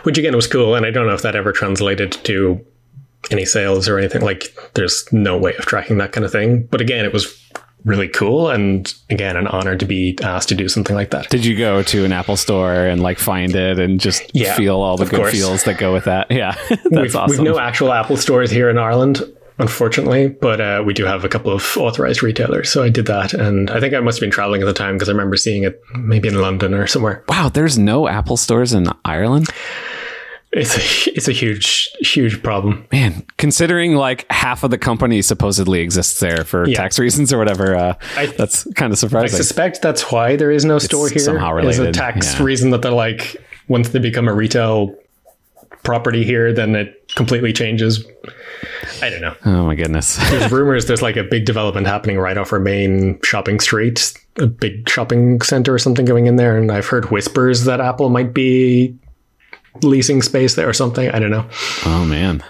which 0.03 0.17
again 0.17 0.35
was 0.35 0.45
cool. 0.47 0.75
And 0.75 0.85
I 0.85 0.91
don't 0.91 1.07
know 1.07 1.13
if 1.15 1.23
that 1.23 1.35
ever 1.35 1.51
translated 1.51 2.11
to 2.25 2.63
any 3.31 3.45
sales 3.45 3.89
or 3.89 3.97
anything. 3.97 4.21
Like, 4.21 4.53
there's 4.75 5.05
no 5.11 5.37
way 5.37 5.55
of 5.55 5.65
tracking 5.65 5.97
that 5.97 6.11
kind 6.11 6.23
of 6.23 6.31
thing. 6.31 6.63
But 6.71 6.81
again, 6.81 7.03
it 7.03 7.13
was 7.13 7.35
really 7.85 8.07
cool 8.09 8.49
and 8.49 8.93
again 9.09 9.37
an 9.37 9.47
honor 9.47 9.75
to 9.77 9.85
be 9.85 10.17
asked 10.21 10.49
to 10.49 10.55
do 10.55 10.67
something 10.67 10.95
like 10.95 11.11
that. 11.11 11.29
Did 11.29 11.45
you 11.45 11.57
go 11.57 11.81
to 11.83 12.03
an 12.05 12.11
Apple 12.11 12.35
store 12.37 12.73
and 12.73 13.01
like 13.01 13.19
find 13.19 13.55
it 13.55 13.79
and 13.79 13.99
just 13.99 14.23
Yeah, 14.33 14.53
feel 14.55 14.75
all 14.81 14.97
the 14.97 15.05
good 15.05 15.15
course. 15.21 15.31
feels 15.31 15.63
that 15.63 15.77
go 15.77 15.93
with 15.93 16.03
that? 16.05 16.27
Yeah. 16.31 16.55
That's 16.69 16.83
we've, 16.91 17.15
awesome. 17.15 17.37
we've 17.43 17.53
no 17.53 17.59
actual 17.59 17.91
Apple 17.93 18.17
stores 18.17 18.51
here 18.51 18.69
in 18.69 18.77
Ireland, 18.77 19.21
unfortunately, 19.59 20.27
but 20.29 20.59
uh, 20.61 20.83
we 20.85 20.93
do 20.93 21.05
have 21.05 21.23
a 21.25 21.29
couple 21.29 21.51
of 21.51 21.77
authorized 21.77 22.21
retailers. 22.23 22.69
So 22.69 22.83
I 22.83 22.89
did 22.89 23.05
that, 23.07 23.33
and 23.33 23.69
I 23.71 23.79
think 23.79 23.93
I 23.93 23.99
must 23.99 24.17
have 24.17 24.21
been 24.21 24.31
traveling 24.31 24.61
at 24.61 24.65
the 24.65 24.73
time 24.73 24.95
because 24.95 25.09
I 25.09 25.11
remember 25.11 25.35
seeing 25.37 25.63
it 25.63 25.81
maybe 25.95 26.27
in 26.27 26.39
London 26.41 26.73
or 26.73 26.85
somewhere. 26.87 27.23
wow, 27.27 27.49
there's 27.49 27.77
no 27.77 28.07
Apple 28.07 28.37
stores 28.37 28.73
in 28.73 28.87
Ireland? 29.05 29.47
It's 30.51 30.75
a, 31.07 31.11
it's 31.15 31.27
a 31.27 31.31
huge 31.31 31.89
huge 31.99 32.41
problem. 32.41 32.87
Man, 32.91 33.23
considering 33.37 33.95
like 33.95 34.25
half 34.31 34.63
of 34.63 34.71
the 34.71 34.79
company 34.79 35.21
supposedly 35.21 35.81
exists 35.81 36.19
there 36.19 36.43
for 36.43 36.67
Yeah. 36.67 36.75
tax 36.77 36.97
reasons 36.97 37.31
or 37.31 37.37
whatever, 37.37 37.75
uh, 37.75 37.93
I- 38.17 38.25
that's 38.27 38.63
kind 38.73 38.91
of 38.91 38.97
surprising. 38.97 39.35
I 39.35 39.37
suspect 39.37 39.81
that's 39.83 40.11
why 40.11 40.35
there 40.37 40.49
is 40.51 40.65
no 40.65 40.79
store 40.79 41.07
here. 41.09 41.19
somehow 41.19 41.55
Is 41.57 41.77
a 41.77 41.91
tax 41.91 42.33
yeah. 42.39 42.43
reason 42.43 42.71
that 42.71 42.81
they're 42.81 42.91
like 42.91 43.37
once 43.67 43.89
they 43.89 43.99
become 43.99 44.27
a 44.27 44.33
retail 44.33 44.95
property 45.83 46.23
here, 46.23 46.51
then 46.51 46.75
it 46.75 47.07
completely 47.15 47.53
changes. 47.53 48.03
I 49.01 49.09
don't 49.09 49.21
know. 49.21 49.35
oh 49.45 49.65
my 49.65 49.75
goodness. 49.75 50.17
There's 50.31 50.51
rumors 50.51 50.87
there's 50.87 51.01
like 51.01 51.15
a 51.15 51.23
big 51.23 51.45
development 51.45 51.85
happening 51.87 52.17
right 52.17 52.37
off 52.37 52.51
our 52.51 52.59
main 52.59 53.19
shopping 53.23 53.59
street, 53.59 54.13
a 54.37 54.47
big 54.47 54.89
shopping 54.89 55.41
center 55.41 55.73
or 55.73 55.79
something 55.79 56.05
going 56.05 56.25
in 56.25 56.35
there, 56.37 56.57
and 56.57 56.71
I've 56.71 56.87
heard 56.87 57.11
whispers 57.11 57.65
that 57.65 57.79
Apple 57.79 58.09
might 58.09 58.33
be 58.33 58.95
leasing 59.83 60.21
space 60.21 60.55
there 60.55 60.67
or 60.69 60.73
something. 60.73 61.09
I 61.09 61.19
don't 61.19 61.31
know. 61.31 61.47
oh 61.85 62.05
man. 62.05 62.43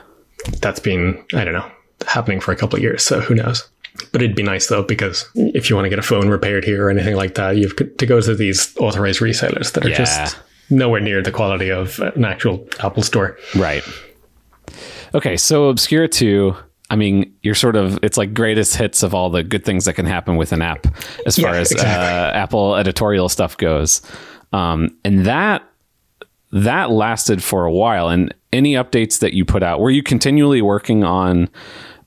That's 0.62 0.80
been 0.80 1.24
I 1.34 1.44
don't 1.44 1.54
know 1.54 1.70
happening 2.08 2.40
for 2.40 2.52
a 2.52 2.56
couple 2.56 2.78
of 2.78 2.84
years, 2.84 3.04
so 3.04 3.20
who 3.20 3.36
knows. 3.36 3.68
But 4.14 4.22
it'd 4.22 4.36
be 4.36 4.44
nice 4.44 4.68
though 4.68 4.84
because 4.84 5.28
if 5.36 5.70
you 5.70 5.76
want 5.76 5.86
to 5.86 5.90
get 5.90 6.00
a 6.00 6.04
phone 6.04 6.30
repaired 6.30 6.64
here 6.64 6.86
or 6.86 6.90
anything 6.90 7.16
like 7.16 7.36
that, 7.36 7.58
you've 7.58 7.76
got 7.76 7.98
to 7.98 8.06
go 8.06 8.22
to 8.22 8.34
these 8.36 8.76
authorized 8.78 9.20
resellers 9.20 9.74
that 9.74 9.86
are 9.86 9.90
Yeah. 9.90 9.98
just 9.98 10.38
nowhere 10.70 11.02
near 11.02 11.22
the 11.22 11.32
quality 11.32 11.70
of 11.72 12.00
an 12.00 12.24
actual 12.24 12.66
Apple 12.80 13.04
store. 13.04 13.38
Right. 13.56 13.84
Okay, 15.14 15.36
so 15.38 15.70
Obscura 15.70 16.08
2, 16.08 16.56
I 16.92 16.96
mean, 16.96 17.34
you're 17.42 17.56
sort 17.56 17.76
of, 17.76 17.98
it's 18.04 18.18
like 18.18 18.34
greatest 18.34 18.76
hits 18.76 19.02
of 19.04 19.14
all 19.16 19.30
the 19.32 19.44
good 19.44 19.66
things 19.66 19.86
that 19.86 19.94
can 19.94 20.06
happen 20.06 20.38
with 20.38 20.52
an 20.54 20.62
app 20.62 20.86
as 21.26 21.38
far 21.38 21.56
as 21.56 21.72
exactly. 21.72 21.92
uh, 21.96 22.32
Apple 22.40 22.76
editorial 22.76 23.28
stuff 23.30 23.58
goes. 23.58 24.02
Um, 24.54 24.96
and 25.04 25.26
that, 25.26 25.64
that 26.52 26.92
lasted 26.92 27.44
for 27.44 27.66
a 27.66 27.72
while. 27.72 28.10
And 28.10 28.34
any 28.52 28.74
updates 28.74 29.20
that 29.20 29.34
you 29.34 29.46
put 29.46 29.64
out, 29.64 29.80
were 29.80 29.92
you 29.92 30.04
continually 30.04 30.62
working 30.62 31.04
on 31.04 31.50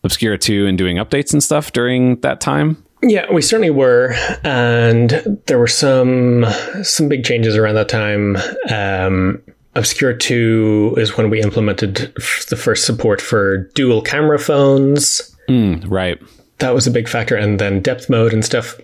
Obscura 0.05 0.39
2 0.39 0.67
and 0.67 0.77
doing 0.77 0.97
updates 0.97 1.33
and 1.33 1.43
stuff 1.43 1.73
during 1.73 2.21
that 2.21 2.41
time? 2.41 2.83
Yeah, 3.05 3.33
we 3.33 3.43
certainly 3.43 3.71
were, 3.71 4.15
and 4.45 5.11
there 5.47 5.59
were 5.59 5.67
some 5.67 6.47
some 6.85 7.09
big 7.09 7.25
changes 7.25 7.57
around 7.57 7.75
that 7.75 7.89
time. 7.89 8.37
Um, 8.71 9.43
Obscura 9.75 10.17
Two 10.17 10.95
is 10.97 11.17
when 11.17 11.29
we 11.29 11.41
implemented 11.41 12.13
f- 12.19 12.47
the 12.49 12.57
first 12.57 12.85
support 12.85 13.21
for 13.21 13.69
dual 13.75 14.03
camera 14.03 14.39
phones. 14.39 15.35
Mm, 15.49 15.85
right. 15.91 16.21
That 16.59 16.75
was 16.75 16.87
a 16.87 16.93
big 16.93 17.09
factor, 17.09 17.35
and 17.35 17.59
then 17.59 17.81
depth 17.81 18.09
mode 18.09 18.33
and 18.33 18.45
stuff, 18.45 18.79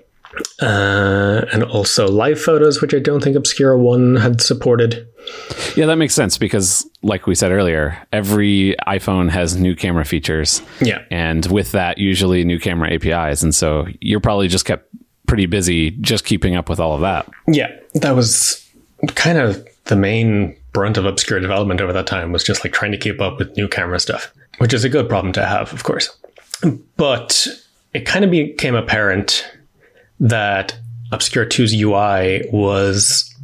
uh, 0.61 1.44
and 1.53 1.62
also 1.64 2.09
live 2.09 2.40
photos, 2.40 2.81
which 2.81 2.94
I 2.94 2.98
don't 2.98 3.22
think 3.22 3.37
Obscura 3.37 3.79
One 3.79 4.16
had 4.16 4.40
supported. 4.40 5.07
Yeah, 5.77 5.87
that 5.87 5.96
makes 5.96 6.14
sense 6.14 6.38
because, 6.38 6.88
like 7.03 7.27
we 7.27 7.35
said 7.35 7.53
earlier, 7.53 7.98
every 8.12 8.74
iPhone 8.87 9.31
has 9.31 9.57
new 9.57 9.77
camera 9.77 10.05
features. 10.05 10.62
Yeah, 10.81 11.03
and 11.11 11.44
with 11.46 11.72
that 11.72 11.98
usually 11.98 12.44
new 12.44 12.59
camera 12.59 12.94
apis 12.94 13.42
and 13.42 13.55
so 13.55 13.87
you're 14.01 14.20
probably 14.20 14.48
just 14.48 14.64
kept 14.64 14.88
pretty 15.27 15.46
busy 15.46 15.90
just 15.90 16.24
keeping 16.24 16.57
up 16.57 16.70
with 16.70 16.81
all 16.81 16.94
of 16.94 17.03
that 17.03 17.29
yeah, 17.46 17.70
that 17.94 18.12
was 18.12 18.66
kind 19.14 19.38
of 19.38 19.66
the 19.85 19.96
main 19.96 20.57
brunt 20.72 20.98
of 20.98 21.05
Obscura 21.05 21.40
development 21.40 21.81
over 21.81 21.92
that 21.92 22.07
time 22.07 22.33
was 22.33 22.44
just 22.44 22.64
like 22.64 22.72
trying 22.72 22.92
to 22.92 22.98
keep 22.98 23.20
up 23.20 23.38
with 23.38 23.57
new 23.57 23.68
camera 23.68 23.98
stuff, 23.98 24.33
which 24.59 24.74
is 24.74 24.85
a 24.85 24.88
good 24.88 25.09
problem 25.09 25.33
to 25.33 25.44
have, 25.44 25.72
of 25.72 25.85
course. 25.85 26.16
But 26.96 27.48
it 27.94 28.05
kind 28.07 28.24
of 28.24 28.31
became 28.31 28.74
apparent 28.74 29.48
that 30.20 30.76
Obscura 31.12 31.46
2's 31.46 31.74
UI 31.81 32.48
was 32.52 33.35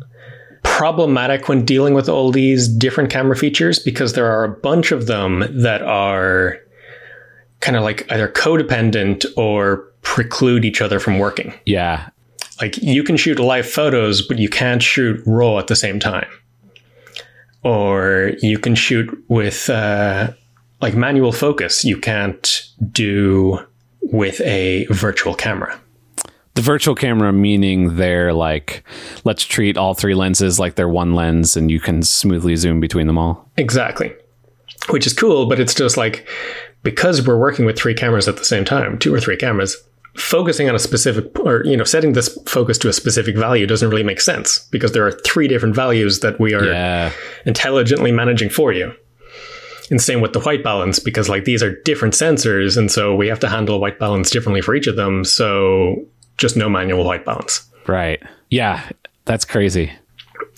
problematic 0.62 1.48
when 1.48 1.64
dealing 1.64 1.94
with 1.94 2.08
all 2.08 2.32
these 2.32 2.66
different 2.66 3.10
camera 3.10 3.36
features 3.36 3.78
because 3.78 4.14
there 4.14 4.26
are 4.26 4.44
a 4.44 4.48
bunch 4.48 4.92
of 4.92 5.06
them 5.06 5.44
that 5.62 5.82
are 5.82 6.58
kind 7.60 7.76
of 7.76 7.82
like 7.82 8.10
either 8.10 8.28
codependent 8.28 9.24
or 9.36 9.88
preclude 10.02 10.64
each 10.64 10.80
other 10.80 10.98
from 10.98 11.18
working. 11.18 11.54
yeah 11.64 12.08
Like 12.60 12.76
you 12.78 13.02
can 13.02 13.16
shoot 13.16 13.38
live 13.38 13.68
photos, 13.68 14.26
but 14.26 14.38
you 14.38 14.48
can't 14.48 14.82
shoot 14.82 15.20
raw 15.26 15.58
at 15.58 15.68
the 15.68 15.76
same 15.76 15.98
time. 15.98 16.28
Or 17.62 18.32
you 18.42 18.58
can 18.58 18.74
shoot 18.74 19.08
with 19.28 19.70
uh, 19.70 20.32
like 20.82 20.94
manual 20.94 21.32
focus. 21.32 21.84
You 21.84 21.98
can't 21.98 22.68
do 22.92 23.58
with 24.02 24.40
a 24.42 24.86
virtual 24.90 25.34
camera. 25.34 25.80
The 26.54 26.62
virtual 26.62 26.94
camera 26.94 27.32
meaning 27.32 27.96
they're 27.96 28.32
like 28.32 28.84
let's 29.24 29.44
treat 29.44 29.76
all 29.76 29.94
three 29.94 30.14
lenses 30.14 30.58
like 30.58 30.76
they're 30.76 30.88
one 30.88 31.14
lens 31.14 31.56
and 31.56 31.70
you 31.70 31.80
can 31.80 32.02
smoothly 32.02 32.56
zoom 32.56 32.80
between 32.80 33.06
them 33.06 33.18
all 33.18 33.44
Exactly. 33.56 34.12
Which 34.90 35.06
is 35.06 35.12
cool, 35.12 35.46
but 35.46 35.60
it's 35.60 35.74
just 35.74 35.96
like 35.96 36.28
because 36.82 37.26
we're 37.26 37.38
working 37.38 37.64
with 37.64 37.78
three 37.78 37.94
cameras 37.94 38.28
at 38.28 38.36
the 38.36 38.44
same 38.44 38.64
time, 38.64 38.98
two 38.98 39.14
or 39.14 39.20
three 39.20 39.36
cameras, 39.36 39.76
focusing 40.16 40.68
on 40.68 40.74
a 40.74 40.78
specific 40.78 41.38
or 41.40 41.64
you 41.64 41.76
know, 41.76 41.84
setting 41.84 42.12
this 42.12 42.36
focus 42.46 42.76
to 42.78 42.88
a 42.88 42.92
specific 42.92 43.36
value 43.36 43.66
doesn't 43.66 43.88
really 43.88 44.02
make 44.02 44.20
sense 44.20 44.58
because 44.70 44.92
there 44.92 45.06
are 45.06 45.12
three 45.12 45.48
different 45.48 45.74
values 45.74 46.20
that 46.20 46.38
we 46.38 46.54
are 46.54 46.64
yeah 46.64 47.12
intelligently 47.46 48.12
managing 48.12 48.50
for 48.50 48.72
you. 48.72 48.92
And 49.90 50.00
same 50.00 50.22
with 50.22 50.32
the 50.32 50.40
white 50.40 50.64
balance, 50.64 50.98
because 50.98 51.28
like 51.28 51.44
these 51.44 51.62
are 51.62 51.80
different 51.82 52.14
sensors, 52.14 52.76
and 52.76 52.90
so 52.90 53.14
we 53.14 53.28
have 53.28 53.40
to 53.40 53.48
handle 53.48 53.80
white 53.80 53.98
balance 53.98 54.30
differently 54.30 54.62
for 54.62 54.74
each 54.74 54.86
of 54.86 54.96
them. 54.96 55.24
So 55.24 56.06
just 56.38 56.56
no 56.56 56.68
manual 56.68 57.04
white 57.04 57.24
balance. 57.24 57.68
right 57.86 58.22
yeah 58.50 58.88
that's 59.24 59.44
crazy 59.44 59.90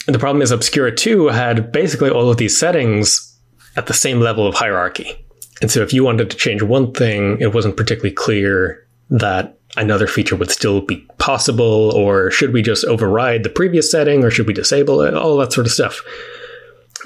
And 0.07 0.14
the 0.14 0.18
problem 0.20 0.41
is 0.43 0.51
Obscura 0.53 0.95
2 0.95 1.29
had 1.29 1.72
basically 1.72 2.11
all 2.11 2.31
of 2.31 2.37
these 2.37 2.57
settings 2.57 3.37
at 3.77 3.87
the 3.87 3.95
same 3.95 4.20
level 4.20 4.47
of 4.47 4.55
hierarchy. 4.55 5.12
And 5.61 5.70
so 5.70 5.83
if 5.83 5.93
you 5.93 6.05
wanted 6.05 6.31
to 6.31 6.37
change 6.37 6.62
one 6.62 6.93
thing, 6.93 7.39
it 7.41 7.53
wasn't 7.53 7.77
particularly 7.77 8.14
clear 8.14 8.87
that 9.11 9.59
another 9.77 10.07
feature 10.07 10.37
would 10.37 10.51
still 10.51 10.81
be 10.81 10.99
possible, 11.18 11.91
or 11.95 12.31
should 12.31 12.53
we 12.53 12.62
just 12.62 12.85
override 12.85 13.43
the 13.43 13.51
previous 13.51 13.91
setting, 13.91 14.22
or 14.22 14.31
should 14.31 14.47
we 14.47 14.55
disable 14.55 15.01
it, 15.03 15.14
all 15.14 15.37
that 15.39 15.53
sort 15.53 15.66
of 15.66 15.72
stuff. 15.72 16.01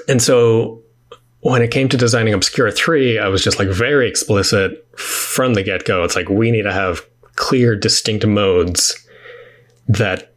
And 0.07 0.21
so 0.21 0.81
when 1.39 1.61
it 1.63 1.71
came 1.71 1.89
to 1.89 1.97
designing 1.97 2.33
Obscura 2.35 2.71
3, 2.71 3.17
I 3.19 3.27
was 3.29 3.43
just 3.43 3.57
like 3.57 3.69
very 3.69 4.07
explicit 4.07 4.85
from 4.95 5.55
the 5.55 5.63
get 5.63 5.85
go. 5.85 6.03
It's 6.03 6.15
like 6.15 6.29
we 6.29 6.51
need 6.51 6.63
to 6.63 6.73
have 6.73 7.01
clear, 7.35 7.75
distinct 7.75 8.25
modes 8.25 8.97
that 9.87 10.33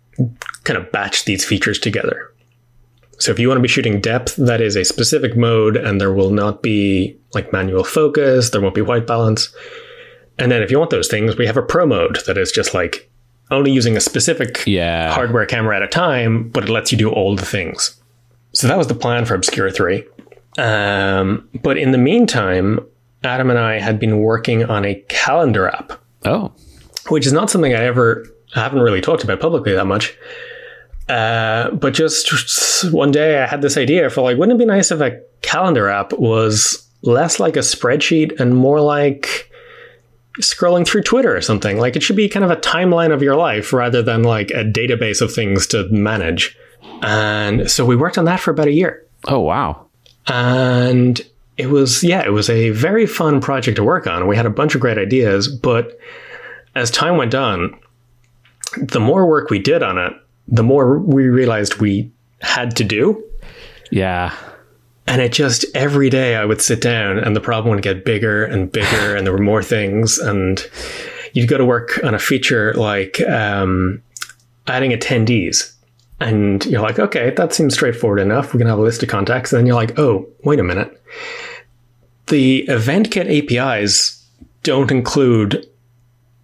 kind 0.64 0.76
of 0.78 0.90
batch 0.92 1.24
these 1.24 1.44
features 1.44 1.78
together. 1.78 2.30
So 3.18 3.30
if 3.30 3.38
you 3.38 3.48
want 3.48 3.58
to 3.58 3.62
be 3.62 3.68
shooting 3.68 4.00
depth, 4.00 4.36
that 4.36 4.60
is 4.60 4.76
a 4.76 4.84
specific 4.84 5.36
mode, 5.36 5.76
and 5.76 6.00
there 6.00 6.12
will 6.12 6.30
not 6.30 6.62
be 6.62 7.16
like 7.32 7.52
manual 7.52 7.84
focus, 7.84 8.50
there 8.50 8.60
won't 8.60 8.74
be 8.74 8.80
white 8.82 9.06
balance. 9.06 9.54
And 10.38 10.50
then 10.50 10.62
if 10.62 10.70
you 10.70 10.78
want 10.78 10.90
those 10.90 11.08
things, 11.08 11.36
we 11.36 11.46
have 11.46 11.56
a 11.56 11.62
pro 11.62 11.86
mode 11.86 12.18
that 12.26 12.36
is 12.36 12.50
just 12.50 12.74
like 12.74 13.08
only 13.50 13.70
using 13.70 13.96
a 13.96 14.00
specific 14.00 14.64
Yeah. 14.66 15.12
hardware 15.12 15.46
camera 15.46 15.76
at 15.76 15.82
a 15.82 15.86
time, 15.88 16.48
but 16.48 16.64
it 16.64 16.70
lets 16.70 16.90
you 16.90 16.98
do 16.98 17.08
all 17.10 17.36
the 17.36 17.44
things. 17.46 18.00
So 18.52 18.66
that 18.66 18.78
was 18.78 18.88
the 18.88 18.94
plan 18.94 19.24
for 19.26 19.34
Obscura 19.34 19.70
3. 19.70 20.04
Um, 20.58 21.48
but 21.62 21.76
in 21.76 21.92
the 21.92 21.98
meantime, 21.98 22.80
Adam 23.22 23.50
and 23.50 23.58
I 23.58 23.78
had 23.80 23.98
been 24.00 24.18
working 24.18 24.64
on 24.64 24.84
a 24.84 24.94
calendar 25.08 25.68
app, 25.68 25.92
Oh, 26.24 26.52
which 27.08 27.26
is 27.26 27.32
not 27.32 27.50
something 27.50 27.74
I 27.74 27.84
ever 27.84 28.26
I 28.54 28.60
haven't 28.60 28.80
really 28.80 29.00
talked 29.00 29.24
about 29.24 29.40
publicly 29.40 29.72
that 29.72 29.86
much. 29.86 30.16
Uh, 31.08 31.70
but 31.72 31.92
just 31.92 32.90
one 32.92 33.10
day 33.10 33.42
I 33.42 33.46
had 33.46 33.62
this 33.62 33.76
idea 33.76 34.08
for 34.10 34.22
like, 34.22 34.38
wouldn't 34.38 34.56
it 34.56 34.58
be 34.58 34.64
nice 34.64 34.90
if 34.90 35.00
a 35.00 35.20
calendar 35.42 35.88
app 35.88 36.12
was 36.14 36.88
less 37.02 37.38
like 37.38 37.56
a 37.56 37.60
spreadsheet 37.60 38.38
and 38.40 38.56
more 38.56 38.80
like 38.80 39.50
scrolling 40.40 40.86
through 40.86 41.02
Twitter 41.02 41.36
or 41.36 41.42
something? 41.42 41.78
Like 41.78 41.96
it 41.96 42.02
should 42.02 42.16
be 42.16 42.28
kind 42.28 42.44
of 42.44 42.50
a 42.50 42.56
timeline 42.56 43.12
of 43.12 43.22
your 43.22 43.36
life 43.36 43.72
rather 43.72 44.02
than 44.02 44.22
like 44.22 44.50
a 44.50 44.64
database 44.64 45.20
of 45.20 45.32
things 45.32 45.66
to 45.68 45.88
manage. 45.90 46.56
And 47.02 47.70
so 47.70 47.84
we 47.84 47.96
worked 47.96 48.16
on 48.16 48.24
that 48.24 48.40
for 48.40 48.50
about 48.50 48.68
a 48.68 48.72
year. 48.72 49.04
oh 49.26 49.40
wow. 49.40 49.86
And 50.26 51.20
it 51.58 51.66
was, 51.66 52.02
yeah, 52.02 52.24
it 52.24 52.32
was 52.32 52.48
a 52.48 52.70
very 52.70 53.06
fun 53.06 53.40
project 53.40 53.76
to 53.76 53.84
work 53.84 54.06
on. 54.06 54.26
We 54.26 54.36
had 54.36 54.46
a 54.46 54.50
bunch 54.50 54.74
of 54.74 54.80
great 54.80 54.96
ideas, 54.96 55.48
but 55.48 55.98
as 56.74 56.90
time 56.90 57.16
went 57.16 57.34
on, 57.34 57.78
the 58.76 59.00
more 59.00 59.26
work 59.26 59.50
we 59.50 59.58
did 59.58 59.82
on 59.82 59.98
it, 59.98 60.12
the 60.48 60.62
more 60.62 60.98
we 60.98 61.28
realized 61.28 61.76
we 61.76 62.10
had 62.40 62.76
to 62.76 62.84
do. 62.84 63.22
Yeah. 63.90 64.36
And 65.06 65.20
it 65.20 65.32
just 65.32 65.64
every 65.74 66.10
day 66.10 66.36
I 66.36 66.44
would 66.44 66.60
sit 66.60 66.80
down 66.80 67.18
and 67.18 67.36
the 67.36 67.40
problem 67.40 67.74
would 67.74 67.82
get 67.82 68.04
bigger 68.04 68.44
and 68.44 68.70
bigger, 68.72 69.14
and 69.14 69.26
there 69.26 69.32
were 69.32 69.38
more 69.38 69.62
things. 69.62 70.18
And 70.18 70.66
you'd 71.34 71.48
go 71.48 71.58
to 71.58 71.64
work 71.64 72.02
on 72.02 72.14
a 72.14 72.18
feature 72.18 72.72
like 72.74 73.20
um, 73.22 74.02
adding 74.66 74.92
attendees. 74.92 75.72
And 76.20 76.64
you're 76.66 76.80
like, 76.80 76.98
okay, 76.98 77.30
that 77.30 77.52
seems 77.52 77.74
straightforward 77.74 78.20
enough. 78.20 78.54
We 78.54 78.58
can 78.58 78.68
have 78.68 78.78
a 78.78 78.82
list 78.82 79.02
of 79.02 79.08
contacts. 79.08 79.52
And 79.52 79.58
then 79.58 79.66
you're 79.66 79.74
like, 79.74 79.98
oh, 79.98 80.26
wait 80.44 80.58
a 80.58 80.64
minute. 80.64 81.00
The 82.28 82.64
EventKit 82.68 83.50
APIs 83.50 84.24
don't 84.62 84.90
include 84.90 85.68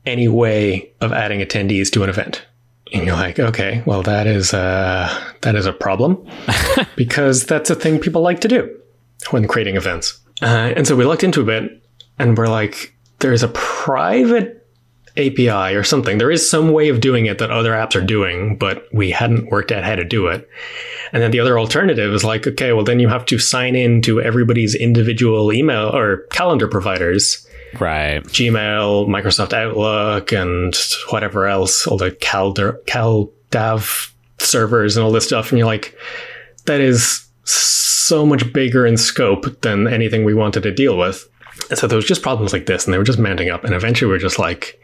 any 0.07 0.29
way 0.29 0.93
of 1.01 1.13
adding 1.13 1.41
attendees 1.41 1.91
to 1.93 2.03
an 2.03 2.09
event. 2.09 2.47
And 2.93 3.07
you're 3.07 3.15
like, 3.15 3.39
okay, 3.39 3.83
well, 3.87 4.03
that 4.03 4.27
is 4.27 4.53
uh, 4.53 5.33
that 5.43 5.55
is 5.55 5.67
a 5.67 5.73
problem 5.73 6.27
because 6.97 7.47
that's 7.47 7.71
a 7.71 7.75
thing 7.75 8.01
people 8.01 8.23
like 8.23 8.41
to 8.41 8.49
do 8.49 8.77
when 9.31 9.47
creating 9.47 9.77
events. 9.77 10.19
Uh, 10.43 10.73
and 10.77 10.87
so 10.87 10.97
we 10.97 11.05
looked 11.05 11.23
into 11.23 11.41
a 11.41 11.45
bit 11.45 11.83
and 12.19 12.37
we're 12.37 12.49
like, 12.49 12.95
there's 13.21 13.43
a 13.43 13.49
private 13.49 14.61
API 15.17 15.75
or 15.75 15.85
something. 15.85 16.19
There 16.19 16.31
is 16.31 16.49
some 16.49 16.73
way 16.73 16.89
of 16.89 17.01
doing 17.01 17.27
it 17.27 17.39
that 17.39 17.51
other 17.51 17.73
apps 17.73 17.95
are 17.95 18.05
doing, 18.05 18.57
but 18.57 18.87
we 18.93 19.11
hadn't 19.11 19.51
worked 19.51 19.73
out 19.73 19.85
how 19.85 19.97
to 19.97 20.05
do 20.05 20.27
it. 20.29 20.49
And 21.13 21.23
then 21.23 21.31
the 21.31 21.41
other 21.41 21.59
alternative 21.59 22.13
is 22.13 22.25
like, 22.25 22.47
okay, 22.47 22.73
well, 22.73 22.85
then 22.85 23.01
you 23.01 23.09
have 23.09 23.27
to 23.27 23.39
sign 23.39 23.75
in 23.75 24.03
to 24.03 24.21
everybody's 24.21 24.75
individual 24.75 25.53
email 25.53 25.95
or 25.95 26.27
calendar 26.31 26.69
providers. 26.69 27.47
Right. 27.79 28.23
Gmail, 28.25 29.07
Microsoft 29.09 29.53
Outlook, 29.53 30.33
and 30.33 30.75
whatever 31.11 31.47
else, 31.47 31.87
all 31.87 31.97
the 31.97 32.11
Calder, 32.11 32.81
CalDAV 32.87 34.13
servers 34.39 34.97
and 34.97 35.05
all 35.05 35.13
this 35.13 35.27
stuff. 35.27 35.51
And 35.51 35.59
you're 35.59 35.67
like, 35.67 35.97
that 36.67 36.81
is 36.81 37.27
so 37.45 38.27
much 38.27 38.53
bigger 38.53 38.87
in 38.87 38.97
scope 38.97 39.61
than 39.63 39.87
anything 39.87 40.25
we 40.25 40.35
wanted 40.35 40.63
to 40.65 40.73
deal 40.73 40.99
with. 40.99 41.29
And 41.69 41.79
so 41.79 41.87
there 41.87 41.97
was 41.97 42.07
just 42.07 42.23
problems 42.23 42.53
like 42.53 42.67
this, 42.67 42.85
and 42.85 42.93
they 42.93 42.99
were 42.99 43.05
just 43.05 43.19
mounting 43.19 43.51
up. 43.51 43.65
And 43.65 43.75
eventually 43.75 44.09
we 44.09 44.15
we're 44.15 44.21
just 44.21 44.39
like, 44.39 44.81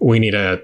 we 0.00 0.18
need 0.18 0.32
to 0.32 0.62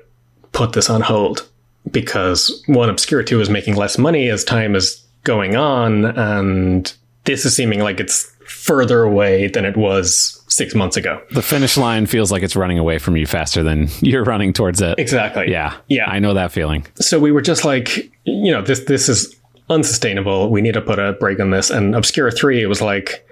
put 0.52 0.72
this 0.72 0.90
on 0.90 1.00
hold 1.00 1.48
because 1.90 2.62
one, 2.66 2.88
Obscura 2.88 3.24
2 3.24 3.40
is 3.40 3.48
making 3.48 3.76
less 3.76 3.96
money 3.98 4.28
as 4.28 4.44
time 4.44 4.74
is 4.74 5.04
going 5.24 5.56
on, 5.56 6.04
and 6.04 6.92
this 7.24 7.44
is 7.44 7.54
seeming 7.54 7.80
like 7.80 8.00
it's 8.00 8.34
further 8.46 9.02
away 9.02 9.48
than 9.48 9.64
it 9.64 9.76
was 9.76 10.37
six 10.48 10.74
months 10.74 10.96
ago. 10.96 11.22
The 11.32 11.42
finish 11.42 11.76
line 11.76 12.06
feels 12.06 12.32
like 12.32 12.42
it's 12.42 12.56
running 12.56 12.78
away 12.78 12.98
from 12.98 13.16
you 13.16 13.26
faster 13.26 13.62
than 13.62 13.88
you're 14.00 14.24
running 14.24 14.52
towards 14.52 14.80
it. 14.80 14.98
Exactly. 14.98 15.50
Yeah. 15.50 15.76
Yeah. 15.88 16.08
I 16.08 16.18
know 16.18 16.34
that 16.34 16.52
feeling. 16.52 16.86
So 16.96 17.18
we 17.18 17.32
were 17.32 17.42
just 17.42 17.64
like, 17.64 18.10
you 18.24 18.52
know, 18.52 18.62
this 18.62 18.80
this 18.80 19.08
is 19.08 19.34
unsustainable. 19.70 20.50
We 20.50 20.60
need 20.62 20.74
to 20.74 20.80
put 20.80 20.98
a 20.98 21.12
break 21.14 21.40
on 21.40 21.50
this. 21.50 21.70
And 21.70 21.94
Obscura 21.94 22.32
3, 22.32 22.62
it 22.62 22.66
was 22.66 22.80
like, 22.80 23.26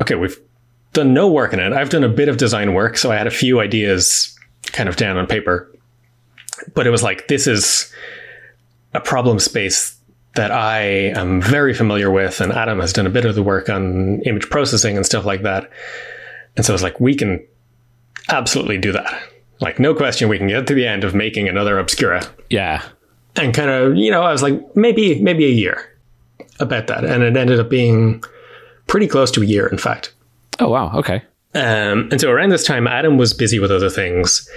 okay, 0.00 0.14
we've 0.14 0.38
done 0.92 1.14
no 1.14 1.28
work 1.30 1.52
in 1.52 1.60
it. 1.60 1.72
I've 1.72 1.90
done 1.90 2.04
a 2.04 2.08
bit 2.08 2.28
of 2.28 2.36
design 2.36 2.74
work, 2.74 2.96
so 2.96 3.10
I 3.10 3.16
had 3.16 3.26
a 3.26 3.30
few 3.30 3.60
ideas 3.60 4.38
kind 4.66 4.88
of 4.88 4.96
down 4.96 5.16
on 5.16 5.26
paper. 5.26 5.68
But 6.74 6.86
it 6.86 6.90
was 6.90 7.02
like, 7.02 7.28
this 7.28 7.46
is 7.46 7.92
a 8.94 9.00
problem 9.00 9.38
space 9.38 9.96
that 10.34 10.50
I 10.50 10.80
am 10.80 11.40
very 11.42 11.74
familiar 11.74 12.10
with, 12.10 12.40
and 12.40 12.52
Adam 12.52 12.80
has 12.80 12.92
done 12.92 13.06
a 13.06 13.10
bit 13.10 13.24
of 13.24 13.34
the 13.34 13.42
work 13.42 13.68
on 13.68 14.20
image 14.22 14.48
processing 14.48 14.96
and 14.96 15.04
stuff 15.04 15.24
like 15.24 15.42
that. 15.42 15.70
And 16.56 16.64
so 16.64 16.72
it's 16.74 16.82
like, 16.82 17.00
we 17.00 17.14
can 17.14 17.46
absolutely 18.28 18.78
do 18.78 18.92
that. 18.92 19.22
Like, 19.60 19.78
no 19.78 19.94
question, 19.94 20.28
we 20.28 20.38
can 20.38 20.48
get 20.48 20.66
to 20.66 20.74
the 20.74 20.86
end 20.86 21.04
of 21.04 21.14
making 21.14 21.48
another 21.48 21.78
Obscura 21.78 22.22
Yeah. 22.50 22.82
and 23.36 23.54
kind 23.54 23.70
of 23.70 23.96
you 23.96 24.10
know 24.10 24.22
i 24.22 24.30
was 24.30 24.42
like 24.42 24.76
maybe 24.76 25.18
maybe 25.22 25.46
a 25.46 25.48
year 25.48 25.98
about 26.60 26.88
that 26.88 27.02
and 27.04 27.22
it 27.22 27.34
ended 27.34 27.58
up 27.58 27.70
being 27.70 28.22
pretty 28.86 29.06
close 29.06 29.30
to 29.30 29.40
a 29.40 29.44
year 29.46 29.66
in 29.66 29.78
fact 29.78 30.12
Oh 30.60 30.68
wow. 30.68 30.92
Okay. 30.98 31.22
Um, 31.54 32.08
and 32.10 32.20
so 32.20 32.30
around 32.30 32.50
this 32.50 32.64
time 32.64 32.86
adam 32.86 33.16
was 33.18 33.32
busy 33.34 33.58
with 33.58 33.70
other 33.70 33.90
things 33.90 34.48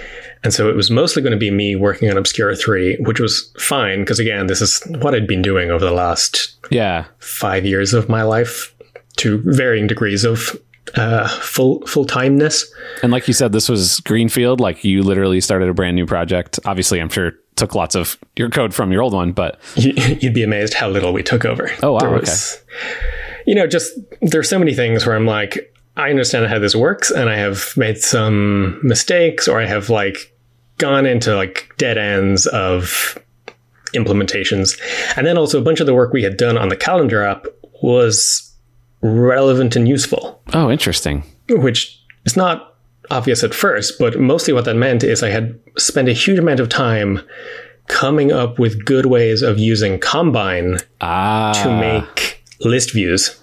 and 0.44 0.52
so 0.54 0.68
it 0.68 0.76
was 0.76 0.90
mostly 0.90 1.22
going 1.22 1.32
to 1.32 1.38
be 1.38 1.50
me 1.50 1.76
working 1.76 2.10
on 2.10 2.16
obscura 2.16 2.56
3 2.56 2.96
which 3.00 3.20
was 3.20 3.52
fine 3.58 4.00
because 4.00 4.18
again 4.18 4.46
this 4.46 4.60
is 4.60 4.82
what 5.00 5.14
i'd 5.14 5.26
been 5.26 5.42
doing 5.42 5.70
over 5.70 5.84
the 5.84 5.90
last 5.92 6.56
Yeah. 6.70 7.04
five 7.18 7.64
years 7.66 7.92
of 7.94 8.08
my 8.08 8.22
life 8.22 8.74
to 9.16 9.42
varying 9.44 9.86
degrees 9.86 10.24
of 10.24 10.60
uh, 10.94 11.26
full 11.28 11.84
full-timeness 11.86 12.64
And 13.02 13.10
like 13.10 13.26
you 13.26 13.34
said, 13.34 13.50
this 13.52 13.68
was 13.68 13.98
Greenfield. 14.00 14.60
Like 14.60 14.84
you 14.84 15.02
literally 15.02 15.40
started 15.40 15.68
a 15.68 15.74
brand 15.74 15.96
new 15.96 16.06
project. 16.06 16.60
Obviously, 16.64 17.00
I'm 17.00 17.08
sure 17.08 17.32
took 17.56 17.74
lots 17.74 17.96
of 17.96 18.16
your 18.36 18.48
code 18.50 18.72
from 18.72 18.92
your 18.92 19.02
old 19.02 19.12
one, 19.12 19.32
but 19.32 19.58
you'd 19.74 20.32
be 20.32 20.44
amazed 20.44 20.74
how 20.74 20.88
little 20.88 21.12
we 21.12 21.24
took 21.24 21.44
over. 21.44 21.70
Oh, 21.82 21.92
wow, 21.92 22.12
was, 22.12 22.62
You 23.46 23.56
know, 23.56 23.66
just 23.66 23.98
there's 24.22 24.48
so 24.48 24.58
many 24.60 24.74
things 24.74 25.04
where 25.04 25.16
I'm 25.16 25.26
like, 25.26 25.74
I 25.96 26.10
understand 26.10 26.46
how 26.46 26.58
this 26.58 26.76
works, 26.76 27.10
and 27.10 27.30
I 27.30 27.36
have 27.36 27.74
made 27.76 27.98
some 27.98 28.78
mistakes, 28.82 29.48
or 29.48 29.60
I 29.60 29.66
have 29.66 29.88
like 29.90 30.32
gone 30.78 31.06
into 31.06 31.34
like 31.34 31.72
dead 31.78 31.96
ends 31.96 32.46
of 32.46 33.18
implementations, 33.94 34.78
and 35.16 35.26
then 35.26 35.38
also 35.38 35.58
a 35.58 35.62
bunch 35.62 35.80
of 35.80 35.86
the 35.86 35.94
work 35.94 36.12
we 36.12 36.22
had 36.22 36.36
done 36.36 36.58
on 36.58 36.68
the 36.68 36.76
calendar 36.76 37.22
app 37.22 37.46
was 37.82 38.42
relevant 39.00 39.76
and 39.76 39.86
useful 39.86 40.42
oh, 40.54 40.70
interesting. 40.70 41.22
which 41.48 42.00
is 42.24 42.36
not 42.36 42.74
obvious 43.10 43.44
at 43.44 43.54
first, 43.54 43.98
but 43.98 44.18
mostly 44.18 44.52
what 44.52 44.64
that 44.64 44.74
meant 44.74 45.04
is 45.04 45.22
I 45.22 45.30
had 45.30 45.58
spent 45.78 46.08
a 46.08 46.12
huge 46.12 46.38
amount 46.38 46.60
of 46.60 46.68
time 46.68 47.20
coming 47.86 48.32
up 48.32 48.58
with 48.58 48.84
good 48.84 49.06
ways 49.06 49.42
of 49.42 49.58
using 49.58 49.98
Combine 49.98 50.78
Ah, 51.00 51.52
to 51.62 51.70
make 51.78 52.42
list 52.60 52.92
views. 52.92 53.40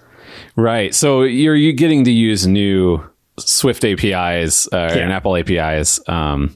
Right. 0.56 0.93
So 0.93 1.24
you're 1.24 1.56
you 1.56 1.74
getting 1.74 2.04
to 2.06 2.12
use 2.12 2.45
new 2.47 3.04
Swift 3.39 3.84
APIs 3.84 4.68
uh, 4.72 4.78
and 4.93 5.12
Apple 5.12 5.36
APIs 5.36 5.99
um, 6.08 6.56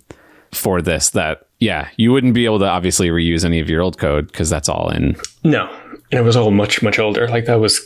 for 0.53 0.81
this. 0.81 1.11
That 1.11 1.47
yeah, 1.59 1.89
you 1.97 2.11
wouldn't 2.11 2.33
be 2.33 2.45
able 2.45 2.59
to 2.59 2.65
obviously 2.67 3.09
reuse 3.09 3.43
any 3.43 3.59
of 3.59 3.69
your 3.69 3.81
old 3.81 3.97
code 3.97 4.27
because 4.27 4.49
that's 4.49 4.69
all 4.69 4.89
in. 4.89 5.15
No, 5.43 5.67
and 6.11 6.19
it 6.19 6.23
was 6.23 6.35
all 6.35 6.51
much, 6.51 6.81
much 6.83 6.99
older. 6.99 7.27
Like 7.27 7.45
that 7.45 7.59
was 7.59 7.81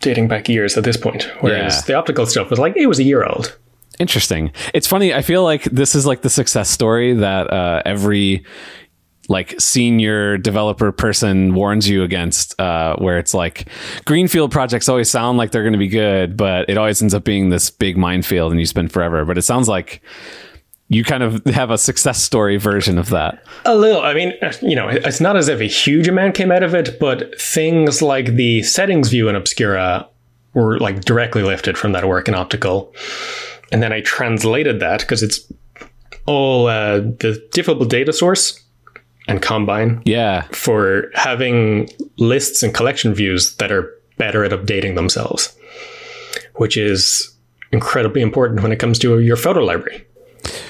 dating 0.00 0.28
back 0.28 0.48
years 0.48 0.76
at 0.76 0.84
this 0.84 0.96
point. 0.96 1.30
Whereas 1.40 1.76
Yeah. 1.76 1.80
the 1.86 1.94
optical 1.94 2.26
stuff 2.26 2.50
was 2.50 2.58
like, 2.58 2.76
it 2.76 2.86
was 2.86 2.98
a 2.98 3.02
year 3.02 3.24
old. 3.24 3.56
Interesting. 3.98 4.52
It's 4.74 4.86
funny. 4.86 5.14
I 5.14 5.22
feel 5.22 5.42
like 5.42 5.64
this 5.64 5.94
is 5.94 6.04
like 6.04 6.20
the 6.20 6.28
success 6.28 6.68
story 6.68 7.14
that 7.14 7.50
uh, 7.50 7.80
every 7.86 8.44
like 9.28 9.60
senior 9.60 10.38
developer 10.38 10.92
person 10.92 11.54
warns 11.54 11.88
you 11.88 12.02
against, 12.02 12.58
uh, 12.60 12.96
where 12.96 13.18
it's 13.18 13.34
like 13.34 13.68
greenfield 14.04 14.50
projects 14.50 14.88
always 14.88 15.10
sound 15.10 15.38
like 15.38 15.50
they're 15.50 15.62
going 15.62 15.72
to 15.72 15.78
be 15.78 15.88
good, 15.88 16.36
but 16.36 16.68
it 16.68 16.78
always 16.78 17.00
ends 17.02 17.14
up 17.14 17.24
being 17.24 17.50
this 17.50 17.70
big 17.70 17.96
minefield 17.96 18.52
and 18.52 18.60
you 18.60 18.66
spend 18.66 18.92
forever. 18.92 19.24
But 19.24 19.38
it 19.38 19.42
sounds 19.42 19.68
like 19.68 20.02
you 20.88 21.02
kind 21.02 21.22
of 21.22 21.44
have 21.46 21.70
a 21.70 21.78
success 21.78 22.22
story 22.22 22.56
version 22.56 22.98
of 22.98 23.10
that. 23.10 23.42
A 23.64 23.74
little. 23.74 24.02
I 24.02 24.14
mean, 24.14 24.32
you 24.62 24.76
know, 24.76 24.88
it's 24.88 25.20
not 25.20 25.36
as 25.36 25.48
if 25.48 25.60
a 25.60 25.64
huge 25.64 26.06
amount 26.06 26.34
came 26.34 26.52
out 26.52 26.62
of 26.62 26.74
it, 26.74 26.98
but 27.00 27.38
things 27.40 28.02
like 28.02 28.34
the 28.36 28.62
settings 28.62 29.08
view 29.08 29.28
in 29.28 29.34
Obscura 29.34 30.08
were 30.54 30.78
like 30.78 31.04
directly 31.04 31.42
lifted 31.42 31.76
from 31.76 31.92
that 31.92 32.06
work 32.06 32.28
in 32.28 32.34
optical. 32.34 32.94
And 33.72 33.82
then 33.82 33.92
I 33.92 34.00
translated 34.00 34.80
that 34.80 35.00
because 35.00 35.22
it's 35.22 35.52
all 36.26 36.68
uh, 36.68 36.98
the 36.98 37.44
diffable 37.52 37.88
data 37.88 38.12
source 38.12 38.60
and 39.28 39.42
combine 39.42 40.02
Yeah. 40.04 40.44
for 40.52 41.10
having 41.14 41.90
lists 42.18 42.62
and 42.62 42.72
collection 42.74 43.14
views 43.14 43.54
that 43.56 43.70
are 43.72 43.90
better 44.18 44.44
at 44.44 44.52
updating 44.52 44.94
themselves, 44.94 45.54
which 46.54 46.76
is 46.76 47.32
incredibly 47.72 48.22
important 48.22 48.62
when 48.62 48.72
it 48.72 48.78
comes 48.78 48.98
to 49.00 49.18
your 49.20 49.36
photo 49.36 49.60
library. 49.64 50.04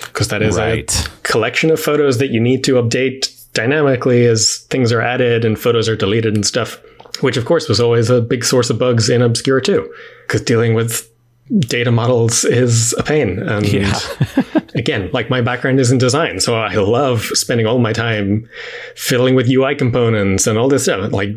Because 0.06 0.28
that 0.28 0.42
is 0.42 0.56
Right. 0.56 0.90
a 0.90 1.08
collection 1.22 1.70
of 1.70 1.78
photos 1.78 2.18
that 2.18 2.30
you 2.30 2.40
need 2.40 2.64
to 2.64 2.74
update 2.74 3.30
dynamically 3.52 4.26
as 4.26 4.66
things 4.70 4.92
are 4.92 5.02
added 5.02 5.44
and 5.44 5.58
photos 5.58 5.88
are 5.88 5.96
deleted 5.96 6.34
and 6.34 6.44
stuff, 6.46 6.80
which 7.20 7.36
of 7.36 7.44
course 7.44 7.68
was 7.68 7.80
always 7.80 8.10
a 8.10 8.20
big 8.20 8.44
source 8.44 8.70
of 8.70 8.78
bugs 8.78 9.08
in 9.10 9.22
Obscura 9.22 9.60
too, 9.62 9.88
because 10.26 10.40
dealing 10.40 10.74
with 10.74 11.08
data 11.58 11.92
models 11.92 12.44
is 12.44 12.94
a 12.98 13.02
pain. 13.02 13.38
And 13.38 13.66
Yeah. 13.66 13.98
again, 14.74 15.10
like 15.12 15.30
my 15.30 15.40
background 15.40 15.80
is 15.80 15.90
in 15.90 15.98
design, 15.98 16.40
so 16.40 16.56
I 16.56 16.74
love 16.74 17.22
spending 17.34 17.66
all 17.66 17.78
my 17.78 17.92
time 17.92 18.48
fiddling 18.94 19.34
with 19.34 19.48
UI 19.48 19.74
components 19.74 20.46
and 20.46 20.58
all 20.58 20.68
this 20.68 20.84
stuff. 20.84 21.12
Like 21.12 21.30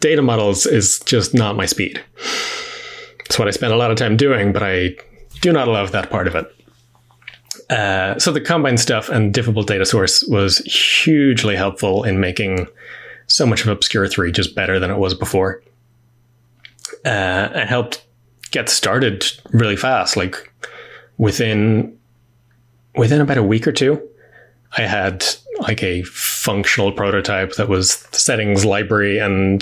data 0.00 0.22
models 0.22 0.66
is 0.66 1.00
just 1.00 1.34
not 1.34 1.56
my 1.56 1.66
speed. 1.66 2.02
It's 3.26 3.38
what 3.38 3.48
I 3.48 3.52
spend 3.52 3.72
a 3.72 3.76
lot 3.76 3.90
of 3.90 3.96
time 3.96 4.16
doing, 4.16 4.52
but 4.52 4.62
I 4.62 4.96
do 5.40 5.52
not 5.52 5.68
love 5.68 5.92
that 5.92 6.10
part 6.10 6.28
of 6.28 6.34
it. 6.34 6.46
Uh, 7.70 8.18
so 8.18 8.32
the 8.32 8.40
combine 8.40 8.76
stuff 8.76 9.08
and 9.08 9.32
diffable 9.32 9.64
data 9.64 9.86
source 9.86 10.22
was 10.24 10.58
hugely 10.58 11.56
helpful 11.56 12.04
in 12.04 12.20
making 12.20 12.66
so 13.28 13.46
much 13.46 13.62
of 13.62 13.68
Obscura 13.68 14.08
3 14.08 14.30
just 14.30 14.54
better 14.54 14.78
than 14.78 14.90
it 14.90 14.98
was 14.98 15.14
before. 15.14 15.62
Uh, 17.04 17.48
and 17.54 17.68
helped 17.68 18.04
get 18.52 18.68
started 18.68 19.24
really 19.50 19.76
fast. 19.76 20.16
Like 20.16 20.52
within 21.18 21.98
within 22.94 23.20
about 23.20 23.38
a 23.38 23.42
week 23.42 23.66
or 23.66 23.72
two, 23.72 24.00
I 24.76 24.82
had 24.82 25.24
like 25.60 25.82
a 25.82 26.02
functional 26.04 26.92
prototype 26.92 27.54
that 27.54 27.68
was 27.68 27.92
settings 28.12 28.64
library 28.64 29.18
and 29.18 29.60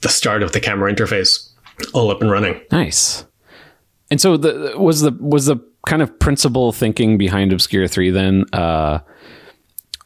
the 0.00 0.08
start 0.08 0.42
of 0.42 0.52
the 0.52 0.60
camera 0.60 0.92
interface 0.92 1.50
all 1.94 2.10
up 2.10 2.20
and 2.20 2.30
running. 2.30 2.60
Nice. 2.70 3.24
And 4.10 4.20
so 4.20 4.36
the 4.36 4.74
was 4.76 5.02
the 5.02 5.12
was 5.20 5.46
the 5.46 5.56
kind 5.86 6.02
of 6.02 6.18
principal 6.18 6.72
thinking 6.72 7.18
behind 7.18 7.52
Obscura 7.52 7.88
3 7.88 8.10
then 8.10 8.44
uh 8.52 8.98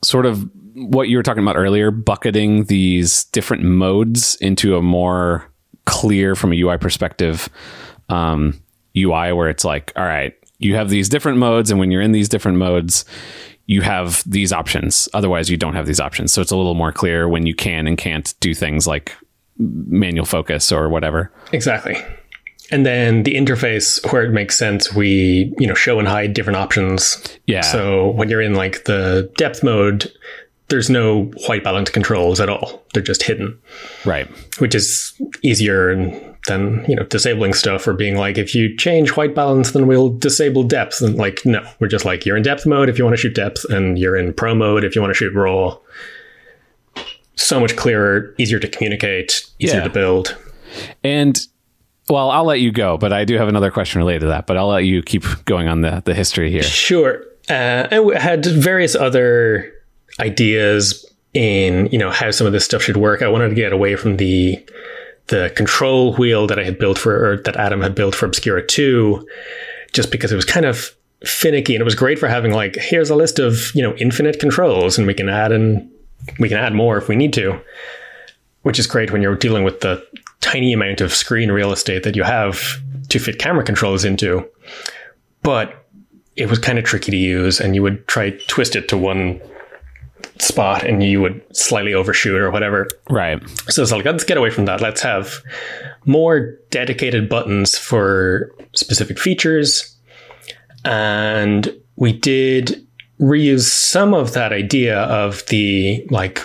sort 0.05 0.27
of 0.27 0.49
what 0.75 1.09
you 1.09 1.17
were 1.17 1.23
talking 1.23 1.43
about 1.43 1.57
earlier, 1.57 1.91
bucketing 1.91 2.65
these 2.65 3.25
different 3.27 3.63
modes 3.63 4.37
into 4.37 4.77
a 4.77 4.83
more 4.83 5.51
clear 5.85 6.35
from 6.35 6.53
a 6.53 6.61
UI 6.61 6.79
perspective 6.79 7.49
um 8.13 8.61
UI 8.97 9.33
where 9.33 9.49
it's 9.49 9.65
like, 9.65 9.93
all 9.97 10.05
right, 10.05 10.35
you 10.59 10.75
have 10.77 10.89
these 10.91 11.09
different 11.09 11.39
modes 11.39 11.71
and 11.71 11.81
when 11.81 11.91
you're 11.91 12.03
in 12.03 12.13
these 12.13 12.29
different 12.29 12.59
modes, 12.59 13.05
you 13.67 13.81
have 13.81 14.23
these 14.27 14.53
options. 14.53 15.09
Otherwise, 15.15 15.49
you 15.49 15.57
don't 15.57 15.75
have 15.75 15.87
these 15.87 16.01
options. 16.01 16.33
So 16.33 16.43
it's 16.43 16.51
a 16.51 16.57
little 16.57 16.75
more 16.75 16.93
clear 16.93 17.29
when 17.29 17.47
you 17.47 17.55
can 17.55 17.87
and 17.87 17.97
can't 17.97 18.35
do 18.41 18.53
things 18.55 18.87
like 18.87 19.13
manual 19.59 20.27
focus 20.27 20.71
or 20.73 20.89
whatever. 20.89 21.33
Exactly. 21.53 21.97
And 22.71 22.85
then 22.87 23.23
the 23.23 23.35
interface 23.35 24.01
where 24.13 24.25
it 24.25 24.31
makes 24.31 24.57
sense, 24.57 24.93
we, 24.95 25.55
you 25.59 25.67
know, 25.67 25.75
show 25.75 25.99
and 25.99 26.09
hide 26.09 26.33
different 26.35 26.57
options. 26.57 27.23
Yeah. 27.47 27.61
So 27.63 28.11
when 28.11 28.29
you're 28.29 28.41
in 28.41 28.55
like 28.55 28.85
the 28.85 29.31
depth 29.37 29.63
mode, 29.63 30.11
there's 30.69 30.89
no 30.89 31.25
white 31.47 31.63
balance 31.65 31.91
controls 31.91 32.41
at 32.41 32.49
all. 32.49 32.83
They're 32.95 33.03
just 33.03 33.23
hidden, 33.23 33.59
Right. 34.05 34.27
which 34.59 34.75
is 34.75 35.13
easier 35.43 35.91
than, 36.49 36.85
you 36.89 36.97
know, 36.97 37.05
disabling 37.05 37.55
stuff 37.55 37.87
or 37.87 37.93
being 37.93 38.17
like, 38.17 38.37
if 38.37 38.55
you 38.55 38.77
change 38.77 39.11
white 39.11 39.35
balance, 39.35 39.71
then 39.73 39.87
we'll 39.87 40.11
disable 40.11 40.65
depth. 40.65 41.01
And 41.01 41.17
like, 41.17 41.41
no, 41.45 41.63
we're 41.79 41.89
just 41.89 42.05
like, 42.05 42.27
you're 42.27 42.37
in 42.37 42.43
depth 42.43 42.67
mode 42.67 42.89
if 42.89 42.99
you 42.99 43.05
want 43.05 43.17
to 43.17 43.21
shoot 43.21 43.35
depth, 43.35 43.65
and 43.71 43.99
you're 43.99 44.17
in 44.17 44.33
pro 44.33 44.55
mode 44.55 44.83
if 44.85 44.95
you 44.97 45.01
want 45.01 45.11
to 45.11 45.15
shoot 45.15 45.33
raw. 45.35 45.77
So 47.37 47.59
much 47.61 47.77
clearer, 47.77 48.35
easier 48.39 48.59
to 48.59 48.69
communicate, 48.69 49.47
easier 49.59 49.79
Yeah. 49.79 49.85
to 49.85 49.91
build. 49.91 50.37
And 51.03 51.39
well, 52.09 52.31
I'll 52.31 52.45
let 52.45 52.61
you 52.61 52.73
go, 52.73 52.99
but 52.99 53.13
I 53.13 53.25
do 53.25 53.37
have 53.39 53.49
another 53.49 53.71
question 53.71 54.01
related 54.01 54.21
to 54.21 54.27
that. 54.27 54.47
But 54.47 54.57
I'll 54.59 54.69
let 54.69 54.85
you 54.85 55.03
keep 55.03 55.25
going 55.45 55.69
on 55.69 55.81
the 55.81 56.03
the 56.05 56.15
history 56.15 56.51
here. 56.51 56.63
Sure. 56.63 57.25
Uh, 57.49 57.89
and 57.91 58.05
we 58.05 58.15
had 58.17 58.45
various 58.45 58.95
other 58.95 59.73
ideas 60.21 61.07
in 61.35 61.89
you 61.91 61.99
know 61.99 62.11
how 62.11 62.31
some 62.31 62.47
of 62.47 62.53
this 62.53 62.65
stuff 62.65 62.83
should 62.83 62.97
work. 62.97 63.23
I 63.23 63.29
wanted 63.29 63.49
to 63.51 63.55
get 63.55 63.73
away 63.73 63.97
from 63.97 64.17
the 64.19 64.59
the 65.33 65.53
control 65.57 66.15
wheel 66.15 66.47
that 66.47 66.59
I 66.59 66.65
had 66.65 66.79
built 66.79 66.99
for 66.99 67.33
or 67.33 67.37
that 67.39 67.57
Adam 67.57 67.81
had 67.81 67.95
built 67.95 68.15
for 68.15 68.27
Obscura 68.27 68.65
2 68.65 69.27
just 69.93 70.11
because 70.13 70.31
it 70.31 70.37
was 70.37 70.45
kind 70.45 70.67
of 70.67 70.95
finicky 71.25 71.75
and 71.75 71.81
it 71.81 71.85
was 71.85 71.95
great 71.95 72.19
for 72.19 72.29
having 72.29 72.53
like 72.53 72.77
here's 72.77 73.11
a 73.11 73.15
list 73.15 73.39
of 73.39 73.73
you 73.75 73.83
know 73.83 73.95
infinite 73.97 74.41
controls 74.41 74.99
and 74.99 75.07
we 75.07 75.15
can 75.15 75.29
add 75.29 75.53
and 75.53 75.89
we 76.39 76.49
can 76.49 76.59
add 76.59 76.75
more 76.75 76.99
if 76.99 77.09
we 77.09 77.15
need 77.15 77.33
to 77.33 77.61
which 78.63 78.79
is 78.79 78.87
great 78.87 79.11
when 79.11 79.23
you're 79.23 79.37
dealing 79.37 79.65
with 79.65 79.81
the 79.81 80.05
tiny 80.41 80.73
amount 80.73 81.01
of 81.01 81.13
screen 81.13 81.51
real 81.51 81.73
estate 81.73 82.03
that 82.03 82.17
you 82.17 82.23
have 82.23 82.81
to 83.09 83.19
fit 83.19 83.39
camera 83.39 83.65
controls 83.65 84.05
into. 84.05 84.49
But 85.43 85.87
it 86.37 86.49
was 86.49 86.59
kind 86.59 86.79
of 86.79 86.85
tricky 86.85 87.11
to 87.11 87.17
use 87.17 87.61
and 87.61 87.75
you 87.75 87.83
would 87.83 88.07
try 88.09 88.31
twist 88.49 88.77
it 88.77 88.89
to 88.89 88.97
one 88.97 89.41
spot 90.43 90.85
and 90.85 91.03
you 91.03 91.21
would 91.21 91.41
slightly 91.57 91.95
overshoot 91.95 92.41
or 92.41 92.51
whatever 92.51 92.89
Right. 93.09 93.41
so 93.69 93.83
it's 93.83 93.93
like, 93.93 94.05
let's 94.05 94.25
get 94.25 94.37
away 94.37 94.51
from 94.51 94.65
that. 94.65 94.81
Let's 94.81 95.01
have 95.03 95.35
more 96.05 96.59
dedicated 96.71 97.29
buttons 97.29 97.79
for 97.79 98.53
specific 98.75 99.19
features. 99.19 99.97
And 100.85 101.73
we 101.97 102.13
did 102.13 102.85
reuse 103.21 103.69
some 103.71 104.15
of 104.15 104.33
that 104.33 104.53
idea 104.53 104.99
of 105.03 105.47
the 105.47 106.05
like 106.11 106.41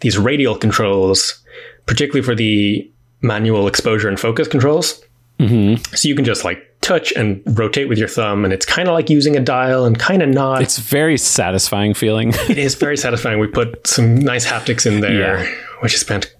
these 0.00 0.16
radial 0.16 0.56
controls, 0.56 1.42
particularly 1.86 2.24
for 2.24 2.36
the 2.36 2.88
manual 3.20 3.66
exposure 3.66 4.08
and 4.08 4.18
focus 4.18 4.46
controls. 4.46 5.02
Mm-hmm. 5.40 5.82
So 5.96 6.08
you 6.08 6.14
can 6.14 6.24
just 6.24 6.44
like 6.44 6.69
touch 6.80 7.12
and 7.12 7.42
rotate 7.58 7.88
with 7.88 7.98
your 7.98 8.08
thumb, 8.08 8.44
and 8.44 8.52
it's 8.54 8.64
kind 8.66 8.88
of 8.88 8.94
like 8.94 9.10
using 9.10 9.36
a 9.36 9.40
dial 9.40 9.84
and 9.84 9.98
kind 9.98 10.22
of 10.22 10.28
not. 10.30 10.62
It's 10.62 10.78
very 10.78 11.18
satisfying 11.18 11.94
feeling. 11.94 12.32
It 12.48 12.58
is 12.58 12.74
very 12.74 12.96
satisfying. 12.96 13.38
We 13.38 13.46
put 13.48 13.86
some 13.86 14.14
nice 14.16 14.46
haptics 14.46 14.86
in 14.86 15.00
there, 15.00 15.44
Yeah. 15.44 15.54
which 15.80 15.92
I 15.94 15.96
spent 15.98 16.34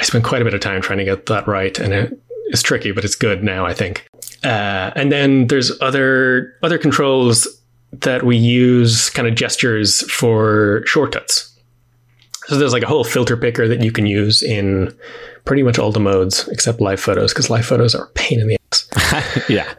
I 0.00 0.04
spent 0.04 0.24
quite 0.24 0.40
a 0.42 0.44
bit 0.44 0.54
of 0.54 0.60
time 0.60 0.80
trying 0.80 0.98
to 1.00 1.04
get 1.04 1.26
that 1.26 1.46
right, 1.48 1.76
and 1.78 1.92
it 1.92 2.18
is 2.50 2.62
tricky, 2.62 2.92
but 2.92 3.04
it's 3.04 3.14
good 3.16 3.42
now. 3.42 3.66
I 3.66 3.74
think. 3.74 4.06
Uh, 4.44 4.92
and 4.94 5.10
then 5.10 5.48
there's 5.48 5.72
other 5.80 6.54
other 6.62 6.78
controls 6.78 7.46
that 7.92 8.22
we 8.22 8.36
use, 8.36 9.10
kind 9.10 9.26
of 9.26 9.34
gestures 9.34 10.02
for 10.10 10.82
shortcuts. 10.86 11.52
So 12.46 12.56
there's 12.56 12.72
like 12.72 12.82
a 12.82 12.86
whole 12.86 13.02
filter 13.04 13.36
picker 13.36 13.66
that 13.68 13.82
you 13.82 13.90
can 13.92 14.06
use 14.06 14.42
in 14.42 14.94
pretty 15.44 15.62
much 15.62 15.78
all 15.78 15.90
the 15.90 16.00
modes 16.00 16.46
except 16.48 16.80
live 16.80 17.00
photos, 17.00 17.32
because 17.32 17.50
live 17.50 17.66
photos 17.66 17.94
are 17.94 18.04
a 18.04 18.10
pain 18.10 18.40
in 18.40 18.46
the. 18.48 18.57
yeah. 19.48 19.74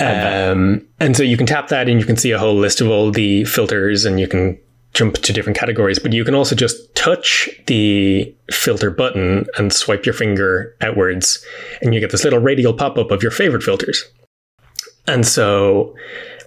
Um, 0.00 0.86
and 0.98 1.16
so 1.16 1.22
you 1.22 1.36
can 1.36 1.46
tap 1.46 1.68
that 1.68 1.88
and 1.88 1.98
you 1.98 2.06
can 2.06 2.16
see 2.16 2.30
a 2.32 2.38
whole 2.38 2.56
list 2.56 2.80
of 2.80 2.88
all 2.88 3.10
the 3.10 3.44
filters 3.44 4.04
and 4.04 4.20
you 4.20 4.28
can 4.28 4.58
jump 4.92 5.14
to 5.14 5.32
different 5.32 5.58
categories, 5.58 5.98
but 5.98 6.12
you 6.12 6.24
can 6.24 6.34
also 6.34 6.54
just 6.54 6.94
touch 6.94 7.48
the 7.66 8.34
filter 8.50 8.90
button 8.90 9.46
and 9.56 9.72
swipe 9.72 10.04
your 10.04 10.12
finger 10.12 10.76
outwards 10.80 11.44
and 11.80 11.94
you 11.94 12.00
get 12.00 12.10
this 12.10 12.24
little 12.24 12.40
radial 12.40 12.74
pop 12.74 12.98
up 12.98 13.10
of 13.10 13.22
your 13.22 13.32
favorite 13.32 13.62
filters. 13.62 14.04
And 15.06 15.26
so 15.26 15.94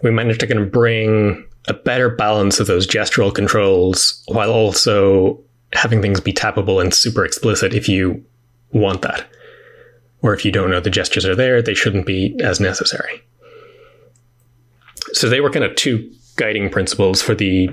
we 0.03 0.11
managed 0.11 0.41
to 0.41 0.47
kind 0.47 0.59
of 0.59 0.71
bring 0.71 1.45
a 1.67 1.73
better 1.73 2.09
balance 2.09 2.59
of 2.59 2.67
those 2.67 2.85
gestural 2.85 3.33
controls 3.33 4.21
while 4.27 4.51
also 4.51 5.39
having 5.73 6.01
things 6.01 6.19
be 6.19 6.33
tappable 6.33 6.81
and 6.81 6.93
super 6.93 7.25
explicit 7.25 7.73
if 7.73 7.89
you 7.89 8.23
want 8.73 9.01
that. 9.01 9.25
Or 10.23 10.33
if 10.33 10.43
you 10.43 10.51
don't 10.51 10.71
know 10.71 10.79
the 10.79 10.89
gestures 10.89 11.25
are 11.25 11.35
there, 11.35 11.61
they 11.61 11.73
shouldn't 11.75 12.05
be 12.05 12.35
as 12.41 12.59
necessary. 12.59 13.21
So 15.11 15.29
they 15.29 15.41
were 15.41 15.51
kind 15.51 15.65
of 15.65 15.75
two 15.75 16.11
guiding 16.37 16.69
principles 16.69 17.21
for 17.21 17.35
the 17.35 17.69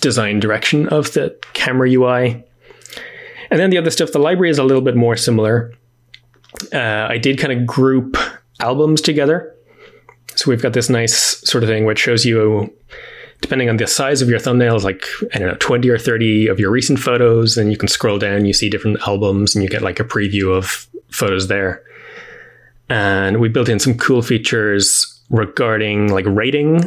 design 0.00 0.40
direction 0.40 0.88
of 0.88 1.12
the 1.12 1.38
camera 1.54 1.90
UI. 1.90 2.44
And 3.50 3.60
then 3.60 3.70
the 3.70 3.78
other 3.78 3.90
stuff, 3.90 4.12
the 4.12 4.18
library 4.18 4.50
is 4.50 4.58
a 4.58 4.64
little 4.64 4.82
bit 4.82 4.96
more 4.96 5.16
similar. 5.16 5.72
Uh, 6.72 7.06
I 7.08 7.18
did 7.18 7.38
kind 7.38 7.52
of 7.52 7.64
group 7.64 8.16
albums 8.60 9.00
together. 9.00 9.54
So 10.34 10.50
we've 10.50 10.62
got 10.62 10.72
this 10.72 10.90
nice 10.90 11.14
sort 11.48 11.62
of 11.62 11.70
thing 11.70 11.84
which 11.84 12.00
shows 12.00 12.24
you 12.24 12.74
depending 13.40 13.68
on 13.68 13.76
the 13.76 13.86
size 13.86 14.22
of 14.22 14.28
your 14.28 14.38
thumbnails, 14.40 14.82
like 14.82 15.06
I 15.34 15.38
don't 15.38 15.48
know, 15.48 15.56
twenty 15.60 15.88
or 15.88 15.98
thirty 15.98 16.46
of 16.46 16.58
your 16.58 16.70
recent 16.70 16.98
photos, 16.98 17.56
and 17.56 17.70
you 17.70 17.76
can 17.76 17.88
scroll 17.88 18.18
down, 18.18 18.44
you 18.44 18.52
see 18.52 18.68
different 18.68 18.98
albums, 19.06 19.54
and 19.54 19.62
you 19.62 19.68
get 19.68 19.82
like 19.82 20.00
a 20.00 20.04
preview 20.04 20.56
of 20.56 20.88
photos 21.10 21.48
there. 21.48 21.82
And 22.88 23.40
we 23.40 23.48
built 23.48 23.68
in 23.68 23.78
some 23.78 23.96
cool 23.96 24.22
features 24.22 25.12
regarding 25.30 26.12
like 26.12 26.24
rating, 26.26 26.80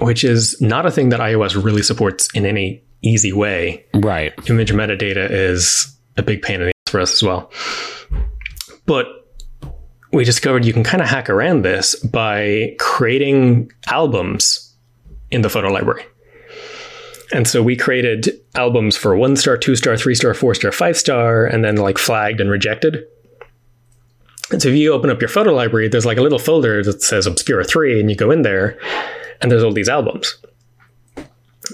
which 0.00 0.24
is 0.24 0.60
not 0.60 0.86
a 0.86 0.90
thing 0.90 1.08
that 1.10 1.20
iOS 1.20 1.62
really 1.62 1.82
supports 1.82 2.28
in 2.34 2.44
any 2.44 2.82
easy 3.02 3.32
way. 3.32 3.84
Right. 3.94 4.32
Image 4.48 4.72
metadata 4.72 5.30
is 5.30 5.96
a 6.16 6.22
big 6.22 6.42
pain 6.42 6.60
in 6.60 6.66
the 6.66 6.72
ass 6.86 6.90
for 6.90 7.00
us 7.00 7.12
as 7.14 7.22
well. 7.22 7.50
But 8.86 9.06
we 10.12 10.24
discovered 10.24 10.64
you 10.64 10.72
can 10.72 10.84
kind 10.84 11.02
of 11.02 11.08
hack 11.08 11.30
around 11.30 11.62
this 11.62 11.94
by 11.96 12.74
creating 12.78 13.70
albums 13.86 14.74
in 15.30 15.42
the 15.42 15.48
photo 15.48 15.68
library. 15.68 16.04
And 17.32 17.46
so 17.46 17.62
we 17.62 17.76
created 17.76 18.40
albums 18.54 18.96
for 18.96 19.16
one 19.16 19.36
star, 19.36 19.56
two 19.56 19.76
star, 19.76 19.96
three 19.96 20.14
star, 20.14 20.34
four 20.34 20.54
star, 20.54 20.72
five 20.72 20.96
star, 20.96 21.46
and 21.46 21.64
then 21.64 21.76
like 21.76 21.98
flagged 21.98 22.40
and 22.40 22.50
rejected. 22.50 23.04
And 24.50 24.60
so 24.60 24.68
if 24.68 24.74
you 24.74 24.92
open 24.92 25.10
up 25.10 25.20
your 25.20 25.28
photo 25.28 25.52
library, 25.52 25.88
there's 25.88 26.06
like 26.06 26.18
a 26.18 26.22
little 26.22 26.38
folder 26.38 26.82
that 26.82 27.02
says 27.02 27.26
Obscura 27.26 27.64
3, 27.64 28.00
and 28.00 28.10
you 28.10 28.16
go 28.16 28.32
in 28.32 28.42
there, 28.42 28.78
and 29.40 29.50
there's 29.50 29.62
all 29.62 29.72
these 29.72 29.88
albums. 29.88 30.36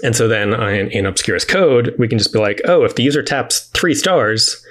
And 0.03 0.15
so 0.15 0.27
then 0.27 0.53
uh, 0.53 0.67
in, 0.67 0.91
in 0.91 1.05
Obscura's 1.07 1.45
code, 1.45 1.95
we 1.97 2.07
can 2.07 2.19
just 2.19 2.33
be 2.33 2.39
like, 2.39 2.61
oh, 2.65 2.83
if 2.83 2.95
the 2.95 3.03
user 3.03 3.23
taps 3.23 3.67
three 3.73 3.95
stars, 3.95 4.63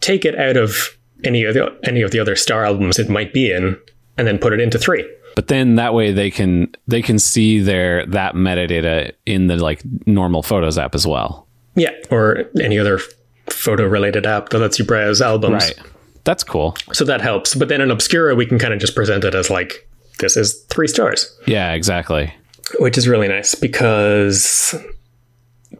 take 0.00 0.24
it 0.24 0.38
out 0.38 0.56
of 0.56 0.96
any 1.24 1.44
of 1.44 1.54
the 1.54 1.76
any 1.84 2.02
of 2.02 2.10
the 2.10 2.18
other 2.18 2.36
star 2.36 2.64
albums 2.64 2.98
it 2.98 3.08
might 3.08 3.32
be 3.32 3.50
in, 3.50 3.76
and 4.16 4.26
then 4.26 4.38
put 4.38 4.52
it 4.52 4.60
into 4.60 4.78
three. 4.78 5.08
But 5.34 5.48
then 5.48 5.76
that 5.76 5.94
way 5.94 6.12
they 6.12 6.30
can 6.30 6.74
they 6.88 7.02
can 7.02 7.18
see 7.18 7.58
their 7.60 8.04
that 8.06 8.34
metadata 8.34 9.12
in 9.26 9.46
the 9.46 9.56
like 9.56 9.82
normal 10.06 10.42
Photos 10.42 10.78
app 10.78 10.94
as 10.94 11.06
well. 11.06 11.46
Yeah, 11.74 11.90
or 12.10 12.44
any 12.60 12.78
other 12.78 13.00
photo 13.48 13.86
related 13.86 14.26
app 14.26 14.50
that 14.50 14.58
lets 14.58 14.78
you 14.78 14.84
browse 14.84 15.20
albums. 15.22 15.64
Right. 15.64 15.78
That's 16.24 16.44
cool. 16.44 16.76
So 16.92 17.04
that 17.06 17.20
helps. 17.20 17.54
But 17.54 17.68
then 17.68 17.80
in 17.80 17.90
Obscura, 17.90 18.34
we 18.34 18.46
can 18.46 18.58
kind 18.58 18.72
of 18.74 18.78
just 18.80 18.94
present 18.94 19.24
it 19.24 19.34
as 19.34 19.50
like, 19.50 19.88
this 20.20 20.36
is 20.36 20.62
three 20.70 20.86
stars. 20.86 21.34
Yeah, 21.46 21.72
exactly. 21.72 22.32
Which 22.78 22.96
is 22.96 23.08
really 23.08 23.26
nice 23.28 23.54
because 23.54 24.74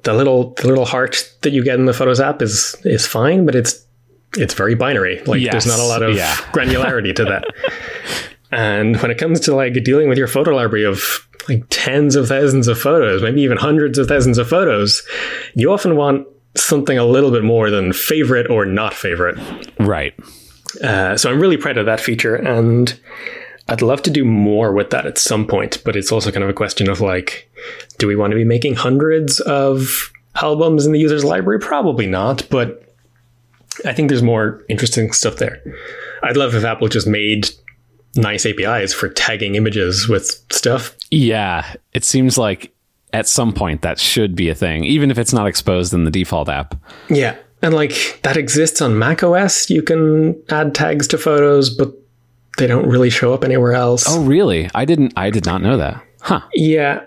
the 0.03 0.15
little 0.15 0.55
the 0.55 0.67
little 0.67 0.85
heart 0.87 1.31
that 1.43 1.51
you 1.53 1.63
get 1.63 1.79
in 1.79 1.85
the 1.87 1.93
Photos 1.95 2.21
app 2.21 2.43
is 2.43 2.75
is 2.85 3.07
fine, 3.07 3.45
but 3.47 3.55
it's 3.55 3.85
it's 4.37 4.55
very 4.55 4.75
binary. 4.75 5.23
Like 5.27 5.41
Yes. 5.43 5.53
there's 5.53 5.67
not 5.67 5.79
a 5.79 5.85
lot 5.87 6.03
of 6.03 6.17
Yeah. 6.17 6.35
granularity 6.53 7.15
to 7.17 7.25
that. 7.27 7.45
And 8.53 9.01
when 9.01 9.11
it 9.11 9.19
comes 9.19 9.41
to 9.41 9.55
like 9.55 9.73
dealing 9.83 10.09
with 10.09 10.19
your 10.19 10.29
photo 10.29 10.55
library 10.55 10.85
of 10.85 11.27
like 11.49 11.65
tens 11.71 12.15
of 12.15 12.29
thousands 12.29 12.69
of 12.69 12.79
photos, 12.79 13.23
maybe 13.23 13.41
even 13.41 13.57
hundreds 13.57 13.99
of 13.99 14.07
thousands 14.07 14.39
of 14.39 14.49
photos, 14.49 15.03
you 15.55 15.73
often 15.73 15.97
want 15.97 16.27
something 16.55 16.99
a 16.99 17.05
little 17.05 17.31
bit 17.31 17.43
more 17.43 17.71
than 17.71 17.93
favorite 17.93 18.49
or 18.51 18.65
not 18.65 18.95
favorite. 18.95 19.39
Right. 19.81 20.15
Uh, 20.83 21.17
so 21.17 21.31
I'm 21.31 21.41
really 21.41 21.57
proud 21.57 21.79
of 21.79 21.87
that 21.87 22.01
feature, 22.01 22.35
and 22.35 22.99
I'd 23.69 23.83
love 23.83 24.03
to 24.03 24.11
do 24.11 24.25
more 24.25 24.73
with 24.73 24.91
that 24.91 25.07
at 25.07 25.19
some 25.19 25.47
point. 25.47 25.83
But 25.85 25.97
it's 25.97 26.13
also 26.13 26.31
kind 26.31 26.45
of 26.45 26.51
a 26.51 26.55
question 26.55 26.89
of 26.91 27.01
like, 27.01 27.51
do 27.99 28.07
we 28.07 28.17
want 28.17 28.33
to 28.33 28.37
be 28.37 28.45
making 28.45 28.75
hundreds 28.75 29.41
of 29.41 30.13
albums 30.37 30.87
in 30.87 30.93
the 30.93 31.01
user's 31.01 31.25
library? 31.25 31.59
Probably 31.59 32.07
not, 32.07 32.47
but 32.51 32.83
I 33.85 33.93
think 33.93 34.09
there's 34.09 34.23
more 34.23 34.63
interesting 34.69 35.13
stuff 35.13 35.37
there. 35.37 35.63
I'd 36.23 36.37
love 36.37 36.55
if 36.55 36.65
Apple 36.65 36.89
just 36.89 37.07
made 37.07 37.51
nice 38.17 38.47
APIs 38.47 38.93
for 38.93 39.09
tagging 39.09 39.55
images 39.55 40.09
with 40.09 40.27
stuff. 40.51 40.97
Yeah, 41.11 41.75
it 41.93 42.05
seems 42.05 42.39
like 42.39 42.73
at 43.13 43.27
some 43.27 43.53
point 43.53 43.83
that 43.83 43.99
should 43.99 44.35
be 44.35 44.49
a 44.49 44.55
thing, 44.55 44.85
even 44.85 45.11
if 45.11 45.19
it's 45.19 45.33
not 45.33 45.47
exposed 45.47 45.93
in 45.93 46.05
the 46.05 46.11
default 46.11 46.49
app. 46.49 46.75
Yeah. 47.09 47.37
And 47.63 47.75
like 47.75 48.21
that 48.23 48.37
exists 48.37 48.83
on 48.83 48.99
Mac 48.99 49.23
OS. 49.23 49.71
You 49.71 49.83
can 49.83 50.41
add 50.49 50.75
tags 50.75 51.07
to 51.09 51.19
photos, 51.19 51.71
but 51.71 51.93
they 52.59 52.67
don't 52.67 52.89
really 52.89 53.11
show 53.11 53.33
up 53.33 53.45
anywhere 53.45 53.73
else. 53.73 54.05
Oh, 54.09 54.25
really? 54.25 54.69
I 54.75 54.85
didn't. 54.85 55.13
I 55.17 55.31
did 55.31 55.47
not 55.47 55.63
know 55.63 55.77
that. 55.77 56.03
Huh. 56.21 56.41
Yeah, 56.55 57.05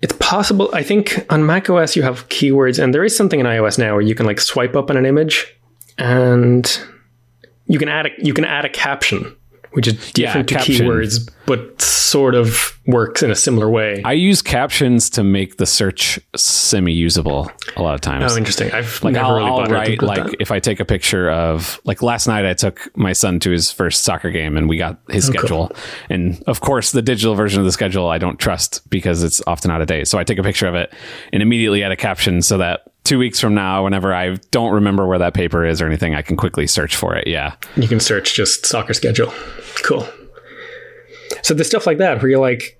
it's 0.00 0.14
possible. 0.18 0.70
I 0.72 0.82
think 0.82 1.24
on 1.30 1.46
Mac 1.46 1.70
OS 1.70 1.94
you 1.94 2.02
have 2.02 2.28
keywords, 2.28 2.82
and 2.82 2.92
there 2.92 3.04
is 3.04 3.16
something 3.16 3.38
in 3.38 3.46
iOS 3.46 3.78
now 3.78 3.92
where 3.92 4.02
you 4.02 4.14
can 4.14 4.26
like 4.26 4.40
swipe 4.40 4.74
up 4.74 4.90
on 4.90 4.96
an 4.96 5.06
image, 5.06 5.56
and 5.98 6.80
you 7.66 7.78
can 7.78 7.88
add 7.88 8.06
a 8.06 8.10
you 8.18 8.34
can 8.34 8.44
add 8.44 8.64
a 8.64 8.68
caption, 8.68 9.36
which 9.72 9.86
is 9.88 10.12
different 10.12 10.48
to 10.48 10.54
caption. 10.56 10.86
keywords, 10.86 11.30
but 11.46 11.80
sort 11.80 12.34
of 12.34 12.78
works 12.86 13.22
in 13.22 13.30
a 13.30 13.34
similar 13.34 13.68
way. 13.70 14.02
I 14.04 14.12
use 14.12 14.42
captions 14.42 15.08
to 15.10 15.22
make 15.24 15.56
the 15.56 15.66
search 15.66 16.18
semi-usable 16.36 17.50
a 17.76 17.82
lot 17.82 17.94
of 17.94 18.00
times. 18.00 18.32
oh, 18.32 18.36
interesting. 18.36 18.70
I've 18.72 19.02
like 19.02 19.16
I'll, 19.16 19.34
really 19.36 19.50
I'll 19.50 19.64
write 19.66 20.02
like 20.02 20.24
that. 20.24 20.36
if 20.40 20.50
I 20.50 20.58
take 20.60 20.80
a 20.80 20.84
picture 20.84 21.30
of 21.30 21.80
like 21.84 22.02
last 22.02 22.26
night 22.26 22.44
I 22.46 22.54
took 22.54 22.90
my 22.96 23.12
son 23.12 23.40
to 23.40 23.50
his 23.50 23.70
first 23.70 24.04
soccer 24.04 24.30
game 24.30 24.56
and 24.56 24.68
we 24.68 24.76
got 24.76 24.98
his 25.10 25.28
Oh, 25.28 25.32
cool. 25.32 25.38
schedule 25.40 25.72
and 26.10 26.42
of 26.46 26.60
course 26.60 26.92
the 26.92 27.02
digital 27.02 27.34
version 27.34 27.60
of 27.60 27.64
the 27.66 27.72
schedule 27.72 28.08
I 28.08 28.18
don't 28.18 28.38
trust 28.38 28.88
because 28.90 29.22
it's 29.22 29.42
often 29.46 29.70
out 29.70 29.80
of 29.80 29.86
date 29.86 30.08
so 30.08 30.18
I 30.18 30.24
take 30.24 30.38
a 30.38 30.42
picture 30.42 30.66
of 30.66 30.74
it 30.74 30.92
and 31.32 31.42
immediately 31.42 31.82
add 31.82 31.92
a 31.92 31.96
caption 31.96 32.42
so 32.42 32.58
that 32.58 32.82
two 33.04 33.18
weeks 33.18 33.40
from 33.40 33.54
now 33.54 33.84
whenever 33.84 34.14
I 34.14 34.36
don't 34.50 34.72
remember 34.72 35.06
where 35.06 35.18
that 35.18 35.34
paper 35.34 35.64
is 35.64 35.80
or 35.82 35.86
anything 35.86 36.14
I 36.14 36.22
can 36.22 36.36
quickly 36.36 36.66
search 36.66 36.94
for 36.96 37.14
it 37.16 37.26
yeah 37.26 37.54
You 37.76 37.88
can 37.88 38.00
search 38.00 38.34
just 38.34 38.66
soccer 38.66 38.94
schedule. 38.94 39.32
Cool. 39.82 40.08
So 41.42 41.54
there's 41.54 41.66
stuff 41.66 41.86
like 41.86 41.98
that 41.98 42.20
where 42.20 42.30
you're 42.30 42.40
like, 42.40 42.78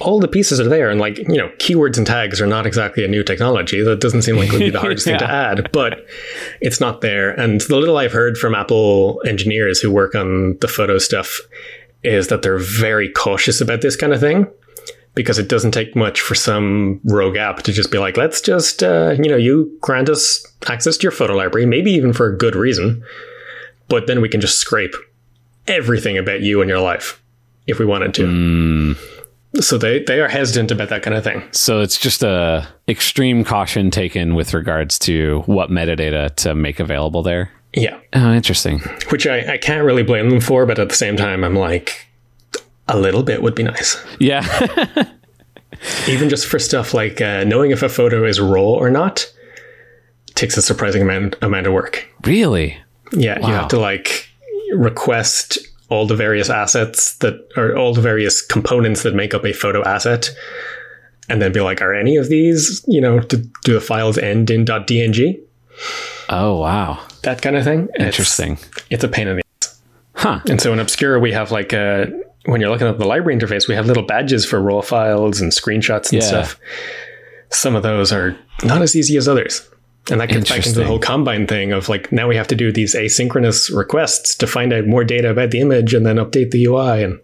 all 0.00 0.20
the 0.20 0.28
pieces 0.28 0.60
are 0.60 0.68
there, 0.68 0.90
and 0.90 1.00
like 1.00 1.18
you 1.18 1.36
know, 1.36 1.48
keywords 1.58 1.96
and 1.96 2.06
tags 2.06 2.40
are 2.40 2.46
not 2.46 2.66
exactly 2.66 3.04
a 3.04 3.08
new 3.08 3.24
technology. 3.24 3.82
That 3.82 4.00
doesn't 4.00 4.22
seem 4.22 4.36
like 4.36 4.50
would 4.52 4.60
be 4.60 4.70
the 4.70 4.80
hardest 4.80 5.04
thing 5.06 5.18
to 5.18 5.30
add, 5.30 5.70
but 5.72 6.06
it's 6.60 6.80
not 6.80 7.00
there. 7.00 7.30
And 7.30 7.60
the 7.62 7.76
little 7.76 7.96
I've 7.96 8.12
heard 8.12 8.36
from 8.36 8.54
Apple 8.54 9.22
engineers 9.26 9.80
who 9.80 9.90
work 9.90 10.14
on 10.14 10.58
the 10.60 10.68
photo 10.68 10.98
stuff 10.98 11.40
is 12.04 12.28
that 12.28 12.42
they're 12.42 12.58
very 12.58 13.10
cautious 13.10 13.60
about 13.60 13.80
this 13.80 13.96
kind 13.96 14.12
of 14.12 14.20
thing 14.20 14.46
because 15.14 15.38
it 15.38 15.48
doesn't 15.48 15.72
take 15.72 15.96
much 15.96 16.20
for 16.20 16.36
some 16.36 17.00
rogue 17.04 17.36
app 17.36 17.62
to 17.62 17.72
just 17.72 17.90
be 17.90 17.98
like, 17.98 18.16
let's 18.16 18.40
just, 18.40 18.84
uh, 18.84 19.16
you 19.18 19.28
know, 19.28 19.36
you 19.36 19.76
grant 19.80 20.08
us 20.08 20.46
access 20.68 20.96
to 20.96 21.02
your 21.02 21.10
photo 21.10 21.34
library, 21.34 21.66
maybe 21.66 21.90
even 21.90 22.12
for 22.12 22.28
a 22.28 22.36
good 22.36 22.54
reason, 22.54 23.02
but 23.88 24.06
then 24.06 24.20
we 24.20 24.28
can 24.28 24.40
just 24.40 24.58
scrape 24.58 24.94
everything 25.68 26.18
about 26.18 26.40
you 26.40 26.60
and 26.60 26.68
your 26.68 26.80
life 26.80 27.22
if 27.66 27.78
we 27.78 27.84
wanted 27.86 28.14
to. 28.14 28.94
So 29.60 29.78
they, 29.78 30.00
they 30.04 30.20
are 30.20 30.28
hesitant 30.28 30.70
about 30.70 30.90
that 30.90 31.02
kind 31.02 31.16
of 31.16 31.24
thing. 31.24 31.42
so 31.52 31.80
it's 31.80 31.98
just 31.98 32.22
a 32.22 32.68
extreme 32.86 33.44
caution 33.44 33.90
taken 33.90 34.34
with 34.34 34.52
regards 34.54 34.98
to 35.00 35.40
what 35.46 35.70
metadata 35.70 36.34
to 36.36 36.54
make 36.54 36.80
available 36.80 37.22
there 37.22 37.50
Yeah. 37.74 37.98
oh 38.12 38.32
interesting 38.34 38.80
Which 39.10 39.26
I, 39.26 39.54
I 39.54 39.58
can't 39.58 39.84
really 39.84 40.02
blame 40.02 40.28
them 40.30 40.40
for, 40.40 40.66
but 40.66 40.78
at 40.78 40.88
the 40.90 40.94
same 40.94 41.16
time, 41.16 41.44
I'm 41.44 41.56
like, 41.56 42.06
a 42.88 42.98
little 42.98 43.22
bit 43.22 43.42
would 43.42 43.54
be 43.54 43.62
nice. 43.62 43.96
yeah 44.18 44.44
Even 46.08 46.28
just 46.28 46.46
for 46.46 46.58
stuff 46.58 46.92
like 46.92 47.20
uh, 47.20 47.44
knowing 47.44 47.70
if 47.70 47.82
a 47.82 47.88
photo 47.88 48.24
is 48.24 48.40
raw 48.40 48.62
or 48.62 48.90
not 48.90 49.32
takes 50.34 50.56
a 50.56 50.62
surprising 50.62 51.02
amount, 51.02 51.36
amount 51.42 51.66
of 51.66 51.72
work. 51.72 52.06
really 52.24 52.76
Yeah, 53.12 53.38
you 53.40 53.52
have 53.52 53.68
to 53.68 53.78
like 53.78 54.27
request 54.74 55.58
all 55.88 56.06
the 56.06 56.16
various 56.16 56.50
assets 56.50 57.14
that 57.18 57.34
or 57.56 57.76
all 57.76 57.94
the 57.94 58.00
various 58.00 58.42
components 58.42 59.02
that 59.02 59.14
make 59.14 59.32
up 59.34 59.44
a 59.44 59.52
photo 59.52 59.82
asset 59.84 60.30
and 61.30 61.40
then 61.42 61.52
be 61.52 61.60
like, 61.60 61.80
are 61.82 61.94
any 61.94 62.16
of 62.16 62.28
these, 62.28 62.84
you 62.86 63.00
know, 63.00 63.20
do, 63.20 63.38
do 63.64 63.74
the 63.74 63.80
files 63.80 64.18
end 64.18 64.50
in 64.50 64.64
.dng? 64.64 65.38
oh 66.30 66.58
wow 66.60 66.98
That 67.22 67.40
kind 67.40 67.56
of 67.56 67.64
thing. 67.64 67.84
It's- 67.94 68.06
interesting 68.06 68.58
It's, 68.90 69.04
a 69.04 69.08
pain 69.08 69.28
in 69.28 69.36
the 69.36 69.42
ass. 69.62 69.80
huh 70.14 70.40
And 70.48 70.60
so 70.60 70.72
in 70.72 70.78
Obscura, 70.78 71.18
we 71.20 71.32
have 71.32 71.50
like 71.52 71.72
a, 71.72 72.08
when 72.46 72.60
you're 72.60 72.70
looking 72.70 72.86
at 72.86 72.98
the 72.98 73.06
library 73.06 73.38
interface, 73.38 73.68
we 73.68 73.74
have 73.74 73.86
little 73.86 74.02
badges 74.02 74.44
for 74.44 74.60
raw 74.60 74.80
files 74.80 75.40
and 75.40 75.52
screenshots 75.52 76.12
and 76.12 76.20
Yeah. 76.22 76.28
stuff. 76.28 76.58
Some 77.50 77.74
of 77.76 77.82
those 77.82 78.12
are 78.12 78.36
not 78.64 78.82
as 78.82 78.94
easy 78.96 79.16
as 79.16 79.26
others. 79.28 79.66
And 80.10 80.20
that 80.20 80.28
gets 80.28 80.48
back 80.48 80.66
into 80.66 80.78
the 80.78 80.86
whole 80.86 80.98
combine 80.98 81.46
thing 81.46 81.72
of 81.72 81.88
like, 81.88 82.10
now 82.10 82.28
we 82.28 82.36
have 82.36 82.48
to 82.48 82.56
do 82.56 82.72
these 82.72 82.94
asynchronous 82.94 83.74
requests 83.74 84.34
to 84.36 84.46
find 84.46 84.72
out 84.72 84.86
more 84.86 85.04
data 85.04 85.30
about 85.30 85.50
the 85.50 85.60
image 85.60 85.94
and 85.94 86.06
then 86.06 86.16
update 86.16 86.50
the 86.50 86.64
UI. 86.64 87.02
And 87.02 87.20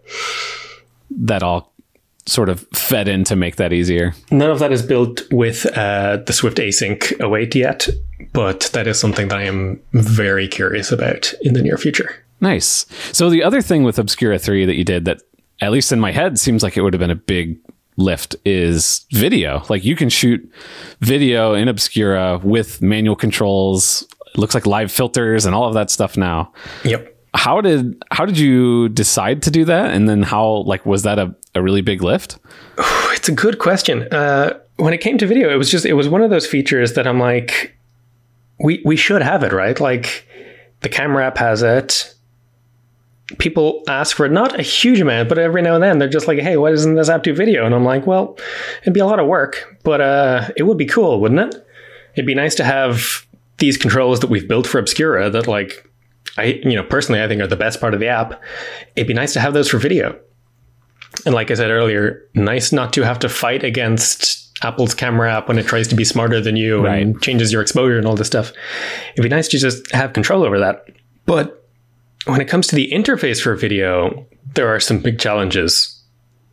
that 1.09 1.43
all 1.43 1.73
sort 2.27 2.49
of 2.49 2.61
fed 2.73 3.07
in 3.07 3.23
to 3.23 3.35
make 3.35 3.57
that 3.57 3.71
easier. 3.71 4.13
none 4.31 4.49
of 4.49 4.59
that 4.59 4.71
is 4.71 4.81
built 4.81 5.21
with 5.31 5.65
uh, 5.77 6.17
the 6.25 6.33
Swift 6.33 6.57
async 6.57 7.19
await 7.19 7.53
yet, 7.55 7.87
but 8.33 8.69
that 8.73 8.87
is 8.87 8.99
something 8.99 9.27
that 9.27 9.37
I 9.37 9.43
am 9.43 9.79
very 9.93 10.47
curious 10.47 10.91
about 10.91 11.33
in 11.41 11.53
the 11.53 11.61
near 11.61 11.77
future. 11.77 12.15
Nice. 12.41 12.85
So 13.11 13.29
the 13.29 13.43
other 13.43 13.61
thing 13.61 13.83
with 13.83 13.99
Obscura 13.99 14.39
3 14.39 14.65
that 14.65 14.75
you 14.75 14.83
did 14.83 15.05
that 15.05 15.21
at 15.61 15.71
least 15.71 15.91
in 15.91 15.99
my 15.99 16.11
head 16.11 16.39
seems 16.39 16.63
like 16.63 16.75
it 16.77 16.81
would 16.81 16.93
have 16.93 16.99
been 16.99 17.11
a 17.11 17.15
big 17.15 17.57
lift 17.97 18.35
is 18.45 19.05
video. 19.11 19.63
Like 19.69 19.83
you 19.83 19.95
can 19.95 20.09
shoot 20.09 20.49
video 20.99 21.53
in 21.53 21.67
Obscura 21.67 22.39
with 22.43 22.81
manual 22.81 23.15
controls. 23.15 24.07
It 24.27 24.37
looks 24.37 24.53
like 24.53 24.65
live 24.65 24.91
filters 24.91 25.45
and 25.45 25.55
all 25.55 25.65
of 25.67 25.73
that 25.75 25.89
stuff 25.89 26.17
now. 26.17 26.51
Yep. 26.83 27.11
How 27.33 27.61
did 27.61 28.01
how 28.11 28.25
did 28.25 28.37
you 28.37 28.89
decide 28.89 29.41
to 29.43 29.51
do 29.51 29.65
that? 29.65 29.91
And 29.91 30.07
then 30.07 30.23
how 30.23 30.63
like 30.65 30.85
was 30.85 31.03
that 31.03 31.19
a, 31.19 31.35
a 31.53 31.61
really 31.61 31.81
big 31.81 32.01
lift? 32.01 32.37
It's 32.77 33.17
it's 33.17 33.29
a 33.29 33.33
good 33.33 33.59
question. 33.59 34.03
Uh, 34.11 34.59
when 34.77 34.93
it 34.93 34.99
came 34.99 35.17
to 35.17 35.27
video, 35.27 35.49
it 35.49 35.57
was 35.57 35.69
just 35.69 35.85
it 35.85 35.93
was 35.93 36.07
one 36.07 36.21
of 36.21 36.29
those 36.29 36.47
features 36.47 36.93
that 36.93 37.07
I'm 37.07 37.19
like, 37.19 37.75
we 38.59 38.81
we 38.85 38.95
should 38.95 39.21
have 39.21 39.43
it, 39.43 39.51
right? 39.51 39.79
Like 39.79 40.27
the 40.81 40.89
camera 40.89 41.25
app 41.25 41.37
has 41.37 41.61
it. 41.61 42.14
People 43.39 43.81
ask 43.87 44.15
for 44.15 44.29
not 44.29 44.59
a 44.59 44.61
huge 44.61 44.99
amount, 45.01 45.29
but 45.29 45.39
every 45.39 45.61
now 45.63 45.73
and 45.73 45.83
then 45.83 45.97
they're 45.97 46.07
just 46.07 46.27
like, 46.27 46.37
"Hey, 46.39 46.57
why 46.57 46.69
doesn't 46.69 46.93
this 46.95 47.09
app 47.09 47.23
do 47.23 47.33
video?" 47.33 47.65
And 47.65 47.73
I'm 47.73 47.83
like, 47.83 48.05
"Well, 48.05 48.37
it'd 48.83 48.93
be 48.93 48.99
a 48.99 49.05
lot 49.05 49.19
of 49.19 49.25
work, 49.27 49.77
but 49.83 49.99
uh, 49.99 50.49
it 50.55 50.63
would 50.63 50.77
be 50.77 50.85
cool, 50.85 51.19
wouldn't 51.19 51.53
it? 51.55 51.67
It'd 52.13 52.27
be 52.27 52.35
nice 52.35 52.53
to 52.55 52.63
have 52.63 53.25
these 53.57 53.77
controls 53.77 54.19
that 54.19 54.29
we've 54.29 54.47
built 54.47 54.67
for 54.67 54.77
Obscura 54.79 55.29
that, 55.31 55.47
like, 55.47 55.89
I, 56.37 56.61
you 56.63 56.75
know, 56.75 56.83
personally, 56.83 57.21
I 57.23 57.27
think 57.27 57.41
are 57.41 57.47
the 57.47 57.55
best 57.55 57.81
part 57.81 57.93
of 57.95 57.99
the 57.99 58.07
app. 58.07 58.41
It'd 58.95 59.07
be 59.07 59.13
nice 59.13 59.33
to 59.33 59.39
have 59.39 59.53
those 59.53 59.69
for 59.69 59.77
video. 59.79 60.19
And 61.25 61.33
like 61.33 61.49
I 61.49 61.55
said 61.55 61.71
earlier, 61.71 62.21
nice 62.35 62.71
not 62.71 62.93
to 62.93 63.01
have 63.03 63.17
to 63.19 63.29
fight 63.29 63.63
against 63.63 64.51
Apple's 64.63 64.93
camera 64.93 65.33
app 65.33 65.47
when 65.47 65.57
it 65.57 65.65
tries 65.65 65.87
to 65.87 65.95
be 65.95 66.03
smarter 66.03 66.39
than 66.41 66.55
you 66.57 66.83
Right. 66.85 67.01
and 67.01 67.21
changes 67.21 67.51
your 67.51 67.61
exposure 67.61 67.97
and 67.97 68.05
all 68.05 68.15
this 68.15 68.27
stuff. 68.27 68.51
It'd 69.13 69.23
be 69.23 69.29
nice 69.29 69.47
to 69.49 69.57
just 69.57 69.91
have 69.93 70.13
control 70.13 70.43
over 70.43 70.59
that. 70.59 70.85
But 71.25 71.64
when 72.25 72.41
it 72.41 72.47
comes 72.47 72.67
to 72.67 72.75
the 72.75 72.89
interface 72.91 73.41
for 73.41 73.55
video, 73.55 74.25
there 74.55 74.67
are 74.67 74.79
some 74.79 74.99
big 74.99 75.19
challenges. 75.19 75.91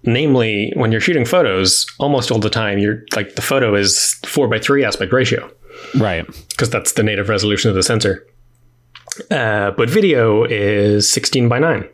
Namely, 0.05 0.73
when 0.75 0.91
you're 0.91 1.01
shooting 1.01 1.25
photos, 1.25 1.87
almost 2.01 2.31
all 2.31 2.39
the 2.41 2.51
time, 2.51 2.79
you're 2.79 3.03
like 3.15 3.37
the 3.37 3.43
photo 3.43 3.75
is 3.75 4.15
four 4.27 4.49
by 4.49 4.59
three 4.59 4.85
aspect 4.85 5.13
ratio 5.13 5.49
Right. 5.97 6.27
because 6.49 6.71
that's 6.71 6.93
the 6.95 7.03
native 7.05 7.29
resolution 7.29 7.69
of 7.71 7.77
the 7.77 7.83
sensor. 7.85 8.27
Uh, 9.31 9.71
but 9.73 9.89
video 9.91 10.45
is 10.45 11.11
16 11.11 11.49
by 11.49 11.59
9, 11.59 11.89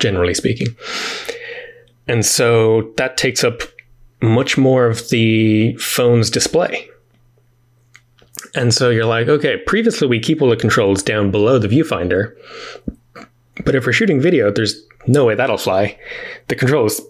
generally 0.00 0.32
speaking. 0.34 0.68
And 2.08 2.24
so 2.24 2.92
that 2.96 3.16
takes 3.16 3.44
up 3.44 3.62
much 4.22 4.56
more 4.56 4.86
of 4.86 5.08
the 5.10 5.74
phone's 5.76 6.30
display. 6.30 6.88
And 8.54 8.72
so 8.72 8.90
you're 8.90 9.04
like, 9.04 9.28
okay, 9.28 9.58
previously 9.58 10.08
we 10.08 10.18
keep 10.18 10.42
all 10.42 10.50
the 10.50 10.56
controls 10.56 11.02
down 11.02 11.30
below 11.30 11.58
the 11.58 11.68
viewfinder. 11.68 12.36
But 13.64 13.74
if 13.74 13.86
we're 13.86 13.92
shooting 13.92 14.20
video, 14.20 14.50
there's 14.50 14.82
no 15.06 15.24
way 15.24 15.34
that'll 15.34 15.58
fly. 15.58 15.98
The 16.48 16.56
controls, 16.56 17.00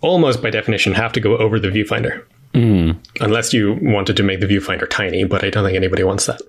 almost 0.00 0.42
by 0.42 0.50
definition, 0.50 0.92
have 0.94 1.12
to 1.12 1.20
go 1.20 1.36
over 1.36 1.58
the 1.58 1.68
viewfinder 1.68 2.24
hmm. 2.52 2.92
unless 3.20 3.52
you 3.52 3.78
wanted 3.82 4.16
to 4.16 4.22
make 4.22 4.40
the 4.40 4.46
viewfinder 4.46 4.88
tiny, 4.88 5.24
but 5.24 5.44
I 5.44 5.50
don't 5.50 5.64
think 5.64 5.76
anybody 5.76 6.04
wants 6.04 6.26
that. 6.26 6.40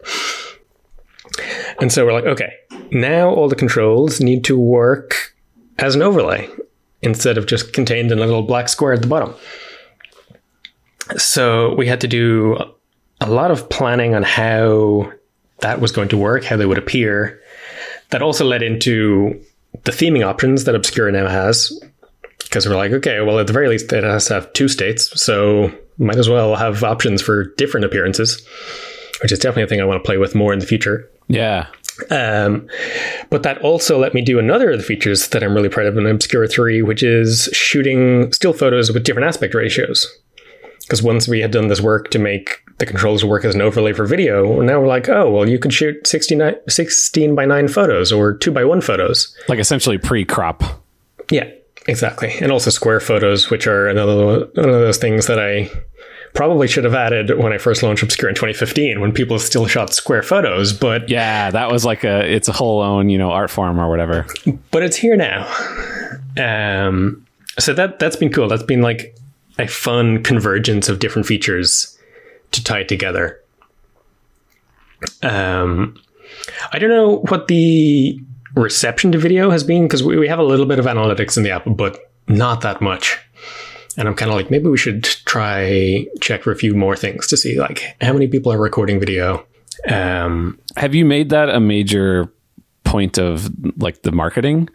And 1.80 1.92
so 1.92 2.06
we're 2.06 2.14
like, 2.14 2.26
okay, 2.26 2.54
now 2.92 3.30
all 3.30 3.50
the 3.50 3.56
controls 3.56 4.22
need 4.22 4.44
to 4.46 4.58
work 4.58 5.36
as 5.78 5.96
an 5.96 6.02
overlay 6.02 6.50
instead 7.02 7.38
of 7.38 7.46
just 7.46 7.74
contained 7.74 8.12
in 8.12 8.20
a 8.20 8.26
little 8.26 8.44
black 8.44 8.70
square 8.70 8.94
at 8.94 9.02
the 9.02 9.08
bottom. 9.08 9.34
So 11.18 11.76
we 11.76 11.88
had 11.88 12.02
to 12.02 12.08
do 12.08 12.58
a 13.22 13.30
lot 13.30 13.52
of 13.52 13.70
planning 13.70 14.14
on 14.16 14.24
how 14.24 15.12
that 15.60 15.80
was 15.80 15.92
going 15.92 16.10
to 16.10 16.18
work, 16.18 16.44
how 16.44 16.58
they 16.58 16.66
would 16.66 16.78
appear. 16.78 17.42
That 18.10 18.22
also 18.22 18.46
led 18.46 18.62
into 18.62 19.42
the 19.84 19.92
theming 19.92 20.26
options 20.26 20.66
that 20.66 20.76
Obscura 20.76 21.12
now 21.12 21.28
has. 21.28 21.72
Because 22.40 22.68
we're 22.68 22.76
like, 22.76 22.92
okay, 22.92 23.22
well, 23.22 23.40
at 23.40 23.48
the 23.48 23.54
very 23.54 23.68
least, 23.68 23.92
it 23.92 24.04
has 24.04 24.26
to 24.28 24.36
have 24.36 24.54
two 24.54 24.68
states. 24.68 25.20
So 25.22 25.72
might 25.98 26.18
as 26.18 26.30
well 26.30 26.56
have 26.56 26.84
options 26.84 27.22
for 27.22 27.46
different 27.56 27.86
appearances, 27.86 28.46
which 29.22 29.32
is 29.32 29.40
definitely 29.40 29.64
a 29.64 29.68
thing 29.68 29.82
I 29.82 29.86
want 29.86 30.02
to 30.04 30.06
play 30.06 30.18
with 30.18 30.36
more 30.36 30.54
in 30.54 30.60
the 30.60 30.66
future. 30.66 31.10
Yeah. 31.28 31.68
Um, 32.12 32.68
but 33.30 33.44
that 33.44 33.60
also 33.60 33.98
let 33.98 34.14
me 34.14 34.22
do 34.22 34.38
another 34.38 34.72
of 34.72 34.78
the 34.78 34.84
features 34.84 35.30
that 35.30 35.44
I'm 35.44 35.56
really 35.56 35.70
proud 35.70 35.88
of 35.88 35.98
in 35.98 36.06
Obscura 36.06 36.48
3, 36.48 36.82
which 36.82 37.04
is 37.04 37.50
shooting 37.54 38.32
still 38.34 38.54
photos 38.54 38.92
with 38.92 39.04
different 39.04 39.28
aspect 39.28 39.54
ratios. 39.54 40.08
Because 40.86 41.02
once 41.02 41.28
we 41.28 41.40
had 41.42 41.52
done 41.52 41.68
this 41.68 41.82
work 41.82 42.12
to 42.12 42.20
make 42.20 42.62
the 42.78 42.86
controls 42.86 43.26
work 43.26 43.44
as 43.44 43.56
an 43.56 43.62
overlay 43.62 43.92
for 43.94 44.06
video, 44.06 44.62
now 44.62 44.80
we're 44.80 44.88
like, 44.88 45.10
oh, 45.10 45.32
well, 45.32 45.50
you 45.50 45.58
could 45.58 45.74
shoot 45.74 46.06
69, 46.06 46.56
16 46.70 47.34
by 47.36 47.46
9 47.46 47.68
photos 47.70 48.12
or 48.12 48.34
2 48.38 48.52
by 48.52 48.64
1 48.64 48.82
photos. 48.82 49.36
Like 49.48 49.60
essentially 49.60 49.98
pre-crop. 49.98 50.64
Yeah, 51.32 51.50
exactly. 51.88 52.34
And 52.40 52.52
also 52.52 52.70
square 52.70 53.00
photos, 53.00 53.50
which 53.50 53.66
are 53.66 53.88
another 53.88 54.16
one 54.54 54.70
of 54.70 54.76
those 54.76 54.98
things 54.98 55.26
that 55.28 55.40
I 55.40 55.72
probably 56.36 56.68
should 56.68 56.84
have 56.84 56.94
added 56.94 57.36
when 57.40 57.54
I 57.54 57.58
first 57.58 57.82
launched 57.82 58.04
Obscura 58.04 58.30
in 58.30 58.36
2015 58.36 59.00
when 59.00 59.12
people 59.14 59.40
still 59.40 59.66
shot 59.68 59.94
square 59.94 60.22
photos, 60.22 60.74
but 60.74 61.10
Yeah, 61.10 61.50
that 61.50 61.72
was 61.72 61.86
like 61.86 62.04
a 62.04 62.30
it's 62.32 62.50
a 62.50 62.52
whole 62.52 62.82
own, 62.82 63.10
you 63.10 63.18
know, 63.18 63.32
art 63.32 63.50
form 63.50 63.80
or 63.80 63.90
whatever. 63.90 64.28
but 64.70 64.84
it's 64.84 64.98
here 64.98 65.16
now. 65.16 65.48
Um, 66.38 67.26
so 67.58 67.74
that 67.74 68.00
that's 68.00 68.18
been 68.18 68.32
cool. 68.32 68.48
That's 68.50 68.64
been 68.64 68.82
like 68.82 69.16
a 69.58 69.68
fun 69.68 70.24
convergence 70.24 70.90
of 70.90 71.00
different 71.00 71.28
features 71.28 71.98
to 72.52 72.64
tie 72.64 72.84
together. 72.84 73.40
Um, 75.24 75.98
I 76.72 76.80
don't 76.80 76.90
know 76.90 77.18
what 77.30 77.48
the 77.48 78.20
reception 78.56 79.12
to 79.12 79.18
video 79.18 79.52
has 79.52 79.64
been 79.64 79.84
because 79.84 80.04
we, 80.04 80.18
we 80.18 80.28
have 80.28 80.40
a 80.40 80.44
little 80.44 80.66
bit 80.66 80.80
of 80.80 80.86
analytics 80.86 81.38
in 81.38 81.44
the 81.44 81.52
app, 81.52 81.64
but 81.66 82.00
not 82.28 82.62
that 82.62 82.82
much. 82.82 83.20
And 83.98 84.08
I'm 84.08 84.16
kind 84.16 84.30
of 84.30 84.36
like, 84.36 84.52
maybe 84.52 84.68
we 84.68 84.78
should 84.78 85.04
try 85.04 86.06
check 86.22 86.44
for 86.44 86.52
a 86.52 86.56
few 86.56 86.74
more 86.74 86.96
things 86.96 87.28
to 87.28 87.38
see 87.38 87.60
like 87.60 87.96
how 88.02 88.14
many 88.14 88.28
people 88.28 88.52
are 88.52 88.60
recording 88.60 89.00
video. 89.00 89.46
Um, 89.88 90.60
Have 90.76 90.96
you 90.96 91.06
made 91.06 91.30
that 91.30 91.50
a 91.50 91.60
major 91.60 92.34
point 92.84 93.18
of 93.18 93.50
like 93.78 94.02
the 94.02 94.12
marketing? 94.12 94.70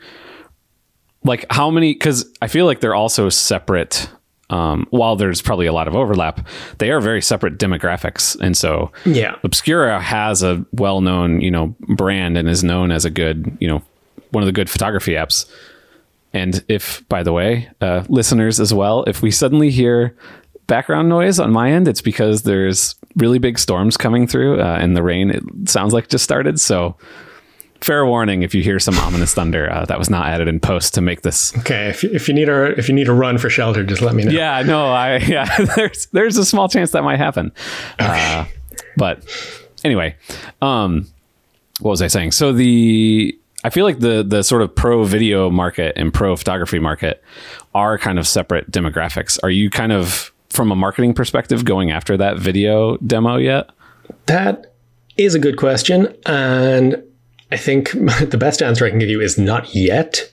Like 1.24 1.44
how 1.50 1.70
many 1.70 1.94
cuz 1.94 2.24
I 2.40 2.48
feel 2.48 2.64
like 2.64 2.80
they're 2.80 2.94
also 2.94 3.28
separate 3.28 4.10
um, 4.50 4.86
while 4.90 5.16
there's 5.16 5.40
probably 5.40 5.66
a 5.66 5.72
lot 5.72 5.88
of 5.88 5.96
overlap, 5.96 6.46
they 6.78 6.90
are 6.90 7.00
very 7.00 7.22
separate 7.22 7.58
demographics. 7.58 8.38
And 8.40 8.56
so 8.56 8.92
yeah, 9.04 9.36
Obscura 9.42 10.00
has 10.00 10.42
a 10.42 10.64
well-known, 10.72 11.40
you 11.40 11.50
know, 11.50 11.74
brand 11.80 12.36
and 12.36 12.48
is 12.48 12.62
known 12.62 12.92
as 12.92 13.04
a 13.04 13.10
good, 13.10 13.56
you 13.60 13.68
know, 13.68 13.82
one 14.30 14.42
of 14.42 14.46
the 14.46 14.52
good 14.52 14.68
photography 14.68 15.12
apps. 15.12 15.50
And 16.32 16.64
if, 16.68 17.06
by 17.08 17.22
the 17.22 17.32
way, 17.32 17.68
uh, 17.80 18.04
listeners 18.08 18.60
as 18.60 18.72
well, 18.72 19.02
if 19.04 19.22
we 19.22 19.30
suddenly 19.30 19.70
hear 19.70 20.16
background 20.68 21.08
noise 21.08 21.40
on 21.40 21.50
my 21.50 21.72
end, 21.72 21.88
it's 21.88 22.02
because 22.02 22.42
there's 22.42 22.94
really 23.16 23.40
big 23.40 23.58
storms 23.58 23.96
coming 23.96 24.28
through, 24.28 24.60
uh, 24.60 24.78
and 24.80 24.96
the 24.96 25.02
rain 25.02 25.30
it 25.30 25.42
sounds 25.68 25.92
like 25.92 26.08
just 26.08 26.22
started. 26.22 26.60
So, 26.60 26.96
fair 27.80 28.04
warning 28.06 28.42
if 28.42 28.54
you 28.54 28.62
hear 28.62 28.78
some 28.78 28.98
ominous 28.98 29.32
thunder, 29.34 29.70
uh, 29.72 29.84
that 29.86 29.98
was 29.98 30.10
not 30.10 30.26
added 30.26 30.48
in 30.48 30.60
post 30.60 30.94
to 30.94 31.00
make 31.00 31.22
this. 31.22 31.56
okay. 31.58 31.88
If, 31.88 32.02
you- 32.02 32.10
if 32.12 32.28
you 32.28 32.34
need 32.34 32.48
a 32.48 32.78
if 32.78 32.88
you 32.88 32.94
need 32.94 33.08
a 33.08 33.12
run 33.12 33.38
for 33.38 33.48
shelter, 33.50 33.82
just 33.84 34.02
let 34.02 34.14
me 34.14 34.24
know. 34.24 34.30
Yeah, 34.32 34.62
no, 34.62 34.86
I 34.92 35.16
yeah. 35.26 35.56
There's 35.76 36.06
there's 36.06 36.36
a 36.36 36.44
small 36.44 36.68
chance 36.68 36.90
that 36.92 37.02
might 37.04 37.18
happen. 37.18 37.52
Uh, 37.98 38.44
but 38.96 39.24
anyway, 39.84 40.16
um, 40.62 41.06
what 41.80 41.90
was 41.92 42.02
I 42.02 42.08
saying? 42.08 42.32
So 42.32 42.52
the 42.52 43.36
I 43.64 43.70
feel 43.70 43.84
like 43.84 44.00
the 44.00 44.22
the 44.26 44.42
sort 44.42 44.62
of 44.62 44.74
pro 44.74 45.04
video 45.04 45.50
market 45.50 45.94
and 45.96 46.12
pro 46.12 46.36
photography 46.36 46.78
market 46.78 47.22
are 47.74 47.96
kind 47.98 48.18
of 48.18 48.26
separate 48.26 48.70
demographics. 48.70 49.38
Are 49.42 49.50
you 49.50 49.70
kind 49.70 49.92
of 49.92 50.32
from 50.48 50.72
a 50.72 50.76
marketing 50.76 51.14
perspective 51.14 51.64
going 51.64 51.90
after 51.90 52.16
that 52.16 52.36
video 52.38 52.96
demo 52.98 53.36
yet? 53.36 53.70
That 54.26 54.74
is 55.16 55.34
a 55.34 55.38
good 55.38 55.56
question. 55.56 56.14
And 56.26 57.02
I 57.52 57.56
think 57.56 57.90
the 58.30 58.38
best 58.38 58.62
answer 58.62 58.84
I 58.84 58.90
can 58.90 58.98
give 58.98 59.08
you 59.08 59.20
is 59.20 59.38
not 59.38 59.74
yet. 59.74 60.30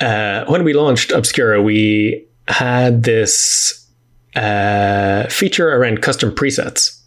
Uh, 0.00 0.44
when 0.46 0.64
we 0.64 0.74
launched 0.74 1.10
Obscura, 1.10 1.62
we 1.62 2.26
had 2.48 3.04
this 3.04 3.86
uh, 4.34 5.26
feature 5.28 5.70
around 5.70 6.02
custom 6.02 6.34
presets. 6.34 7.00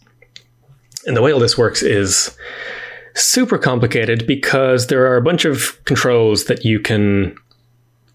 And 1.06 1.16
the 1.16 1.22
way 1.22 1.32
all 1.32 1.38
this 1.38 1.56
works 1.56 1.82
is 1.82 2.36
super 3.14 3.58
complicated 3.58 4.26
because 4.26 4.88
there 4.88 5.06
are 5.06 5.16
a 5.16 5.22
bunch 5.22 5.44
of 5.44 5.82
controls 5.84 6.44
that 6.44 6.64
you 6.64 6.80
can 6.80 7.34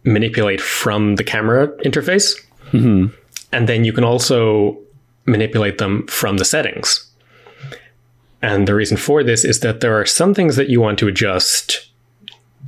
manipulate 0.04 0.62
from 0.62 1.16
the 1.16 1.24
camera 1.24 1.70
interface. 1.84 2.40
And 3.52 3.68
then 3.70 3.86
you 3.86 3.94
can 3.94 4.04
also 4.04 4.78
manipulate 5.26 5.78
them 5.78 6.06
from 6.08 6.38
the 6.38 6.46
settings. 6.46 7.10
And 8.46 8.68
the 8.68 8.76
reason 8.76 8.96
for 8.96 9.24
this 9.24 9.44
is 9.44 9.62
that 9.62 9.82
there 9.82 10.00
are 10.00 10.06
some 10.06 10.36
things 10.36 10.56
that 10.56 10.70
you 10.70 10.80
want 10.80 11.00
to 11.00 11.08
adjust 11.08 11.90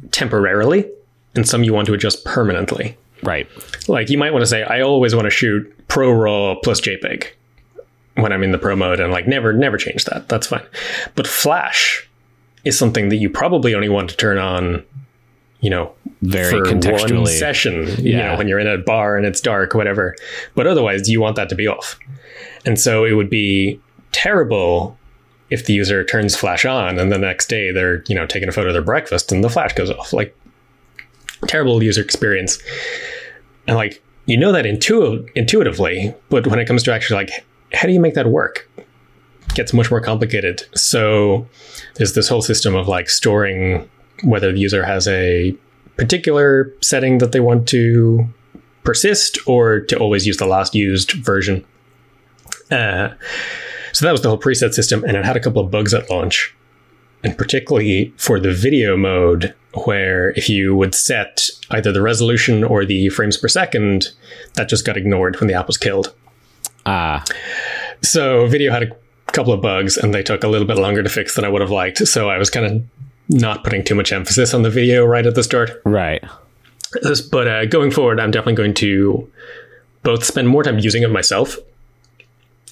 temporarily 0.10 0.90
and 1.36 1.48
some 1.48 1.64
you 1.64 1.72
want 1.72 1.86
to 1.86 1.94
adjust 1.94 2.26
permanently. 2.26 2.98
Right. 3.22 3.48
Like 3.88 4.10
you 4.10 4.18
might 4.18 4.34
want 4.34 4.42
to 4.42 4.48
say, 4.48 4.64
I 4.64 4.82
always 4.82 5.14
want 5.14 5.26
to 5.26 5.30
shoot 5.30 5.72
Pro 5.88 6.12
Raw 6.12 6.56
plus 6.64 6.82
JPEG 6.82 7.28
when 8.16 8.32
I'm 8.34 8.42
in 8.42 8.52
the 8.52 8.58
Pro 8.58 8.76
mode 8.76 9.00
and 9.00 9.12
like 9.12 9.28
never, 9.28 9.54
never 9.54 9.78
change 9.78 10.06
that. 10.06 10.28
That's 10.30 10.48
fine. 10.48 10.66
But 11.14 11.28
Flash 11.28 12.10
is 12.66 12.76
something 12.76 13.10
that 13.10 13.18
you 13.18 13.30
probably 13.30 13.76
only 13.76 13.90
want 13.90 14.10
to 14.10 14.18
turn 14.18 14.40
on, 14.40 14.84
you 15.62 15.70
know, 15.70 15.94
Very 16.24 16.50
for 16.50 16.64
one 16.64 16.82
contextually. 16.82 17.28
session, 17.38 17.86
you 18.04 18.14
Yeah. 18.14 18.32
know, 18.32 18.38
when 18.40 18.48
you're 18.48 18.58
in 18.60 18.68
a 18.68 18.80
bar 18.80 19.16
and 19.16 19.28
it's 19.28 19.42
dark, 19.42 19.76
whatever. 19.76 20.16
But 20.56 20.66
otherwise, 20.66 21.08
you 21.08 21.22
want 21.22 21.36
that 21.36 21.50
to 21.50 21.56
be 21.56 21.68
off. 21.68 22.00
And 22.66 22.80
so 22.80 23.06
it 23.06 23.12
would 23.14 23.30
be 23.30 23.80
terrible 24.12 24.97
if 25.50 25.66
the 25.66 25.74
user 25.74 26.04
turns 26.04 26.36
flash 26.36 26.66
on 26.66 27.00
and 27.00 27.12
the 27.12 27.18
next 27.18 27.48
day 27.48 27.72
they're, 27.72 28.04
you 28.08 28.16
know, 28.16 28.26
taking 28.26 28.50
a 28.50 28.52
photo 28.52 28.68
of 28.68 28.74
their 28.74 28.82
breakfast 28.82 29.32
and 29.32 29.44
the 29.44 29.50
flash 29.50 29.74
goes 29.74 29.90
off. 29.90 30.14
Like 30.14 30.38
terrible 31.48 31.82
user 31.84 32.02
experience. 32.02 32.60
And 33.68 33.76
like 33.76 34.04
you 34.26 34.38
know 34.38 34.52
that 34.52 34.66
intu- 34.66 35.26
intuitively, 35.36 36.14
but 36.30 36.48
when 36.48 36.60
it 36.60 36.66
comes 36.66 36.84
to 36.84 36.94
actually 36.94 37.16
like, 37.16 37.46
how 37.74 37.88
do 37.88 37.94
you 37.94 38.00
make 38.00 38.14
that 38.14 38.28
work? 38.28 38.70
It 38.78 39.56
gets 39.56 39.74
much 39.74 39.90
more 39.90 40.02
complicated. 40.02 40.64
So 40.76 41.48
there's 41.96 42.14
this 42.14 42.28
whole 42.28 42.42
system 42.42 42.76
of 42.76 42.88
like 42.88 43.10
storing 43.10 43.90
whether 44.24 44.52
the 44.52 44.60
user 44.60 44.84
has 44.84 45.08
a 45.08 45.56
particular 45.96 46.74
setting 46.82 47.20
that 47.20 47.32
they 47.32 47.40
want 47.40 47.68
to 47.70 48.28
persist 48.84 49.40
or 49.48 49.82
to 49.82 49.98
always 49.98 50.28
use 50.28 50.38
the 50.38 50.46
last 50.46 50.76
used 50.76 51.12
version. 51.14 51.66
Uh, 52.70 53.10
so 53.94 54.06
that 54.06 54.12
was 54.12 54.22
the 54.22 54.30
whole 54.30 54.40
preset 54.40 54.74
system, 54.74 55.04
and 55.04 55.18
it 55.18 55.26
had 55.26 55.38
a 55.38 55.40
couple 55.40 55.62
of 55.62 55.72
bugs 55.72 55.94
at 55.94 56.10
launch. 56.10 56.54
And 57.24 57.38
particularly 57.38 58.14
for 58.18 58.40
the 58.40 58.54
video 58.54 58.96
mode, 58.96 59.54
where 59.86 60.32
if 60.32 60.50
you 60.50 60.76
would 60.76 60.94
set 60.94 61.50
either 61.72 61.92
the 61.92 62.02
resolution 62.02 62.64
or 62.64 62.86
the 62.86 63.10
frames 63.10 63.38
per 63.38 63.48
second, 63.48 64.10
that 64.54 64.70
just 64.70 64.86
got 64.86 64.98
ignored 64.98 65.40
when 65.40 65.48
the 65.48 65.54
app 65.54 65.68
was 65.68 65.78
killed. 65.78 66.14
Ah. 66.86 67.24
So 68.02 68.48
video 68.48 68.72
had 68.72 68.84
a 68.84 68.96
couple 69.32 69.52
of 69.52 69.62
bugs, 69.62 69.98
and 69.98 70.14
they 70.14 70.24
took 70.24 70.44
a 70.44 70.48
little 70.48 70.68
bit 70.68 70.78
longer 70.78 71.04
to 71.04 71.10
fix 71.10 71.36
than 71.36 71.44
I 71.44 71.50
would 71.50 71.62
have 71.62 71.72
liked. 71.72 72.08
So 72.08 72.30
I 72.30 72.38
was 72.38 72.50
kind 72.50 72.66
of 72.66 72.84
not 73.30 73.64
putting 73.64 73.84
too 73.84 73.96
much 73.96 74.12
emphasis 74.12 74.54
on 74.54 74.62
the 74.62 74.70
video 74.70 75.06
right 75.06 75.26
at 75.26 75.36
the 75.36 75.44
start. 75.44 75.82
Right. 75.86 76.24
But 77.32 77.48
uh, 77.48 77.66
going 77.66 77.92
forward, 77.92 78.20
I'm 78.20 78.32
definitely 78.32 78.56
going 78.56 78.74
to 78.76 79.30
both 80.04 80.24
spend 80.24 80.48
more 80.48 80.64
time 80.64 80.80
using 80.80 81.04
it 81.04 81.12
myself 81.12 81.58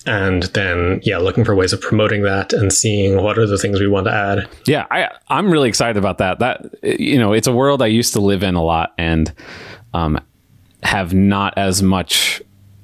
and 0.06 0.44
then 0.54 1.00
yeah 1.04 1.18
looking 1.18 1.44
for 1.44 1.56
ways 1.56 1.74
of 1.74 1.82
promoting 1.82 2.24
that 2.24 2.54
and 2.54 2.72
seeing 2.72 3.22
what 3.22 3.38
are 3.38 3.48
the 3.48 3.58
things 3.58 3.80
we 3.80 3.88
want 3.88 4.06
to 4.06 4.14
add. 4.14 4.50
Yeah 4.66 4.86
i 4.92 5.10
i'm 5.30 5.52
really 5.52 5.70
excited 5.70 5.98
about 5.98 6.18
that. 6.20 6.40
That 6.40 6.76
you 6.84 7.18
know 7.18 7.34
it's 7.34 7.48
a 7.48 7.54
world 7.54 7.82
i 7.82 7.88
used 7.88 8.14
to 8.14 8.20
live 8.20 8.44
in 8.44 8.56
a 8.56 8.64
lot 8.64 8.94
and 8.98 9.34
um, 9.94 10.20
have 10.84 11.14
not 11.14 11.58
as 11.58 11.82
much 11.82 12.42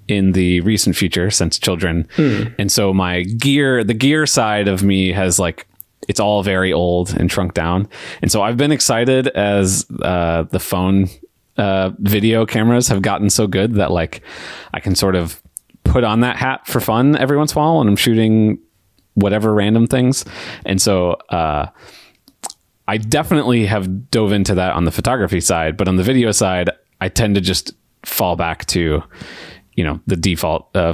in 0.08 0.32
the 0.32 0.62
recent 0.62 0.96
future 0.96 1.30
since 1.30 1.60
children. 1.60 2.08
Mm. 2.18 2.56
and 2.58 2.72
so 2.72 2.94
my 2.94 3.24
gear 3.24 3.84
the 3.84 3.94
gear 3.94 4.26
side 4.26 4.68
of 4.68 4.84
me 4.84 5.12
has 5.12 5.40
like 5.40 5.68
it's 6.08 6.20
all 6.20 6.42
very 6.42 6.74
old 6.74 7.12
and 7.16 7.32
shrunk 7.32 7.54
down. 7.54 7.88
And 8.22 8.32
so 8.32 8.42
i've 8.42 8.58
been 8.58 8.72
excited 8.72 9.28
as 9.30 9.86
uh, 10.02 10.44
the 10.44 10.60
phone 10.60 11.08
uh, 11.58 11.92
video 12.00 12.46
cameras 12.46 12.88
have 12.88 13.02
gotten 13.02 13.30
so 13.30 13.46
good 13.46 13.76
that 13.76 13.92
like 13.92 14.22
i 14.74 14.80
can 14.80 14.96
sort 14.96 15.16
of 15.16 15.42
put 15.92 16.06
on 16.06 16.22
that 16.22 16.38
hat 16.38 16.66
for 16.66 16.80
fun 16.80 17.18
every 17.18 17.38
once 17.38 17.52
in 17.52 17.58
a 17.58 17.62
while 17.62 17.82
and 17.82 17.90
I'm 17.90 17.98
shooting 17.98 18.58
whatever 19.16 19.54
random 19.54 19.88
things. 19.88 20.24
And 20.66 20.82
so 20.82 21.14
uh, 21.30 21.68
I 22.88 22.98
definitely 22.98 23.66
have 23.66 24.10
dove 24.10 24.32
into 24.32 24.56
that 24.56 24.74
on 24.74 24.86
the 24.86 24.92
photography 24.92 25.42
side, 25.42 25.76
but 25.76 25.90
on 25.90 25.98
the 25.98 26.04
video 26.04 26.32
side, 26.32 26.70
I 27.02 27.10
tend 27.10 27.36
to 27.36 27.42
just 27.42 27.74
fall 28.04 28.36
back 28.36 28.66
to 28.68 29.04
you 29.76 29.84
know 29.84 30.00
the 30.06 30.16
default 30.16 30.76
uh, 30.76 30.94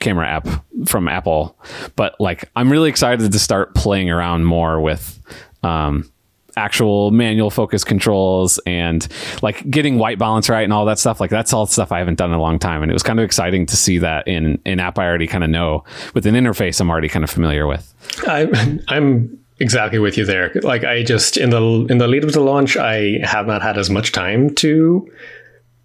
camera 0.00 0.28
app 0.28 0.48
from 0.86 1.08
Apple. 1.08 1.58
But 1.96 2.14
like 2.20 2.48
I'm 2.54 2.70
really 2.70 2.88
excited 2.88 3.32
to 3.32 3.38
start 3.38 3.74
playing 3.74 4.10
around 4.10 4.44
more 4.44 4.80
with 4.80 5.20
um, 5.62 6.10
actual 6.56 7.10
manual 7.10 7.50
focus 7.50 7.84
controls 7.84 8.58
and 8.66 9.08
like 9.42 9.68
getting 9.70 9.98
white 9.98 10.18
balance 10.18 10.48
right 10.48 10.64
and 10.64 10.72
all 10.72 10.84
that 10.86 10.98
stuff. 10.98 11.20
Like 11.20 11.30
that's 11.30 11.52
all 11.52 11.66
stuff 11.66 11.92
I 11.92 11.98
haven't 11.98 12.16
done 12.16 12.30
in 12.30 12.36
a 12.36 12.40
long 12.40 12.58
time. 12.58 12.82
And 12.82 12.90
it 12.90 12.94
was 12.94 13.02
kind 13.02 13.18
of 13.18 13.24
exciting 13.24 13.66
to 13.66 13.76
see 13.76 13.98
that 13.98 14.26
in 14.26 14.60
an 14.64 14.80
app 14.80 14.98
I 14.98 15.06
already 15.06 15.26
kind 15.26 15.44
of 15.44 15.50
know 15.50 15.84
with 16.14 16.26
an 16.26 16.34
interface 16.34 16.80
I'm 16.80 16.90
already 16.90 17.08
kind 17.08 17.24
of 17.24 17.30
familiar 17.30 17.66
with. 17.66 17.92
I, 18.26 18.80
I'm 18.88 19.38
exactly 19.58 19.98
with 19.98 20.16
you 20.16 20.24
there. 20.24 20.52
Like 20.62 20.84
I 20.84 21.02
just 21.02 21.36
in 21.36 21.50
the 21.50 21.86
in 21.90 21.98
the 21.98 22.08
lead 22.08 22.24
up 22.24 22.30
to 22.32 22.40
launch, 22.40 22.76
I 22.76 23.18
have 23.22 23.46
not 23.46 23.62
had 23.62 23.78
as 23.78 23.90
much 23.90 24.12
time 24.12 24.54
to 24.56 25.10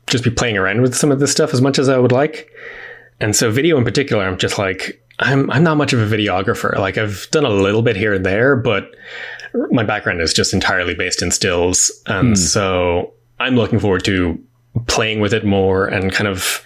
just 0.08 0.24
be 0.24 0.30
playing 0.30 0.58
around 0.58 0.82
with 0.82 0.96
some 0.96 1.12
of 1.12 1.20
this 1.20 1.32
stuff 1.32 1.54
as 1.54 1.62
much 1.62 1.80
as 1.80 1.90
I 1.90 1.98
would 1.98 2.12
like. 2.12 2.50
And 3.20 3.36
so 3.36 3.52
video 3.52 3.78
in 3.78 3.84
particular, 3.84 4.24
I'm 4.24 4.38
just 4.38 4.58
like 4.58 5.02
I'm 5.20 5.50
I'm 5.52 5.64
not 5.64 5.78
much 5.78 5.94
of 5.94 6.00
a 6.00 6.16
videographer. 6.16 6.78
Like 6.78 6.98
I've 6.98 7.28
done 7.32 7.46
a 7.46 7.50
little 7.50 7.82
bit 7.82 7.96
here 7.96 8.14
and 8.14 8.26
there, 8.26 8.56
but 8.56 8.94
my 9.72 9.84
background 9.84 10.22
is 10.22 10.34
just 10.34 10.54
entirely 10.54 10.94
based 10.94 11.22
in 11.22 11.32
stills. 11.32 11.92
And 12.08 12.34
mm. 12.34 12.38
so 12.38 13.14
I'm 13.40 13.56
looking 13.56 13.80
forward 13.80 14.06
to 14.06 14.42
playing 14.88 15.20
with 15.20 15.34
it 15.34 15.46
more 15.46 15.88
and 15.88 16.12
kind 16.12 16.28
of 16.28 16.64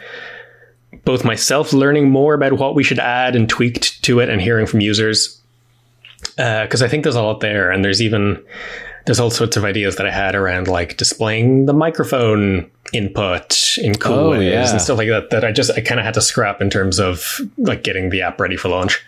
both 1.03 1.23
myself 1.23 1.73
learning 1.73 2.09
more 2.09 2.33
about 2.33 2.53
what 2.53 2.75
we 2.75 2.83
should 2.83 2.99
add 2.99 3.35
and 3.35 3.49
tweak 3.49 3.81
to 4.01 4.19
it 4.19 4.29
and 4.29 4.41
hearing 4.41 4.65
from 4.65 4.81
users. 4.81 5.41
Because 6.35 6.81
uh, 6.81 6.85
I 6.85 6.87
think 6.87 7.03
there's 7.03 7.15
a 7.15 7.21
lot 7.21 7.39
there. 7.39 7.71
And 7.71 7.85
there's 7.85 8.01
even, 8.01 8.43
there's 9.05 9.19
all 9.19 9.29
sorts 9.29 9.57
of 9.57 9.65
ideas 9.65 9.95
that 9.97 10.05
I 10.05 10.11
had 10.11 10.35
around 10.35 10.67
like 10.67 10.97
displaying 10.97 11.65
the 11.65 11.73
microphone 11.73 12.69
input 12.93 13.77
in 13.77 13.95
cool 13.95 14.13
oh, 14.13 14.29
ways 14.31 14.51
yeah. 14.51 14.71
and 14.71 14.81
stuff 14.81 14.97
like 14.97 15.09
that, 15.09 15.29
that 15.29 15.45
I 15.45 15.51
just, 15.51 15.71
I 15.71 15.81
kind 15.81 15.99
of 15.99 16.05
had 16.05 16.15
to 16.15 16.21
scrap 16.21 16.61
in 16.61 16.69
terms 16.69 16.99
of 16.99 17.39
like 17.57 17.83
getting 17.83 18.09
the 18.09 18.21
app 18.21 18.39
ready 18.39 18.57
for 18.57 18.69
launch. 18.69 19.03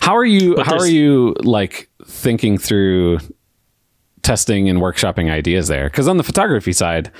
How 0.00 0.16
are 0.16 0.24
you, 0.24 0.54
but 0.56 0.66
how 0.66 0.78
are 0.78 0.86
you 0.86 1.34
like 1.40 1.90
thinking 2.18 2.58
through 2.58 3.18
testing 4.22 4.68
and 4.68 4.80
workshopping 4.80 5.30
ideas 5.30 5.68
there. 5.68 5.88
Because 5.88 6.08
on 6.08 6.16
the 6.16 6.24
photography 6.24 6.72
side 6.72 7.10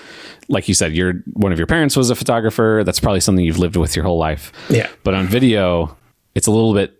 like 0.48 0.66
you 0.66 0.74
said 0.74 0.94
you're 0.94 1.14
one 1.34 1.52
of 1.52 1.58
your 1.58 1.66
parents 1.66 1.96
was 1.96 2.10
a 2.10 2.14
photographer. 2.14 2.82
That's 2.84 3.00
probably 3.00 3.20
something 3.20 3.44
you've 3.44 3.58
lived 3.58 3.76
with 3.76 3.94
your 3.94 4.04
whole 4.04 4.18
life. 4.18 4.52
Yeah. 4.68 4.88
But 5.04 5.14
on 5.14 5.26
video 5.26 5.96
it's 6.34 6.46
a 6.46 6.50
little 6.50 6.74
bit 6.74 6.94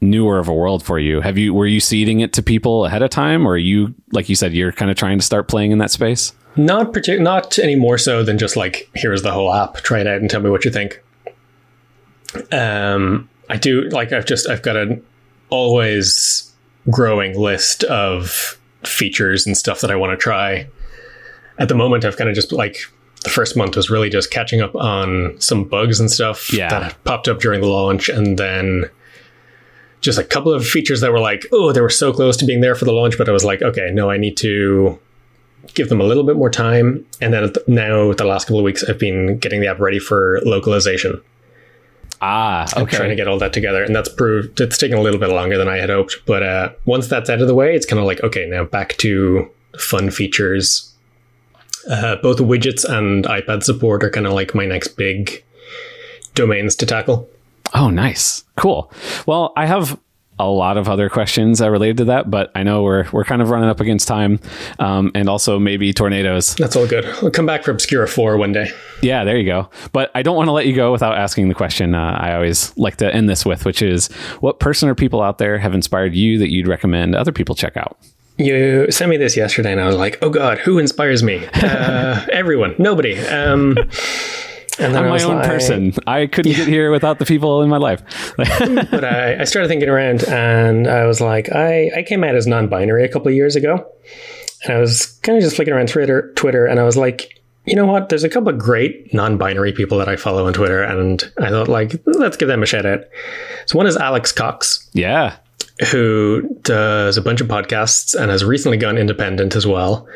newer 0.00 0.38
of 0.38 0.48
a 0.48 0.54
world 0.54 0.84
for 0.84 0.98
you. 0.98 1.20
Have 1.20 1.38
you 1.38 1.54
were 1.54 1.66
you 1.66 1.80
seeding 1.80 2.20
it 2.20 2.32
to 2.34 2.42
people 2.42 2.84
ahead 2.84 3.02
of 3.02 3.10
time 3.10 3.46
or 3.46 3.52
are 3.52 3.58
you 3.58 3.94
like 4.12 4.28
you 4.28 4.34
said 4.34 4.52
you're 4.52 4.72
kind 4.72 4.90
of 4.90 4.96
trying 4.96 5.18
to 5.18 5.24
start 5.24 5.48
playing 5.48 5.72
in 5.72 5.78
that 5.78 5.90
space? 5.90 6.32
Not 6.56 6.92
partic- 6.92 7.20
not 7.20 7.58
any 7.58 7.76
more 7.76 7.98
so 7.98 8.22
than 8.24 8.38
just 8.38 8.56
like 8.56 8.90
here's 8.94 9.22
the 9.22 9.32
whole 9.32 9.52
app 9.52 9.76
try 9.76 10.00
it 10.00 10.06
out 10.06 10.20
and 10.20 10.28
tell 10.28 10.40
me 10.40 10.50
what 10.50 10.64
you 10.64 10.70
think. 10.70 11.02
Um 12.52 13.28
i 13.50 13.56
do 13.56 13.88
like 13.88 14.12
i've 14.12 14.26
just 14.26 14.46
i've 14.50 14.60
got 14.60 14.76
an 14.76 15.02
always 15.48 16.47
growing 16.90 17.38
list 17.38 17.84
of 17.84 18.58
features 18.84 19.46
and 19.46 19.56
stuff 19.56 19.80
that 19.80 19.90
I 19.90 19.96
want 19.96 20.12
to 20.12 20.16
try. 20.16 20.68
At 21.58 21.68
the 21.68 21.74
moment, 21.74 22.04
I've 22.04 22.16
kind 22.16 22.30
of 22.30 22.36
just 22.36 22.52
like 22.52 22.78
the 23.24 23.30
first 23.30 23.56
month 23.56 23.76
was 23.76 23.90
really 23.90 24.10
just 24.10 24.30
catching 24.30 24.60
up 24.60 24.74
on 24.76 25.40
some 25.40 25.64
bugs 25.64 25.98
and 25.98 26.10
stuff 26.10 26.52
yeah. 26.52 26.68
that 26.68 27.04
popped 27.04 27.28
up 27.28 27.40
during 27.40 27.60
the 27.60 27.66
launch, 27.66 28.08
and 28.08 28.38
then 28.38 28.84
just 30.00 30.18
a 30.18 30.24
couple 30.24 30.52
of 30.52 30.66
features 30.66 31.00
that 31.00 31.10
were 31.10 31.18
like, 31.18 31.44
oh, 31.52 31.72
they 31.72 31.80
were 31.80 31.90
so 31.90 32.12
close 32.12 32.36
to 32.36 32.44
being 32.44 32.60
there 32.60 32.76
for 32.76 32.84
the 32.84 32.92
launch, 32.92 33.18
but 33.18 33.28
I 33.28 33.32
was 33.32 33.44
like, 33.44 33.62
okay, 33.62 33.90
no, 33.92 34.08
I 34.08 34.16
need 34.16 34.36
to 34.38 34.98
give 35.74 35.88
them 35.88 36.00
a 36.00 36.04
little 36.04 36.22
bit 36.22 36.36
more 36.36 36.50
time. 36.50 37.04
And 37.20 37.32
then 37.32 37.52
now, 37.66 38.12
the 38.12 38.24
last 38.24 38.44
couple 38.44 38.58
of 38.58 38.64
weeks, 38.64 38.84
I've 38.84 38.98
been 38.98 39.38
getting 39.38 39.60
the 39.60 39.66
app 39.66 39.80
ready 39.80 39.98
for 39.98 40.40
localization. 40.44 41.20
Ah, 42.20 42.64
okay. 42.72 42.80
I'm 42.80 42.86
trying 42.86 43.10
to 43.10 43.16
get 43.16 43.28
all 43.28 43.38
that 43.38 43.52
together, 43.52 43.82
and 43.84 43.94
that's 43.94 44.08
proved 44.08 44.60
it's 44.60 44.78
taken 44.78 44.98
a 44.98 45.00
little 45.00 45.20
bit 45.20 45.30
longer 45.30 45.56
than 45.56 45.68
I 45.68 45.76
had 45.76 45.90
hoped. 45.90 46.16
But 46.26 46.42
uh, 46.42 46.72
once 46.84 47.06
that's 47.06 47.30
out 47.30 47.40
of 47.40 47.46
the 47.46 47.54
way, 47.54 47.74
it's 47.74 47.86
kind 47.86 48.00
of 48.00 48.06
like 48.06 48.22
okay, 48.22 48.46
now 48.46 48.64
back 48.64 48.96
to 48.98 49.48
fun 49.78 50.10
features. 50.10 50.92
Uh, 51.88 52.16
both 52.16 52.38
widgets 52.38 52.84
and 52.84 53.24
iPad 53.24 53.62
support 53.62 54.04
are 54.04 54.10
kind 54.10 54.26
of 54.26 54.32
like 54.32 54.54
my 54.54 54.66
next 54.66 54.88
big 54.88 55.44
domains 56.34 56.74
to 56.76 56.86
tackle. 56.86 57.28
Oh, 57.74 57.90
nice, 57.90 58.44
cool. 58.56 58.90
Well, 59.26 59.52
I 59.56 59.66
have 59.66 59.98
a 60.38 60.46
lot 60.46 60.76
of 60.76 60.88
other 60.88 61.08
questions 61.08 61.60
uh, 61.60 61.70
related 61.70 61.98
to 61.98 62.04
that, 62.06 62.30
but 62.30 62.50
I 62.54 62.62
know 62.62 62.82
we're 62.82 63.08
we're 63.12 63.24
kind 63.24 63.42
of 63.42 63.50
running 63.50 63.68
up 63.68 63.80
against 63.80 64.08
time, 64.08 64.40
um, 64.78 65.10
and 65.14 65.28
also 65.28 65.58
maybe 65.58 65.92
tornadoes. 65.92 66.54
That's 66.56 66.76
all 66.76 66.86
good. 66.86 67.04
We'll 67.22 67.30
come 67.30 67.46
back 67.46 67.64
for 67.64 67.70
Obscura 67.70 68.08
Four 68.08 68.36
one 68.36 68.52
day. 68.52 68.70
Yeah, 69.02 69.24
there 69.24 69.36
you 69.36 69.46
go. 69.46 69.68
But 69.92 70.10
I 70.14 70.22
don't 70.22 70.36
want 70.36 70.48
to 70.48 70.52
let 70.52 70.66
you 70.66 70.74
go 70.74 70.92
without 70.92 71.16
asking 71.16 71.48
the 71.48 71.54
question 71.54 71.94
uh, 71.94 72.16
I 72.20 72.34
always 72.34 72.76
like 72.76 72.96
to 72.96 73.12
end 73.12 73.28
this 73.28 73.44
with, 73.44 73.64
which 73.64 73.82
is, 73.82 74.08
what 74.40 74.60
person 74.60 74.88
or 74.88 74.94
people 74.94 75.22
out 75.22 75.38
there 75.38 75.58
have 75.58 75.74
inspired 75.74 76.14
you 76.14 76.38
that 76.38 76.50
you'd 76.50 76.68
recommend 76.68 77.14
other 77.14 77.32
people 77.32 77.54
check 77.54 77.76
out? 77.76 77.98
You 78.36 78.90
sent 78.90 79.10
me 79.10 79.16
this 79.16 79.36
yesterday, 79.36 79.72
and 79.72 79.80
I 79.80 79.86
was 79.86 79.96
like, 79.96 80.18
"Oh 80.22 80.30
God, 80.30 80.58
who 80.58 80.78
inspires 80.78 81.22
me? 81.24 81.44
Uh, 81.54 82.24
everyone, 82.32 82.76
nobody." 82.78 83.18
Um, 83.26 83.76
and 84.78 84.96
I'm 84.96 85.08
my 85.08 85.22
own 85.22 85.36
like, 85.36 85.46
person. 85.46 85.94
I 86.06 86.26
couldn't 86.26 86.52
yeah. 86.52 86.58
get 86.58 86.68
here 86.68 86.90
without 86.90 87.18
the 87.18 87.24
people 87.24 87.62
in 87.62 87.68
my 87.68 87.76
life. 87.76 88.02
but 88.36 89.04
I, 89.04 89.40
I, 89.40 89.44
started 89.44 89.68
thinking 89.68 89.88
around, 89.88 90.24
and 90.24 90.86
I 90.86 91.06
was 91.06 91.20
like, 91.20 91.50
I, 91.52 91.90
I 91.96 92.02
came 92.02 92.24
out 92.24 92.34
as 92.34 92.46
non-binary 92.46 93.04
a 93.04 93.08
couple 93.08 93.28
of 93.28 93.34
years 93.34 93.56
ago, 93.56 93.86
and 94.64 94.74
I 94.74 94.78
was 94.78 95.06
kind 95.22 95.36
of 95.36 95.42
just 95.42 95.56
flicking 95.56 95.74
around 95.74 95.88
Twitter, 95.88 96.32
Twitter, 96.34 96.66
and 96.66 96.80
I 96.80 96.84
was 96.84 96.96
like, 96.96 97.40
you 97.66 97.76
know 97.76 97.86
what? 97.86 98.08
There's 98.08 98.24
a 98.24 98.28
couple 98.28 98.48
of 98.48 98.58
great 98.58 99.12
non-binary 99.12 99.72
people 99.72 99.98
that 99.98 100.08
I 100.08 100.16
follow 100.16 100.46
on 100.46 100.52
Twitter, 100.52 100.82
and 100.82 101.22
I 101.38 101.50
thought, 101.50 101.68
like, 101.68 102.00
let's 102.06 102.36
give 102.36 102.48
them 102.48 102.62
a 102.62 102.66
shout 102.66 102.86
out. 102.86 103.00
So 103.66 103.76
one 103.76 103.86
is 103.86 103.96
Alex 103.96 104.32
Cox. 104.32 104.88
Yeah. 104.94 105.36
Who 105.92 106.42
does 106.62 107.16
a 107.16 107.22
bunch 107.22 107.40
of 107.40 107.46
podcasts 107.46 108.14
and 108.14 108.30
has 108.30 108.44
recently 108.44 108.78
gone 108.78 108.98
independent 108.98 109.54
as 109.54 109.66
well. 109.66 110.08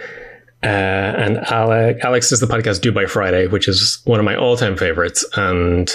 Uh, 0.63 0.67
and 0.67 1.39
Alex, 1.51 2.01
Alex 2.05 2.33
is 2.33 2.41
the 2.41 2.47
podcast 2.47 2.81
Do 2.83 2.93
by 2.93 3.07
Friday, 3.07 3.47
which 3.47 3.69
is 3.69 4.01
one 4.05 4.19
of 4.19 4.25
my 4.25 4.37
all 4.37 4.57
time 4.57 4.77
favorites. 4.77 5.25
And 5.37 5.91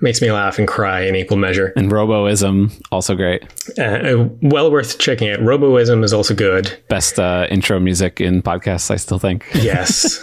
makes 0.00 0.20
me 0.20 0.30
laugh 0.30 0.58
and 0.58 0.68
cry 0.68 1.00
in 1.00 1.16
equal 1.16 1.36
measure. 1.38 1.72
And 1.76 1.90
Roboism, 1.90 2.80
also 2.92 3.16
great. 3.16 3.42
Uh, 3.78 4.28
well 4.42 4.70
worth 4.70 4.98
checking 4.98 5.30
out. 5.30 5.40
Roboism 5.40 6.04
is 6.04 6.12
also 6.12 6.34
good. 6.34 6.78
Best 6.88 7.18
uh, 7.18 7.46
intro 7.50 7.80
music 7.80 8.20
in 8.20 8.42
podcasts, 8.42 8.90
I 8.90 8.96
still 8.96 9.18
think. 9.18 9.46
Yes. 9.64 10.22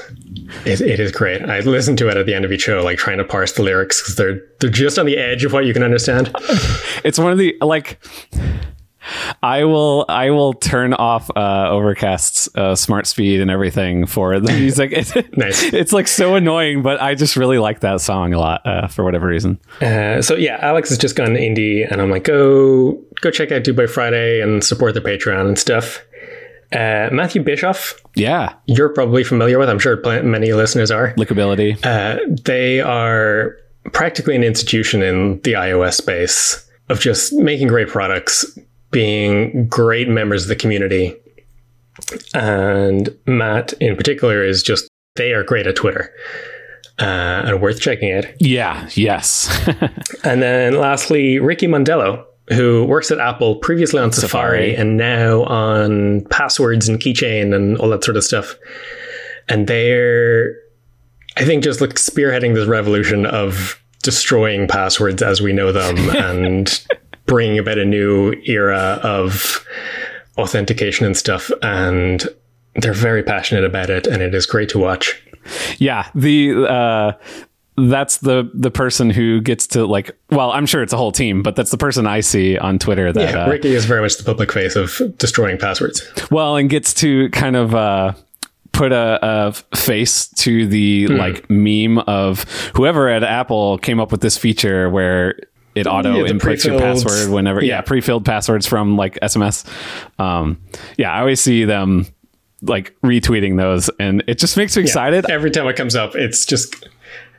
it, 0.66 0.82
it 0.82 1.00
is 1.00 1.12
great. 1.12 1.42
I 1.42 1.62
listen 1.62 1.96
to 1.98 2.10
it 2.10 2.16
at 2.16 2.28
the 2.28 2.36
end 2.36 2.46
of 2.46 2.52
each 2.52 2.62
show, 2.62 2.84
like 2.84 3.00
trying 3.00 3.18
to 3.18 3.24
parse 3.24 3.54
the 3.54 3.64
lyrics 3.64 4.00
because 4.00 4.16
they're 4.16 4.40
they're 4.60 4.70
just 4.70 5.00
on 5.00 5.08
the 5.08 5.18
edge 5.18 5.44
of 5.44 5.52
what 5.52 5.66
you 5.66 5.74
can 5.74 5.82
understand. 5.82 6.32
It's 7.04 7.18
one 7.18 7.32
of 7.32 7.40
the 7.40 7.58
like 7.60 8.00
I 9.44 9.64
will 9.66 10.06
I 10.10 10.30
will 10.32 10.54
turn 10.54 10.94
off 10.94 11.30
uh, 11.36 11.70
Overcast's 11.72 12.50
uh, 12.56 12.76
smart 12.76 13.08
speed 13.08 13.42
and 13.42 13.50
everything 13.52 14.06
for 14.06 14.40
the 14.40 14.52
music. 14.60 14.92
It's, 14.94 15.14
Nice. 15.38 15.64
it's 15.74 15.94
like 15.94 16.08
so 16.08 16.36
annoying, 16.36 16.82
but 16.82 17.02
I 17.02 17.16
just 17.16 17.36
really 17.36 17.58
like 17.60 17.80
that 17.82 18.02
song 18.02 18.34
a 18.34 18.40
lot 18.40 18.62
uh, 18.66 18.88
for 18.88 19.04
whatever 19.04 19.28
reason. 19.28 19.60
Uh, 19.82 20.22
so 20.22 20.36
yeah, 20.36 20.58
Alex 20.62 20.90
has 20.90 20.98
just 20.98 21.16
gone 21.16 21.30
indie, 21.36 21.90
and 21.90 22.02
I'm 22.02 22.10
like, 22.12 22.24
go 22.24 23.02
go 23.22 23.32
check 23.32 23.52
out 23.52 23.64
Do 23.64 23.74
by 23.74 23.88
Friday 23.88 24.42
and 24.42 24.64
support 24.64 24.94
their 24.94 25.04
Patreon 25.04 25.48
and 25.48 25.58
stuff. 25.58 26.02
Uh, 26.74 27.10
Matthew 27.12 27.44
Bischoff, 27.44 27.96
Yeah, 28.16 28.54
you're 28.66 28.90
probably 28.90 29.24
familiar 29.26 29.60
with. 29.60 29.68
I'm 29.70 29.80
sure 29.80 30.02
many 30.24 30.54
listeners 30.54 30.90
are. 30.90 31.14
lickability. 31.16 31.78
Uh, 31.86 32.18
they 32.46 32.80
are 32.80 33.58
practically 33.92 34.36
an 34.38 34.44
institution 34.44 35.02
in 35.04 35.42
the 35.42 35.54
iOS 35.54 35.96
space 35.96 36.66
of 36.88 37.00
just 37.02 37.34
making 37.34 37.68
great 37.68 37.90
products, 37.90 38.58
being 38.92 39.68
great 39.68 40.08
members 40.08 40.44
of 40.44 40.50
the 40.50 40.56
community. 40.56 41.16
And 42.34 43.16
Matt, 43.26 43.74
in 43.74 43.96
particular, 43.96 44.44
is 44.44 44.64
just 44.64 44.88
they 45.16 45.34
are 45.34 45.44
great 45.44 45.68
at 45.68 45.76
Twitter 45.76 46.14
uh, 47.00 47.44
and 47.46 47.62
worth 47.62 47.80
checking 47.82 48.10
it. 48.10 48.36
yeah, 48.40 48.88
yes. 48.94 49.50
And 50.24 50.42
then 50.42 50.78
lastly, 50.78 51.40
Ricky 51.40 51.66
Mondello, 51.68 52.24
who 52.50 52.86
works 52.86 53.10
at 53.12 53.20
Apple 53.20 53.56
previously 53.56 54.00
on 54.00 54.12
Safari, 54.12 54.72
Safari. 54.72 54.76
and 54.76 54.98
now 54.98 55.44
on 55.44 56.22
passwords 56.26 56.88
and 56.88 57.00
keychain 57.00 57.56
and 57.56 57.78
all 57.78 57.90
that 57.90 58.04
sort 58.04 58.18
of 58.18 58.24
stuff. 58.24 58.56
And 59.50 59.68
they're, 59.68 60.56
I 61.38 61.46
think, 61.46 61.64
just 61.64 61.82
like 61.82 61.96
spearheading 61.96 62.54
this 62.54 62.68
revolution 62.68 63.26
of 63.26 63.82
destroying 64.04 64.68
passwords 64.68 65.22
as 65.24 65.42
we 65.42 65.54
know 65.54 65.72
them 65.72 65.98
and 66.16 66.86
bringing 67.26 67.60
about 67.60 67.78
a 67.78 67.86
new 67.86 68.34
era 68.46 69.00
of 69.04 69.66
authentication 70.38 71.06
and 71.06 71.16
stuff. 71.16 71.52
And 71.62 72.24
they're 72.76 72.94
very 72.94 73.24
passionate 73.24 73.64
about 73.66 73.90
it, 73.90 74.08
and 74.08 74.22
it 74.22 74.34
is 74.34 74.46
great 74.46 74.70
to 74.70 74.80
watch. 74.80 75.22
yeah, 75.78 76.10
the 76.16 76.54
uh, 76.70 77.12
that's 77.78 78.18
the 78.18 78.50
the 78.54 78.72
person 78.72 79.10
who 79.10 79.42
gets 79.42 79.66
to 79.68 79.86
like. 79.86 80.18
Well, 80.30 80.52
I'm 80.52 80.66
sure 80.66 80.82
it's 80.84 80.94
a 80.94 80.98
whole 80.98 81.12
team, 81.12 81.42
but 81.44 81.56
that's 81.56 81.72
the 81.72 81.78
person 81.78 82.06
I 82.08 82.20
see 82.22 82.58
on 82.58 82.80
Twitter 82.80 83.12
that 83.12 83.34
Yeah, 83.34 83.46
uh, 83.46 83.50
Ricky 83.50 83.74
is 83.74 83.86
very 83.86 84.02
much 84.02 84.18
the 84.18 84.24
public 84.24 84.52
face 84.52 84.76
of 84.76 85.02
destroying 85.18 85.58
passwords. 85.58 86.02
well 86.32 86.56
and 86.56 86.70
gets 86.70 86.94
to 86.96 87.30
kind 87.32 87.56
of 87.56 87.74
uh 87.76 88.14
put 88.72 88.94
a, 88.94 89.20
a 89.22 89.76
face 89.76 90.28
to 90.30 90.66
the 90.68 91.08
Hmm. 91.08 91.16
like 91.18 91.50
meme 91.50 91.98
of 92.08 92.44
whoever 92.76 93.10
at 93.10 93.22
apple 93.24 93.78
came 93.80 94.00
up 94.00 94.12
with 94.14 94.22
this 94.22 94.38
feature 94.38 94.90
where 94.90 95.38
it 95.76 95.88
auto 95.88 96.24
Yeah, 96.26 96.32
inputs 96.32 96.66
your 96.66 96.80
password 96.80 97.30
whenever 97.34 97.62
yeah. 97.64 97.76
yeah. 97.78 97.82
pre-filled 97.82 98.26
passwords 98.26 98.68
from 98.68 98.98
like 98.98 99.20
sms 99.22 99.66
um 100.20 100.62
yeah 100.98 101.12
i 101.14 101.20
always 101.20 101.40
see 101.42 101.66
them 101.66 102.06
like 102.62 102.96
retweeting 103.04 103.58
those 103.58 103.90
and 104.00 104.24
it 104.28 104.38
just 104.38 104.58
makes 104.58 104.76
me 104.78 104.84
excited 104.84 105.30
Every 105.30 105.50
time 105.50 105.68
it 105.68 105.76
comes 105.76 105.96
up, 105.96 106.16
it's 106.16 106.46
just. 106.46 106.76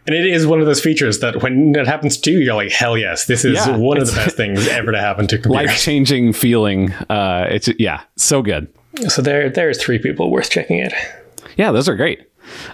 And 0.04 0.16
it 0.16 0.26
is 0.26 0.48
one 0.48 0.58
of 0.58 0.66
those 0.66 0.80
features 0.80 1.20
that 1.20 1.44
when 1.44 1.72
it 1.76 1.86
happens 1.86 2.18
to 2.18 2.32
you, 2.32 2.40
you're 2.40 2.56
like, 2.56 2.72
hell 2.72 2.98
yes, 2.98 3.26
this 3.26 3.44
is 3.44 3.54
Yeah, 3.54 3.76
one 3.76 3.98
of 3.98 4.08
the 4.08 4.16
best 4.16 4.36
things 4.36 4.66
ever 4.78 4.90
to 4.90 4.98
happen 4.98 5.28
to 5.28 5.38
computers. 5.38 5.68
life-changing 5.68 6.32
feeling 6.32 6.90
uh 7.08 7.46
it's 7.48 7.68
yeah 7.78 8.00
so 8.16 8.42
good 8.42 8.66
so 9.08 9.22
there, 9.22 9.48
there's 9.48 9.80
three 9.80 10.00
people 10.00 10.32
worth 10.32 10.50
checking 10.50 10.78
it 10.80 10.92
Yeah, 11.56 11.70
those 11.70 11.88
are 11.88 11.94
great. 11.94 12.26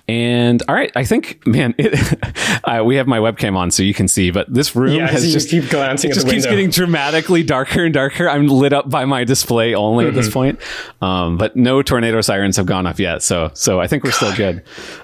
And 0.07 0.63
all 0.69 0.75
right, 0.75 0.91
I 0.97 1.05
think, 1.05 1.47
man, 1.47 1.75
it, 1.79 2.19
uh, 2.65 2.83
we 2.85 2.97
have 2.97 3.07
my 3.07 3.19
webcam 3.19 3.57
on 3.57 3.71
so 3.71 3.83
you 3.83 3.95
can 3.95 4.09
see, 4.09 4.31
but 4.31 4.53
this 4.53 4.75
room 4.77 4.95
Yeah, 4.95 5.09
has 5.09 5.23
so 5.25 5.31
just 5.31 5.49
keep 5.51 5.69
glancing 5.71 6.11
it 6.11 6.13
at 6.13 6.15
just 6.15 6.27
keeps 6.27 6.45
window. 6.45 6.51
getting 6.51 6.71
dramatically 6.71 7.43
darker 7.43 7.85
and 7.85 7.95
darker. 7.95 8.29
I'm 8.29 8.47
lit 8.49 8.73
up 8.73 8.89
by 8.91 9.05
my 9.05 9.25
display 9.25 9.75
only 9.75 10.05
at 10.07 10.09
Mm-hmm. 10.09 10.17
this 10.17 10.31
point, 10.33 10.61
um, 11.03 11.37
but 11.39 11.57
no 11.57 11.83
tornado 11.83 12.21
sirens 12.21 12.57
have 12.57 12.67
gone 12.67 12.87
off 12.87 12.99
yet. 12.99 13.23
So, 13.23 13.51
so 13.55 13.81
I 13.81 13.87
think 13.87 14.05
we're 14.05 14.11
still 14.13 14.35
good. 14.35 14.63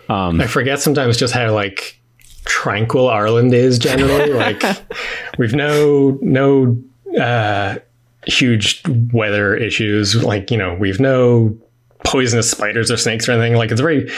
Um, 0.08 0.40
I 0.40 0.46
forget 0.46 0.80
sometimes 0.80 1.16
just 1.16 1.34
how 1.34 1.52
like 1.54 2.00
tranquil 2.44 3.08
Ireland 3.08 3.54
is 3.54 3.78
generally. 3.78 4.32
like 4.34 4.62
we've 5.38 5.54
no 5.54 6.18
no 6.20 6.76
uh, 7.20 7.76
huge 8.26 8.82
weather 9.12 9.54
issues. 9.54 10.22
Like 10.22 10.50
you 10.50 10.56
know 10.58 10.74
we've 10.74 11.00
no 11.00 11.56
poisonous 12.04 12.50
spiders 12.50 12.90
or 12.90 12.96
snakes 12.96 13.28
or 13.28 13.32
anything. 13.32 13.54
Like 13.56 13.70
it's 13.70 13.80
very 13.80 14.10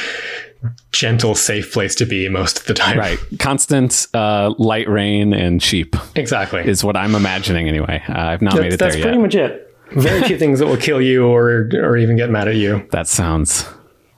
gentle, 0.92 1.34
safe 1.34 1.72
place 1.72 1.94
to 1.96 2.06
be 2.06 2.28
most 2.28 2.58
of 2.60 2.64
the 2.66 2.74
time. 2.74 2.98
right, 2.98 3.18
constant 3.38 4.06
uh, 4.14 4.54
light 4.58 4.88
rain 4.88 5.32
and 5.32 5.62
sheep 5.62 5.96
Exactly. 6.14 6.62
is 6.66 6.82
what 6.84 6.96
I'm 6.96 7.14
imagining 7.14 7.68
anyway. 7.68 8.02
Uh, 8.08 8.12
I've 8.18 8.42
not 8.42 8.54
made 8.54 8.64
that's 8.64 8.74
it 8.74 8.78
that's 8.78 8.96
pretty 8.96 9.18
much 9.18 9.34
it. 9.34 9.62
Very 9.92 10.22
few 10.24 10.38
things 10.38 10.58
that 10.58 10.66
will 10.66 10.76
kill 10.76 11.00
you 11.00 11.26
or 11.26 11.68
or 11.74 11.96
even 11.96 12.16
get 12.16 12.28
mad 12.30 12.48
at 12.48 12.56
you. 12.56 12.86
that 12.92 13.06
sounds 13.06 13.64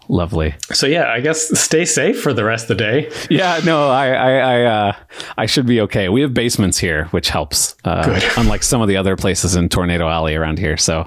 lovely. 0.09 0.55
So 0.73 0.87
yeah, 0.87 1.11
I 1.11 1.21
guess 1.21 1.59
stay 1.61 1.85
safe 1.85 2.21
for 2.23 2.33
the 2.33 2.43
rest 2.45 2.71
of 2.71 2.79
the 2.79 2.83
day. 2.85 3.13
Yeah, 3.29 3.61
no, 3.65 3.91
I, 3.91 4.09
I, 4.09 4.31
I, 4.33 4.63
uh, 4.65 4.97
I 5.37 5.45
should 5.45 5.67
be 5.67 5.83
okay. 5.83 6.09
We 6.09 6.23
have 6.23 6.33
basements 6.33 6.79
here, 6.79 7.05
which 7.07 7.29
helps. 7.29 7.77
Uh, 7.85 8.05
Good. 8.07 8.25
unlike 8.39 8.63
some 8.63 8.81
of 8.81 8.89
the 8.89 8.97
other 8.97 9.17
places 9.17 9.55
in 9.55 9.69
Tornado 9.69 10.09
Alley 10.09 10.35
around 10.35 10.59
here. 10.59 10.79
So, 10.79 11.07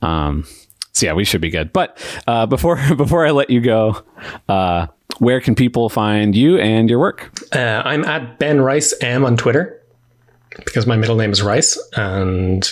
um, 0.00 0.46
so 0.92 1.06
yeah, 1.06 1.12
we 1.12 1.24
should 1.24 1.40
be 1.40 1.50
good. 1.50 1.72
But 1.72 1.98
uh, 2.26 2.46
before 2.46 2.78
before 2.96 3.26
I 3.26 3.30
let 3.30 3.50
you 3.50 3.60
go, 3.60 4.02
uh, 4.48 4.86
where 5.18 5.40
can 5.40 5.54
people 5.54 5.88
find 5.88 6.34
you 6.34 6.58
and 6.58 6.88
your 6.88 6.98
work? 6.98 7.32
Uh, 7.54 7.82
I'm 7.84 8.04
at 8.04 8.38
Ben 8.38 8.60
Rice 8.60 8.94
M 9.00 9.24
on 9.24 9.36
Twitter 9.36 9.80
because 10.64 10.86
my 10.86 10.96
middle 10.96 11.16
name 11.16 11.32
is 11.32 11.42
Rice 11.42 11.78
and 11.96 12.70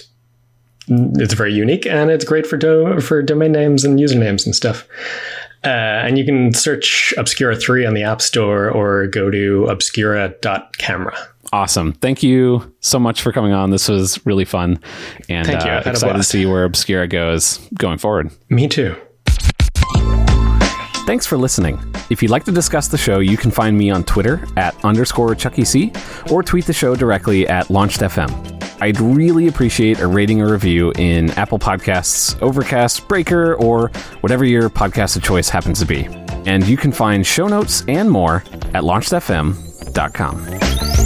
it's 0.89 1.35
very 1.35 1.53
unique 1.53 1.87
and 1.87 2.11
it's 2.11 2.25
great 2.25 2.47
for 2.47 2.57
do- 2.57 3.01
for 3.01 3.23
domain 3.23 3.53
names 3.53 3.85
and 3.85 3.99
usernames 3.99 4.45
and 4.45 4.55
stuff. 4.55 4.87
Uh, 5.62 5.68
and 5.68 6.16
you 6.16 6.25
can 6.25 6.55
search 6.55 7.12
Obscura 7.18 7.55
3 7.55 7.85
on 7.85 7.93
the 7.93 8.03
App 8.03 8.23
Store 8.23 8.71
or 8.71 9.07
go 9.09 9.31
to 9.31 9.66
obscura.camera. 9.66 11.14
Awesome. 11.53 11.92
Thank 11.94 12.22
you 12.22 12.72
so 12.80 12.98
much 13.01 13.22
for 13.22 13.32
coming 13.32 13.53
on. 13.53 13.70
This 13.70 13.88
was 13.88 14.24
really 14.24 14.44
fun, 14.44 14.78
and 15.28 15.46
Thank 15.46 15.64
you. 15.64 15.70
uh, 15.70 15.78
I've 15.78 15.84
had 15.84 15.94
a 15.94 15.96
excited 15.96 16.16
to 16.16 16.22
see 16.22 16.46
where 16.46 16.62
Obscura 16.64 17.09
goes 17.09 17.59
going 17.76 17.98
forward. 17.98 18.30
Me 18.48 18.68
too. 18.68 18.94
Thanks 21.07 21.26
for 21.26 21.36
listening. 21.36 21.80
If 22.09 22.22
you'd 22.22 22.30
like 22.30 22.44
to 22.44 22.53
discuss 22.53 22.86
the 22.86 22.98
show, 22.98 23.18
you 23.18 23.36
can 23.36 23.51
find 23.51 23.76
me 23.76 23.90
on 23.90 24.05
Twitter 24.05 24.46
at 24.57 24.76
underscore 24.84 25.34
Chucky 25.34 25.64
C 25.64 25.92
or 26.30 26.44
tweet 26.44 26.66
the 26.66 26.72
show 26.72 26.94
directly 26.94 27.48
at 27.48 27.66
LaunchedFM. 27.66 28.59
I'd 28.80 29.01
really 29.01 29.48
appreciate 29.48 29.98
a 29.98 30.07
rating 30.07 30.40
or 30.40 30.53
review 30.53 30.92
in 30.98 31.30
Apple 31.32 31.59
Podcasts, 31.59 32.40
Overcast, 32.40 33.09
Breaker, 33.09 33.57
or 33.57 33.88
whatever 34.20 34.44
your 34.44 34.70
podcast 34.70 35.16
of 35.16 35.24
choice 35.24 35.48
happens 35.48 35.80
to 35.80 35.86
be. 35.86 36.07
And 36.46 36.64
you 36.66 36.76
can 36.76 36.92
find 36.92 37.26
show 37.26 37.48
notes 37.48 37.82
and 37.88 38.09
more 38.11 38.36
at 38.72 38.84
launchedfm.com. 38.84 40.99